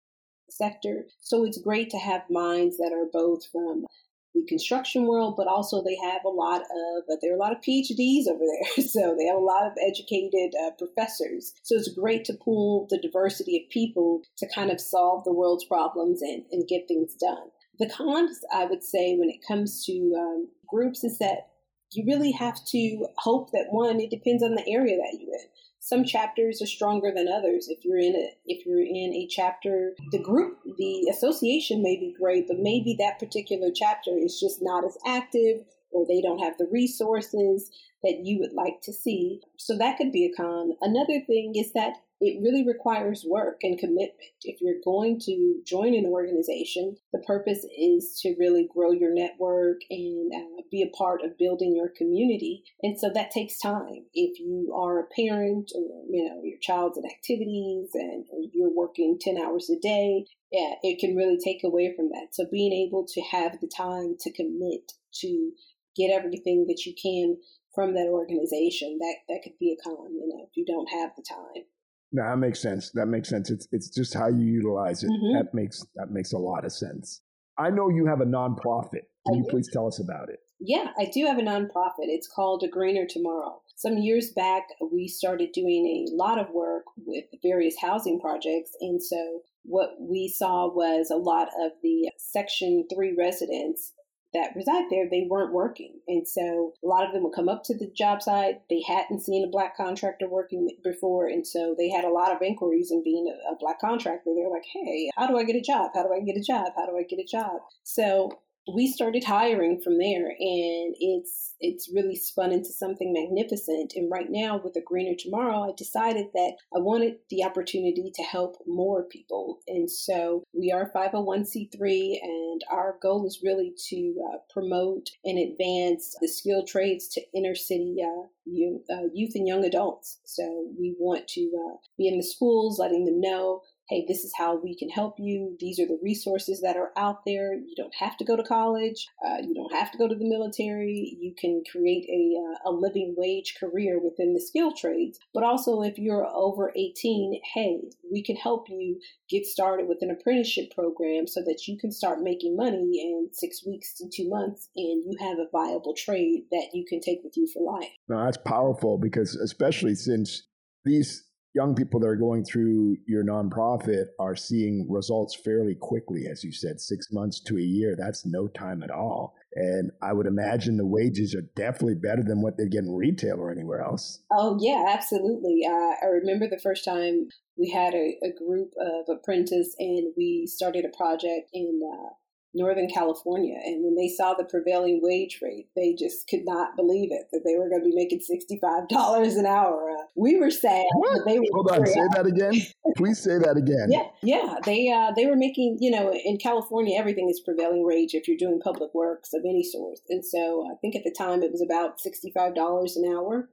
sector? 0.50 1.06
So 1.20 1.44
it's 1.44 1.58
great 1.58 1.90
to 1.90 1.98
have 1.98 2.22
minds 2.30 2.76
that 2.76 2.92
are 2.92 3.08
both 3.12 3.46
from 3.50 3.86
the 4.34 4.44
construction 4.46 5.06
world, 5.06 5.34
but 5.36 5.46
also 5.46 5.82
they 5.82 5.96
have 6.02 6.24
a 6.24 6.28
lot 6.28 6.62
of, 6.62 7.18
there 7.20 7.32
are 7.32 7.36
a 7.36 7.38
lot 7.38 7.52
of 7.52 7.58
PhDs 7.58 8.26
over 8.28 8.44
there. 8.44 8.84
So 8.92 9.14
they 9.18 9.26
have 9.26 9.36
a 9.36 9.40
lot 9.40 9.66
of 9.66 9.72
educated 9.86 10.54
uh, 10.64 10.70
professors. 10.72 11.54
So 11.62 11.76
it's 11.76 11.88
great 11.88 12.24
to 12.26 12.34
pool 12.34 12.86
the 12.90 12.98
diversity 12.98 13.56
of 13.56 13.70
people 13.70 14.22
to 14.38 14.48
kind 14.54 14.70
of 14.70 14.80
solve 14.80 15.24
the 15.24 15.32
world's 15.32 15.64
problems 15.64 16.20
and, 16.20 16.44
and 16.50 16.68
get 16.68 16.88
things 16.88 17.14
done. 17.14 17.48
The 17.78 17.88
cons, 17.88 18.40
I 18.52 18.66
would 18.66 18.82
say, 18.82 19.16
when 19.16 19.30
it 19.30 19.40
comes 19.46 19.84
to 19.86 19.92
um, 20.18 20.48
groups 20.68 21.04
is 21.04 21.18
that 21.18 21.48
you 21.92 22.04
really 22.06 22.32
have 22.32 22.62
to 22.66 23.06
hope 23.18 23.50
that 23.52 23.66
one, 23.70 24.00
it 24.00 24.10
depends 24.10 24.42
on 24.42 24.54
the 24.54 24.68
area 24.68 24.96
that 24.96 25.18
you're 25.18 25.34
in 25.34 25.46
some 25.84 26.04
chapters 26.04 26.62
are 26.62 26.66
stronger 26.66 27.10
than 27.12 27.26
others. 27.26 27.68
If 27.68 27.84
you're 27.84 27.98
in 27.98 28.14
a 28.14 28.30
if 28.46 28.64
you're 28.64 28.78
in 28.78 29.12
a 29.12 29.26
chapter, 29.28 29.96
the 30.12 30.22
group, 30.22 30.58
the 30.78 31.08
association 31.10 31.82
may 31.82 31.96
be 31.96 32.14
great, 32.16 32.46
but 32.46 32.60
maybe 32.60 32.94
that 33.00 33.18
particular 33.18 33.68
chapter 33.74 34.12
is 34.16 34.38
just 34.38 34.62
not 34.62 34.84
as 34.84 34.96
active 35.04 35.64
or 35.90 36.06
they 36.06 36.22
don't 36.22 36.38
have 36.38 36.56
the 36.56 36.68
resources 36.70 37.68
that 38.04 38.24
you 38.24 38.38
would 38.38 38.52
like 38.52 38.80
to 38.82 38.92
see. 38.92 39.40
So 39.56 39.76
that 39.76 39.98
could 39.98 40.12
be 40.12 40.24
a 40.24 40.32
con. 40.32 40.74
Another 40.80 41.20
thing 41.26 41.54
is 41.56 41.72
that 41.72 41.96
it 42.22 42.40
really 42.40 42.64
requires 42.64 43.26
work 43.28 43.58
and 43.62 43.78
commitment. 43.78 44.12
If 44.42 44.60
you're 44.60 44.80
going 44.84 45.18
to 45.24 45.60
join 45.66 45.94
an 45.94 46.06
organization, 46.06 46.96
the 47.12 47.18
purpose 47.26 47.66
is 47.76 48.18
to 48.22 48.36
really 48.38 48.68
grow 48.72 48.92
your 48.92 49.12
network 49.12 49.80
and 49.90 50.30
uh, 50.32 50.62
be 50.70 50.82
a 50.82 50.96
part 50.96 51.22
of 51.22 51.36
building 51.36 51.74
your 51.74 51.90
community. 51.96 52.62
And 52.82 52.98
so 52.98 53.10
that 53.12 53.32
takes 53.32 53.58
time. 53.58 54.06
If 54.14 54.38
you 54.38 54.72
are 54.72 55.00
a 55.00 55.08
parent 55.16 55.72
or, 55.74 56.04
you 56.08 56.28
know, 56.28 56.40
your 56.44 56.58
child's 56.62 56.96
in 56.96 57.04
activities 57.04 57.90
and 57.94 58.24
you're 58.52 58.74
working 58.74 59.18
10 59.20 59.36
hours 59.38 59.68
a 59.68 59.78
day, 59.80 60.24
yeah, 60.52 60.74
it 60.82 61.00
can 61.00 61.16
really 61.16 61.38
take 61.42 61.64
away 61.64 61.92
from 61.96 62.10
that. 62.10 62.28
So 62.32 62.44
being 62.50 62.72
able 62.72 63.04
to 63.08 63.20
have 63.32 63.58
the 63.60 63.70
time 63.74 64.14
to 64.20 64.32
commit 64.32 64.92
to 65.20 65.52
get 65.96 66.10
everything 66.10 66.66
that 66.68 66.86
you 66.86 66.94
can 66.94 67.36
from 67.74 67.94
that 67.94 68.06
organization, 68.06 68.98
that, 69.00 69.16
that 69.28 69.40
could 69.42 69.58
be 69.58 69.72
a 69.72 69.82
con, 69.82 70.14
you 70.14 70.28
know, 70.28 70.44
if 70.44 70.56
you 70.56 70.64
don't 70.64 70.88
have 70.90 71.10
the 71.16 71.24
time. 71.28 71.64
No, 72.12 72.22
that 72.28 72.36
makes 72.36 72.60
sense. 72.60 72.90
That 72.94 73.06
makes 73.06 73.28
sense. 73.28 73.50
It's 73.50 73.66
it's 73.72 73.88
just 73.88 74.14
how 74.14 74.28
you 74.28 74.44
utilize 74.44 75.02
it. 75.02 75.10
Mm-hmm. 75.10 75.38
That 75.38 75.54
makes 75.54 75.84
that 75.96 76.10
makes 76.10 76.32
a 76.32 76.38
lot 76.38 76.64
of 76.64 76.72
sense. 76.72 77.22
I 77.58 77.70
know 77.70 77.88
you 77.88 78.06
have 78.06 78.20
a 78.20 78.26
nonprofit. 78.26 79.04
Can 79.26 79.34
I 79.34 79.38
you 79.38 79.44
do. 79.44 79.50
please 79.50 79.68
tell 79.72 79.86
us 79.86 79.98
about 79.98 80.28
it? 80.28 80.40
Yeah, 80.60 80.88
I 80.98 81.10
do 81.12 81.26
have 81.26 81.38
a 81.38 81.42
nonprofit. 81.42 82.06
It's 82.06 82.28
called 82.28 82.62
A 82.62 82.68
Greener 82.68 83.06
Tomorrow. 83.08 83.62
Some 83.76 83.98
years 83.98 84.30
back, 84.30 84.62
we 84.92 85.08
started 85.08 85.50
doing 85.52 86.06
a 86.06 86.14
lot 86.14 86.38
of 86.38 86.50
work 86.50 86.84
with 86.96 87.24
various 87.42 87.74
housing 87.80 88.20
projects. 88.20 88.70
And 88.80 89.02
so, 89.02 89.40
what 89.64 89.90
we 90.00 90.28
saw 90.28 90.72
was 90.72 91.10
a 91.10 91.16
lot 91.16 91.48
of 91.64 91.72
the 91.82 92.10
Section 92.16 92.86
3 92.94 93.14
residents 93.18 93.92
that 94.34 94.56
reside 94.56 94.84
there, 94.90 95.08
they 95.08 95.26
weren't 95.28 95.52
working. 95.52 96.00
And 96.08 96.26
so 96.26 96.72
a 96.82 96.86
lot 96.86 97.06
of 97.06 97.12
them 97.12 97.22
would 97.24 97.34
come 97.34 97.48
up 97.48 97.64
to 97.64 97.76
the 97.76 97.90
job 97.94 98.22
site. 98.22 98.62
They 98.70 98.82
hadn't 98.86 99.20
seen 99.20 99.44
a 99.44 99.50
black 99.50 99.76
contractor 99.76 100.28
working 100.28 100.68
before. 100.82 101.26
And 101.26 101.46
so 101.46 101.74
they 101.76 101.90
had 101.90 102.04
a 102.04 102.10
lot 102.10 102.32
of 102.34 102.40
inquiries 102.40 102.90
and 102.90 103.04
being 103.04 103.26
a, 103.28 103.52
a 103.52 103.56
black 103.58 103.80
contractor, 103.80 104.30
they're 104.34 104.48
like, 104.48 104.66
hey, 104.72 105.10
how 105.16 105.26
do 105.26 105.36
I 105.36 105.44
get 105.44 105.56
a 105.56 105.60
job? 105.60 105.90
How 105.94 106.02
do 106.02 106.12
I 106.12 106.20
get 106.20 106.36
a 106.36 106.42
job? 106.42 106.72
How 106.76 106.86
do 106.86 106.96
I 106.96 107.02
get 107.02 107.18
a 107.18 107.26
job? 107.30 107.60
So 107.84 108.30
we 108.72 108.86
started 108.86 109.24
hiring 109.24 109.80
from 109.80 109.98
there 109.98 110.28
and 110.28 110.94
it's 110.98 111.54
it's 111.64 111.90
really 111.94 112.16
spun 112.16 112.50
into 112.50 112.70
something 112.70 113.12
magnificent. 113.12 113.92
And 113.94 114.10
right 114.10 114.28
now 114.28 114.60
with 114.62 114.76
a 114.76 114.80
greener 114.80 115.16
tomorrow 115.18 115.68
i 115.68 115.72
decided 115.76 116.26
that 116.34 116.52
i 116.74 116.78
wanted 116.78 117.14
the 117.30 117.44
opportunity 117.44 118.10
to 118.14 118.22
help 118.22 118.56
more 118.66 119.04
people. 119.04 119.60
And 119.66 119.90
so 119.90 120.44
we 120.52 120.72
are 120.72 120.90
501c3 120.94 122.18
and 122.22 122.62
our 122.70 122.96
goal 123.02 123.26
is 123.26 123.40
really 123.42 123.72
to 123.88 124.14
uh, 124.32 124.38
promote 124.52 125.08
and 125.24 125.38
advance 125.38 126.14
the 126.20 126.28
skilled 126.28 126.68
trades 126.68 127.08
to 127.08 127.22
inner 127.34 127.54
city 127.54 127.96
uh, 128.02 128.26
youth, 128.44 128.82
uh, 128.90 129.08
youth 129.12 129.32
and 129.34 129.46
young 129.46 129.64
adults. 129.64 130.18
So 130.24 130.68
we 130.78 130.94
want 130.98 131.28
to 131.28 131.42
uh, 131.42 131.76
be 131.98 132.08
in 132.08 132.16
the 132.16 132.24
schools 132.24 132.78
letting 132.78 133.04
them 133.04 133.20
know 133.20 133.62
hey, 133.88 134.04
this 134.08 134.24
is 134.24 134.32
how 134.36 134.56
we 134.56 134.76
can 134.76 134.88
help 134.88 135.16
you. 135.18 135.56
These 135.60 135.78
are 135.78 135.86
the 135.86 135.98
resources 136.02 136.60
that 136.60 136.76
are 136.76 136.92
out 136.96 137.24
there. 137.26 137.54
You 137.54 137.74
don't 137.76 137.94
have 137.98 138.16
to 138.18 138.24
go 138.24 138.36
to 138.36 138.42
college. 138.42 139.06
Uh, 139.24 139.38
you 139.42 139.54
don't 139.54 139.74
have 139.74 139.90
to 139.92 139.98
go 139.98 140.08
to 140.08 140.14
the 140.14 140.28
military. 140.28 141.16
You 141.20 141.34
can 141.38 141.62
create 141.70 142.06
a, 142.08 142.40
uh, 142.40 142.70
a 142.70 142.72
living 142.72 143.14
wage 143.16 143.56
career 143.58 144.00
within 144.02 144.34
the 144.34 144.40
skill 144.40 144.72
trades. 144.72 145.18
But 145.34 145.44
also, 145.44 145.82
if 145.82 145.98
you're 145.98 146.26
over 146.26 146.72
18, 146.76 147.40
hey, 147.54 147.80
we 148.10 148.22
can 148.22 148.36
help 148.36 148.68
you 148.68 149.00
get 149.28 149.46
started 149.46 149.88
with 149.88 149.98
an 150.00 150.10
apprenticeship 150.10 150.72
program 150.74 151.26
so 151.26 151.40
that 151.42 151.66
you 151.66 151.78
can 151.78 151.90
start 151.90 152.20
making 152.22 152.56
money 152.56 153.00
in 153.00 153.28
six 153.32 153.64
weeks 153.66 153.94
to 153.94 154.08
two 154.14 154.28
months 154.28 154.68
and 154.76 155.02
you 155.04 155.16
have 155.20 155.38
a 155.38 155.48
viable 155.50 155.94
trade 155.94 156.44
that 156.50 156.68
you 156.72 156.84
can 156.88 157.00
take 157.00 157.20
with 157.24 157.36
you 157.36 157.48
for 157.52 157.62
life. 157.62 157.90
No, 158.08 158.24
that's 158.24 158.38
powerful 158.38 158.98
because, 158.98 159.34
especially 159.36 159.94
since 159.94 160.44
these 160.84 161.24
young 161.54 161.74
people 161.74 162.00
that 162.00 162.06
are 162.06 162.16
going 162.16 162.44
through 162.44 162.96
your 163.06 163.24
nonprofit 163.24 164.06
are 164.18 164.36
seeing 164.36 164.86
results 164.90 165.34
fairly 165.34 165.74
quickly, 165.74 166.26
as 166.26 166.42
you 166.42 166.52
said, 166.52 166.80
six 166.80 167.08
months 167.12 167.40
to 167.40 167.58
a 167.58 167.62
year. 167.62 167.94
That's 167.96 168.24
no 168.24 168.48
time 168.48 168.82
at 168.82 168.90
all. 168.90 169.34
And 169.54 169.90
I 170.02 170.14
would 170.14 170.26
imagine 170.26 170.78
the 170.78 170.86
wages 170.86 171.34
are 171.34 171.46
definitely 171.54 171.96
better 171.96 172.22
than 172.22 172.40
what 172.40 172.56
they 172.56 172.68
get 172.68 172.84
in 172.84 172.94
retail 172.94 173.38
or 173.38 173.50
anywhere 173.50 173.82
else. 173.82 174.22
Oh, 174.30 174.58
yeah, 174.60 174.86
absolutely. 174.88 175.60
Uh, 175.66 175.94
I 176.02 176.08
remember 176.10 176.48
the 176.48 176.58
first 176.62 176.86
time 176.86 177.28
we 177.58 177.70
had 177.70 177.92
a, 177.92 178.16
a 178.24 178.32
group 178.32 178.72
of 178.80 179.14
apprentices 179.14 179.76
and 179.78 180.14
we 180.16 180.46
started 180.46 180.86
a 180.86 180.96
project 180.96 181.50
in 181.52 181.82
uh, 181.86 182.08
Northern 182.54 182.88
California. 182.88 183.56
And 183.64 183.84
when 183.84 183.94
they 183.96 184.08
saw 184.08 184.34
the 184.34 184.44
prevailing 184.44 185.00
wage 185.02 185.40
rate, 185.42 185.68
they 185.74 185.94
just 185.94 186.28
could 186.28 186.44
not 186.44 186.76
believe 186.76 187.10
it 187.10 187.28
that 187.32 187.42
they 187.44 187.56
were 187.58 187.68
going 187.68 187.82
to 187.82 187.88
be 187.88 187.94
making 187.94 188.20
$65 188.20 189.38
an 189.38 189.46
hour. 189.46 189.90
Uh, 189.90 190.02
we 190.16 190.38
were 190.38 190.50
sad. 190.50 190.84
They 191.26 191.38
were 191.38 191.46
Hold 191.52 191.70
on, 191.70 191.86
say 191.86 192.00
out. 192.00 192.16
that 192.16 192.26
again. 192.26 192.54
Please 192.96 193.22
say 193.22 193.38
that 193.38 193.56
again. 193.56 193.88
Yeah, 193.90 194.08
yeah. 194.22 194.56
They 194.64 194.90
uh, 194.90 195.12
they 195.16 195.26
were 195.26 195.36
making, 195.36 195.78
you 195.80 195.90
know, 195.90 196.12
in 196.12 196.36
California, 196.38 196.98
everything 196.98 197.30
is 197.30 197.40
prevailing 197.40 197.86
wage 197.86 198.14
if 198.14 198.28
you're 198.28 198.36
doing 198.36 198.60
public 198.60 198.94
works 198.94 199.32
of 199.32 199.42
any 199.44 199.62
sort. 199.62 199.98
And 200.10 200.24
so 200.24 200.68
I 200.70 200.76
think 200.80 200.94
at 200.94 201.04
the 201.04 201.14
time 201.16 201.42
it 201.42 201.52
was 201.52 201.62
about 201.62 201.98
$65 202.00 202.96
an 202.96 203.04
hour. 203.12 203.48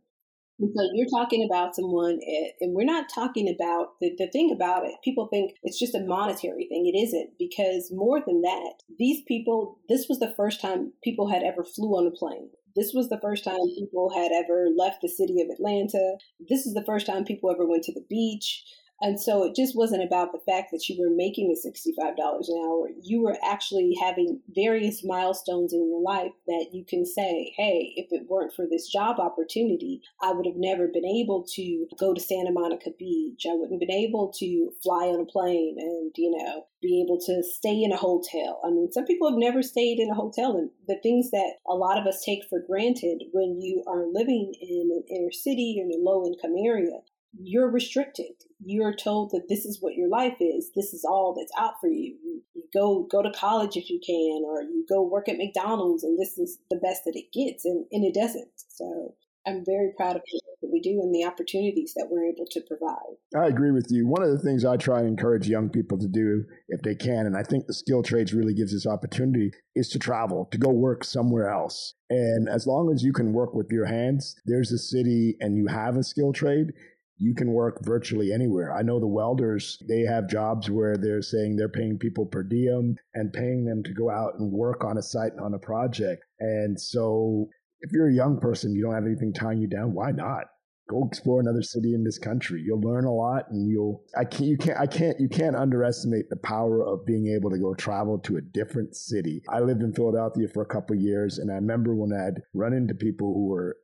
And 0.60 0.72
so 0.76 0.90
you're 0.94 1.08
talking 1.10 1.48
about 1.50 1.76
someone, 1.76 2.20
eh, 2.28 2.50
and 2.60 2.76
we're 2.76 2.84
not 2.84 3.06
talking 3.14 3.48
about 3.48 4.00
the, 4.02 4.14
the 4.18 4.28
thing 4.28 4.52
about 4.52 4.86
it. 4.86 4.96
People 5.04 5.28
think 5.28 5.54
it's 5.64 5.80
just 5.80 5.96
a 5.96 6.02
monetary 6.02 6.68
thing. 6.68 6.86
It 6.86 6.98
isn't, 6.98 7.32
because 7.40 7.92
more 7.94 8.22
than 8.26 8.42
that, 8.42 8.74
these 8.98 9.22
people, 9.28 9.80
this 9.88 10.08
was 10.10 10.20
the 10.20 10.34
first 10.36 10.62
time 10.62 10.92
people 11.04 11.30
had 11.30 11.44
ever 11.44 11.64
flew 11.64 11.92
on 11.98 12.08
a 12.08 12.12
plane. 12.12 12.50
This 12.76 12.92
was 12.94 13.10
the 13.10 13.20
first 13.20 13.44
time 13.44 13.58
people 13.78 14.12
had 14.14 14.32
ever 14.32 14.68
left 14.76 15.02
the 15.02 15.10
city 15.10 15.42
of 15.42 15.50
Atlanta. 15.50 16.18
This 16.48 16.66
is 16.66 16.74
the 16.74 16.86
first 16.86 17.06
time 17.06 17.26
people 17.26 17.50
ever 17.50 17.66
went 17.66 17.84
to 17.86 17.94
the 17.94 18.06
beach. 18.10 18.64
And 19.02 19.20
so 19.20 19.44
it 19.44 19.56
just 19.56 19.78
wasn't 19.78 20.04
about 20.04 20.32
the 20.32 20.42
fact 20.46 20.72
that 20.72 20.90
you 20.90 21.00
were 21.00 21.16
making 21.16 21.48
the 21.48 21.56
$65 21.56 22.16
an 22.18 22.66
hour. 22.66 22.90
You 23.02 23.22
were 23.22 23.38
actually 23.44 23.96
having 24.00 24.42
various 24.54 25.04
milestones 25.06 25.72
in 25.74 25.88
your 25.88 26.02
life 26.02 26.34
that 26.48 26.68
you 26.74 26.84
can 26.86 27.06
say, 27.06 27.54
hey, 27.56 27.94
if 27.96 28.08
it 28.12 28.28
weren't 28.28 28.54
for 28.54 28.66
this 28.70 28.90
job 28.90 29.20
opportunity, 29.20 30.02
I 30.22 30.34
would 30.34 30.46
have 30.46 30.58
never 30.58 30.88
been 30.88 31.06
able 31.06 31.46
to 31.56 31.88
go 31.98 32.14
to 32.14 32.20
Santa 32.20 32.52
Monica 32.52 32.90
Beach. 32.98 33.46
I 33.50 33.54
wouldn't 33.54 33.82
have 33.82 33.88
been 33.88 33.92
able 33.92 34.34
to 34.40 34.72
fly 34.84 35.06
on 35.06 35.22
a 35.22 35.26
plane 35.26 35.78
and, 35.80 36.12
you 36.18 36.32
know, 36.32 36.66
be 36.82 37.02
able 37.06 37.20
to 37.20 37.44
stay 37.44 37.82
in 37.82 37.92
a 37.92 37.98
hotel. 37.98 38.62
I 38.66 38.70
mean, 38.70 38.92
some 38.92 39.06
people 39.06 39.30
have 39.30 39.38
never 39.38 39.62
stayed 39.62 40.00
in 40.00 40.10
a 40.10 40.16
hotel. 40.16 40.58
And 40.58 40.72
the 40.88 41.00
things 41.02 41.32
that 41.32 41.56
a 41.68 41.74
lot 41.74 41.98
of 41.98 42.06
us 42.06 42.24
take 42.24 42.44
for 42.50 42.60
granted 42.60 43.24
when 43.32 43.60
you 43.62 43.84
are 43.88 44.06
living 44.12 44.54
in 44.60 44.90
an 44.92 45.04
inner 45.10 45.32
city 45.32 45.80
or 45.80 45.86
in 45.86 45.92
a 45.92 46.04
low 46.04 46.26
income 46.26 46.56
area, 46.66 47.00
you're 47.38 47.70
restricted. 47.70 48.32
You're 48.64 48.96
told 48.96 49.32
that 49.32 49.48
this 49.48 49.66
is 49.66 49.82
what 49.82 49.96
your 49.96 50.10
life 50.10 50.38
is. 50.40 50.72
This 50.76 50.94
is 50.94 51.06
all 51.06 51.36
that's 51.38 51.52
out 51.58 51.76
for 51.80 51.88
you. 51.88 52.16
you. 52.24 52.42
You 52.54 52.64
go 52.74 53.08
go 53.10 53.22
to 53.22 53.32
college 53.32 53.78
if 53.78 53.90
you 53.90 54.00
can, 54.06 54.44
or 54.46 54.62
you 54.62 54.86
go 54.90 55.02
work 55.02 55.30
at 55.30 55.38
McDonald's, 55.38 56.04
and 56.04 56.20
this 56.20 56.38
is 56.38 56.60
the 56.70 56.78
best 56.78 57.04
that 57.06 57.16
it 57.16 57.32
gets, 57.32 57.66
and, 57.66 57.86
and 57.92 58.04
it 58.04 58.14
doesn't. 58.14 58.50
So 58.68 59.16
I'm 59.48 59.64
very 59.66 59.92
proud 59.96 60.18
of 60.18 60.22
what 60.60 60.72
we 60.72 60.82
do 60.82 61.00
and 61.02 61.14
the 61.16 61.26
opportunities 61.26 61.94
that 61.96 62.08
we're 62.10 62.26
able 62.26 62.46
to 62.52 62.62
provide. 62.68 63.16
I 63.36 63.48
agree 63.48 63.72
with 63.72 63.88
you. 63.90 64.08
One 64.08 64.22
of 64.22 64.32
the 64.32 64.40
things 64.40 64.66
I 64.66 64.78
try 64.78 65.00
and 65.00 65.08
encourage 65.08 65.48
young 65.48 65.70
people 65.70 65.98
to 65.98 66.08
do, 66.08 66.44
if 66.68 66.82
they 66.82 66.96
can, 66.96 67.26
and 67.26 67.38
I 67.38 67.44
think 67.44 67.66
the 67.66 67.74
skill 67.74 68.04
trades 68.04 68.34
really 68.34 68.54
gives 68.54 68.74
this 68.74 68.86
opportunity, 68.86 69.52
is 69.76 69.90
to 69.90 70.00
travel, 70.00 70.48
to 70.52 70.58
go 70.58 70.70
work 70.70 71.04
somewhere 71.04 71.50
else. 71.50 71.96
And 72.10 72.50
as 72.50 72.68
long 72.68 72.92
as 72.94 73.04
you 73.04 73.14
can 73.14 73.34
work 73.34 73.54
with 73.54 73.72
your 73.72 73.86
hands, 73.86 74.36
there's 74.46 74.72
a 74.72 74.78
city 74.78 75.38
and 75.40 75.56
you 75.56 75.68
have 75.68 75.96
a 75.96 76.04
skill 76.04 76.34
trade, 76.34 76.74
you 77.20 77.36
can 77.36 77.52
work 77.52 77.80
virtually 77.84 78.32
anywhere. 78.32 78.74
I 78.74 78.82
know 78.82 79.00
the 79.00 79.08
welders, 79.08 79.78
they 79.88 80.02
have 80.02 80.30
jobs 80.30 80.70
where 80.70 80.96
they're 80.96 81.22
saying 81.22 81.58
they're 81.58 81.68
paying 81.68 82.00
people 82.00 82.26
per 82.26 82.44
diem 82.44 82.96
and 83.14 83.34
paying 83.34 83.66
them 83.66 83.84
to 83.84 83.94
go 83.94 84.10
out 84.10 84.36
and 84.40 84.52
work 84.52 84.86
on 84.86 84.98
a 84.98 85.02
site 85.02 85.34
on 85.42 85.54
a 85.54 85.60
project. 85.60 86.24
And 86.40 86.80
so 86.80 87.50
if 87.82 87.92
you're 87.92 88.08
a 88.08 88.14
young 88.14 88.40
person, 88.40 88.74
you 88.74 88.84
don't 88.84 88.94
have 88.94 89.06
anything 89.06 89.34
tying 89.34 89.60
you 89.60 89.68
down, 89.68 89.94
why 89.94 90.12
not? 90.12 90.46
Go 90.90 91.06
explore 91.06 91.40
another 91.40 91.62
city 91.62 91.94
in 91.94 92.04
this 92.04 92.18
country. 92.18 92.64
You'll 92.66 92.82
learn 92.82 93.06
a 93.06 93.14
lot 93.14 93.52
and 93.52 93.70
you'll 93.70 94.02
I 94.18 94.24
can't 94.24 94.50
you 94.50 94.58
can't 94.58 94.80
I 94.80 94.88
can't 94.88 95.20
you 95.20 95.30
can't 95.30 95.56
underestimate 95.56 96.30
the 96.30 96.38
power 96.38 96.84
of 96.84 97.06
being 97.06 97.28
able 97.28 97.52
to 97.52 97.60
go 97.60 97.76
travel 97.76 98.18
to 98.20 98.38
a 98.38 98.42
different 98.42 98.96
city. 98.96 99.44
I 99.50 99.60
lived 99.60 99.84
in 99.84 99.94
Philadelphia 99.94 100.48
for 100.52 100.64
a 100.64 100.66
couple 100.66 100.96
years 100.96 101.38
and 101.38 101.52
I 101.52 101.56
remember 101.56 101.94
when 101.96 102.12
I'd 102.12 102.42
run 102.56 102.74
into 102.74 102.96
people 102.96 103.32
who 103.36 103.46
were 103.50 103.78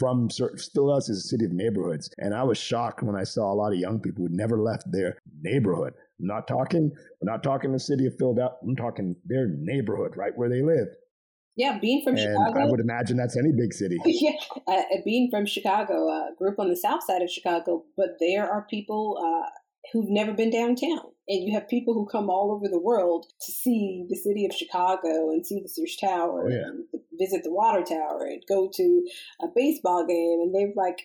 from 0.00 0.30
Philadelphia 0.30 1.12
is 1.12 1.24
a 1.24 1.28
city 1.28 1.44
of 1.44 1.52
neighborhoods. 1.52 2.10
And 2.18 2.34
I 2.34 2.42
was 2.42 2.56
shocked 2.56 3.02
when 3.02 3.14
I 3.14 3.24
saw 3.24 3.52
a 3.52 3.54
lot 3.54 3.72
of 3.72 3.78
young 3.78 4.00
people 4.00 4.24
who 4.26 4.34
never 4.34 4.58
left 4.60 4.90
their 4.90 5.18
neighborhood. 5.42 5.92
I'm 6.18 6.26
not 6.26 6.48
talking, 6.48 6.90
not 7.22 7.42
talking 7.42 7.70
the 7.70 7.78
city 7.78 8.06
of 8.06 8.14
Philadelphia. 8.18 8.56
I'm 8.62 8.76
talking 8.76 9.14
their 9.26 9.46
neighborhood, 9.46 10.16
right 10.16 10.32
where 10.34 10.48
they 10.48 10.62
live. 10.62 10.88
Yeah, 11.56 11.78
being 11.78 12.02
from 12.02 12.16
and 12.16 12.22
Chicago. 12.22 12.60
I 12.60 12.64
would 12.64 12.80
imagine 12.80 13.18
that's 13.18 13.36
any 13.36 13.52
big 13.52 13.74
city. 13.74 13.98
yeah, 14.06 14.32
uh, 14.66 14.82
being 15.04 15.28
from 15.30 15.44
Chicago, 15.44 16.08
uh, 16.08 16.34
group 16.38 16.58
on 16.58 16.70
the 16.70 16.76
south 16.76 17.04
side 17.04 17.20
of 17.20 17.30
Chicago, 17.30 17.84
but 17.96 18.16
there 18.18 18.50
are 18.50 18.66
people 18.70 19.18
uh, 19.20 19.50
who've 19.92 20.08
never 20.08 20.32
been 20.32 20.50
downtown. 20.50 21.00
And 21.28 21.46
you 21.46 21.54
have 21.54 21.68
people 21.68 21.94
who 21.94 22.08
come 22.10 22.28
all 22.28 22.50
over 22.50 22.66
the 22.68 22.80
world 22.80 23.26
to 23.40 23.52
see 23.52 24.04
the 24.08 24.16
city 24.16 24.46
of 24.46 24.52
Chicago 24.52 25.30
and 25.30 25.46
see 25.46 25.60
the 25.62 25.68
Sears 25.68 25.96
Tower 26.00 26.46
oh, 26.46 26.48
yeah. 26.48 26.62
and 26.64 26.99
visit 27.20 27.42
the 27.44 27.52
water 27.52 27.82
tower 27.82 28.24
and 28.24 28.42
go 28.48 28.70
to 28.72 29.06
a 29.42 29.46
baseball 29.54 30.06
game. 30.06 30.40
And 30.42 30.54
they're 30.54 30.72
like, 30.74 30.98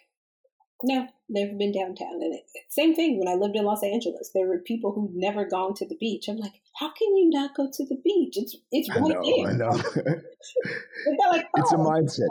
no, 0.84 1.08
never 1.30 1.54
been 1.54 1.72
downtown. 1.72 2.22
And 2.22 2.34
it, 2.34 2.44
same 2.70 2.96
thing 2.96 3.20
when 3.20 3.28
I 3.28 3.38
lived 3.38 3.56
in 3.56 3.66
Los 3.66 3.84
Angeles. 3.84 4.32
There 4.34 4.48
were 4.48 4.60
people 4.60 4.94
who'd 4.94 5.16
never 5.16 5.46
gone 5.46 5.74
to 5.76 5.88
the 5.88 5.96
beach. 5.96 6.28
I'm 6.28 6.38
like, 6.38 6.54
how 6.80 6.88
can 6.88 7.16
you 7.16 7.30
not 7.30 7.56
go 7.56 7.70
to 7.72 7.86
the 7.86 7.98
beach? 8.04 8.36
It's 8.38 8.56
it's 8.72 8.90
right 8.90 9.04
I 9.04 9.08
know, 9.08 9.24
there. 9.24 9.48
I 9.48 9.54
know. 9.54 11.30
like, 11.32 11.48
oh, 11.56 11.62
it's 11.62 11.72
a 11.72 11.78
mindset. 11.78 12.28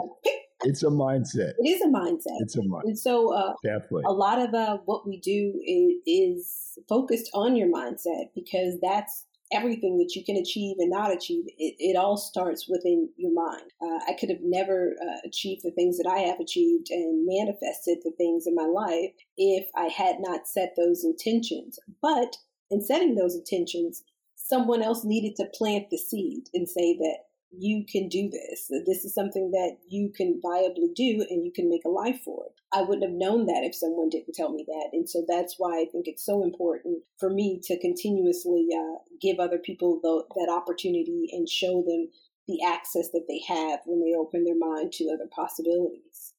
It's 0.61 0.83
a 0.83 0.87
mindset. 0.87 1.53
It 1.59 1.67
is 1.67 1.81
a 1.81 1.87
mindset. 1.87 2.41
It's 2.41 2.55
a 2.55 2.61
mindset. 2.61 2.83
And 2.85 2.99
so, 2.99 3.33
uh, 3.33 3.53
definitely, 3.63 4.03
a 4.07 4.13
lot 4.13 4.39
of 4.39 4.53
uh, 4.53 4.77
what 4.85 5.07
we 5.07 5.19
do 5.19 5.59
is, 5.65 6.01
is 6.07 6.79
focused 6.87 7.29
on 7.33 7.55
your 7.55 7.67
mindset 7.67 8.29
because 8.33 8.75
that's 8.81 9.25
everything 9.51 9.97
that 9.97 10.15
you 10.15 10.23
can 10.23 10.35
achieve 10.35 10.77
and 10.79 10.89
not 10.89 11.13
achieve, 11.13 11.45
it, 11.57 11.75
it 11.79 11.95
all 11.95 12.17
starts 12.17 12.67
within 12.67 13.09
your 13.17 13.33
mind. 13.33 13.71
Uh, 13.81 13.99
I 14.07 14.15
could 14.19 14.29
have 14.29 14.41
never 14.41 14.95
uh, 15.01 15.19
achieved 15.25 15.61
the 15.63 15.71
things 15.71 15.97
that 15.97 16.09
I 16.09 16.19
have 16.19 16.39
achieved 16.39 16.87
and 16.89 17.25
manifested 17.27 17.99
the 18.03 18.13
things 18.17 18.45
in 18.47 18.55
my 18.55 18.65
life 18.65 19.11
if 19.37 19.67
I 19.75 19.85
had 19.85 20.17
not 20.19 20.47
set 20.47 20.73
those 20.75 21.03
intentions. 21.03 21.79
But 22.01 22.37
in 22.71 22.81
setting 22.81 23.15
those 23.15 23.35
intentions, 23.35 24.03
someone 24.35 24.81
else 24.81 25.03
needed 25.03 25.35
to 25.37 25.49
plant 25.57 25.89
the 25.89 25.97
seed 25.97 26.49
and 26.53 26.67
say 26.67 26.97
that 26.97 27.19
you 27.57 27.85
can 27.89 28.09
do 28.09 28.29
this. 28.29 28.69
This 28.85 29.05
is 29.05 29.13
something 29.13 29.51
that 29.51 29.77
you 29.87 30.11
can 30.15 30.41
viably 30.43 30.93
do 30.93 31.25
and 31.29 31.45
you 31.45 31.51
can 31.53 31.69
make 31.69 31.85
a 31.85 31.89
life 31.89 32.21
for 32.23 32.45
it. 32.47 32.54
I 32.75 32.81
wouldn't 32.81 33.03
have 33.03 33.17
known 33.17 33.45
that 33.45 33.63
if 33.63 33.73
someone 33.73 34.09
didn't 34.09 34.35
tell 34.35 34.51
me 34.51 34.65
that. 34.67 34.89
And 34.91 35.09
so 35.09 35.23
that's 35.25 35.55
why 35.57 35.79
I 35.79 35.85
think 35.89 36.07
it's 36.07 36.25
so 36.25 36.43
important 36.43 37.03
for 37.17 37.29
me 37.29 37.61
to 37.63 37.79
continuously 37.79 38.67
uh, 38.75 38.99
give 39.21 39.39
other 39.39 39.57
people 39.57 39.99
the, 40.03 40.25
that 40.35 40.51
opportunity 40.51 41.29
and 41.31 41.47
show 41.47 41.83
them 41.87 42.09
the 42.47 42.59
access 42.67 43.09
that 43.13 43.25
they 43.29 43.41
have 43.47 43.79
when 43.85 44.01
they 44.01 44.13
open 44.13 44.43
their 44.43 44.57
mind 44.57 44.91
to 44.93 45.05
other 45.05 45.29
possibilities. 45.33 46.33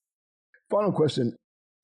Final 0.71 0.93
question. 0.93 1.35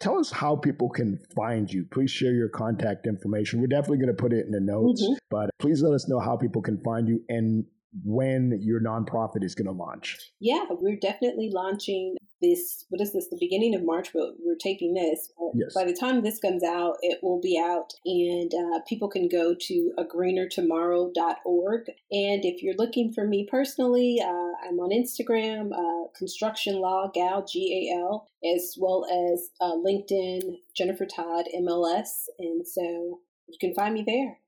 Tell 0.00 0.18
us 0.18 0.30
how 0.30 0.56
people 0.56 0.90
can 0.90 1.18
find 1.34 1.72
you. 1.72 1.86
Please 1.90 2.10
share 2.10 2.34
your 2.34 2.48
contact 2.50 3.06
information. 3.06 3.60
We're 3.60 3.68
definitely 3.68 3.98
going 3.98 4.14
to 4.14 4.20
put 4.20 4.32
it 4.34 4.44
in 4.44 4.50
the 4.50 4.60
notes, 4.60 5.02
mm-hmm. 5.02 5.14
but 5.30 5.48
please 5.60 5.82
let 5.82 5.94
us 5.94 6.08
know 6.08 6.18
how 6.18 6.36
people 6.36 6.60
can 6.60 6.82
find 6.82 7.08
you 7.08 7.22
and 7.28 7.64
when 8.04 8.58
your 8.62 8.80
nonprofit 8.80 9.44
is 9.44 9.54
going 9.54 9.66
to 9.66 9.72
launch. 9.72 10.18
Yeah, 10.40 10.64
we're 10.70 10.96
definitely 10.96 11.50
launching 11.52 12.16
this. 12.40 12.84
What 12.88 13.00
is 13.00 13.12
this? 13.12 13.28
The 13.28 13.36
beginning 13.38 13.74
of 13.74 13.84
March. 13.84 14.12
We're, 14.14 14.32
we're 14.44 14.56
taping 14.56 14.94
this. 14.94 15.30
Yes. 15.54 15.74
By 15.74 15.84
the 15.84 15.94
time 15.94 16.22
this 16.22 16.38
comes 16.38 16.64
out, 16.64 16.96
it 17.02 17.18
will 17.22 17.40
be 17.40 17.58
out, 17.58 17.92
and 18.04 18.52
uh, 18.54 18.80
people 18.88 19.08
can 19.08 19.28
go 19.28 19.54
to 19.54 19.92
a 19.98 20.04
greenertomorrow.org. 20.04 21.80
And 22.10 22.44
if 22.44 22.62
you're 22.62 22.76
looking 22.76 23.12
for 23.12 23.26
me 23.26 23.46
personally, 23.50 24.18
uh, 24.22 24.66
I'm 24.66 24.80
on 24.80 24.90
Instagram, 24.90 25.72
uh, 25.72 26.08
Construction 26.16 26.76
Law 26.76 27.10
Gal 27.12 27.44
G 27.44 27.90
A 27.90 27.98
L, 27.98 28.28
as 28.54 28.76
well 28.78 29.04
as 29.04 29.50
uh, 29.60 29.74
LinkedIn 29.76 30.58
Jennifer 30.74 31.06
Todd 31.06 31.46
MLS, 31.54 32.24
and 32.38 32.66
so 32.66 33.20
you 33.46 33.58
can 33.60 33.74
find 33.74 33.94
me 33.94 34.04
there. 34.06 34.38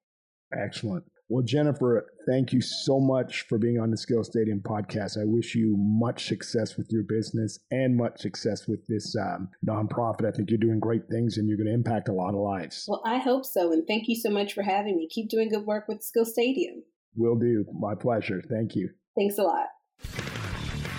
Excellent. 0.58 1.04
Well, 1.34 1.42
Jennifer, 1.42 2.06
thank 2.28 2.52
you 2.52 2.60
so 2.60 3.00
much 3.00 3.42
for 3.48 3.58
being 3.58 3.80
on 3.80 3.90
the 3.90 3.96
Skill 3.96 4.22
Stadium 4.22 4.60
podcast. 4.60 5.20
I 5.20 5.24
wish 5.24 5.56
you 5.56 5.74
much 5.76 6.28
success 6.28 6.76
with 6.76 6.86
your 6.90 7.02
business 7.02 7.58
and 7.72 7.96
much 7.96 8.20
success 8.20 8.68
with 8.68 8.86
this 8.86 9.16
um, 9.16 9.48
nonprofit. 9.66 10.28
I 10.28 10.30
think 10.30 10.48
you're 10.48 10.60
doing 10.60 10.78
great 10.78 11.08
things 11.10 11.36
and 11.36 11.48
you're 11.48 11.56
going 11.56 11.66
to 11.66 11.74
impact 11.74 12.08
a 12.08 12.12
lot 12.12 12.34
of 12.34 12.40
lives. 12.40 12.84
Well, 12.86 13.02
I 13.04 13.18
hope 13.18 13.44
so. 13.44 13.72
And 13.72 13.84
thank 13.84 14.06
you 14.06 14.14
so 14.14 14.30
much 14.30 14.52
for 14.52 14.62
having 14.62 14.96
me. 14.96 15.08
Keep 15.10 15.28
doing 15.28 15.48
good 15.48 15.66
work 15.66 15.88
with 15.88 16.04
Skill 16.04 16.24
Stadium. 16.24 16.84
Will 17.16 17.34
do. 17.34 17.64
My 17.72 17.96
pleasure. 17.96 18.40
Thank 18.48 18.76
you. 18.76 18.90
Thanks 19.16 19.36
a 19.36 19.42
lot. 19.42 19.66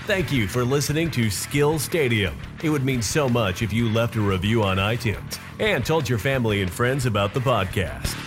Thank 0.05 0.33
you 0.33 0.49
for 0.49 0.65
listening 0.65 1.11
to 1.11 1.29
Skill 1.29 1.79
Stadium. 1.79 2.37
It 2.61 2.69
would 2.69 2.83
mean 2.83 3.01
so 3.01 3.29
much 3.29 3.61
if 3.61 3.71
you 3.71 3.87
left 3.87 4.17
a 4.17 4.21
review 4.21 4.63
on 4.63 4.79
iTunes 4.79 5.39
and 5.61 5.85
told 5.85 6.09
your 6.09 6.19
family 6.19 6.61
and 6.61 6.69
friends 6.69 7.05
about 7.05 7.33
the 7.33 7.39
podcast. 7.39 8.24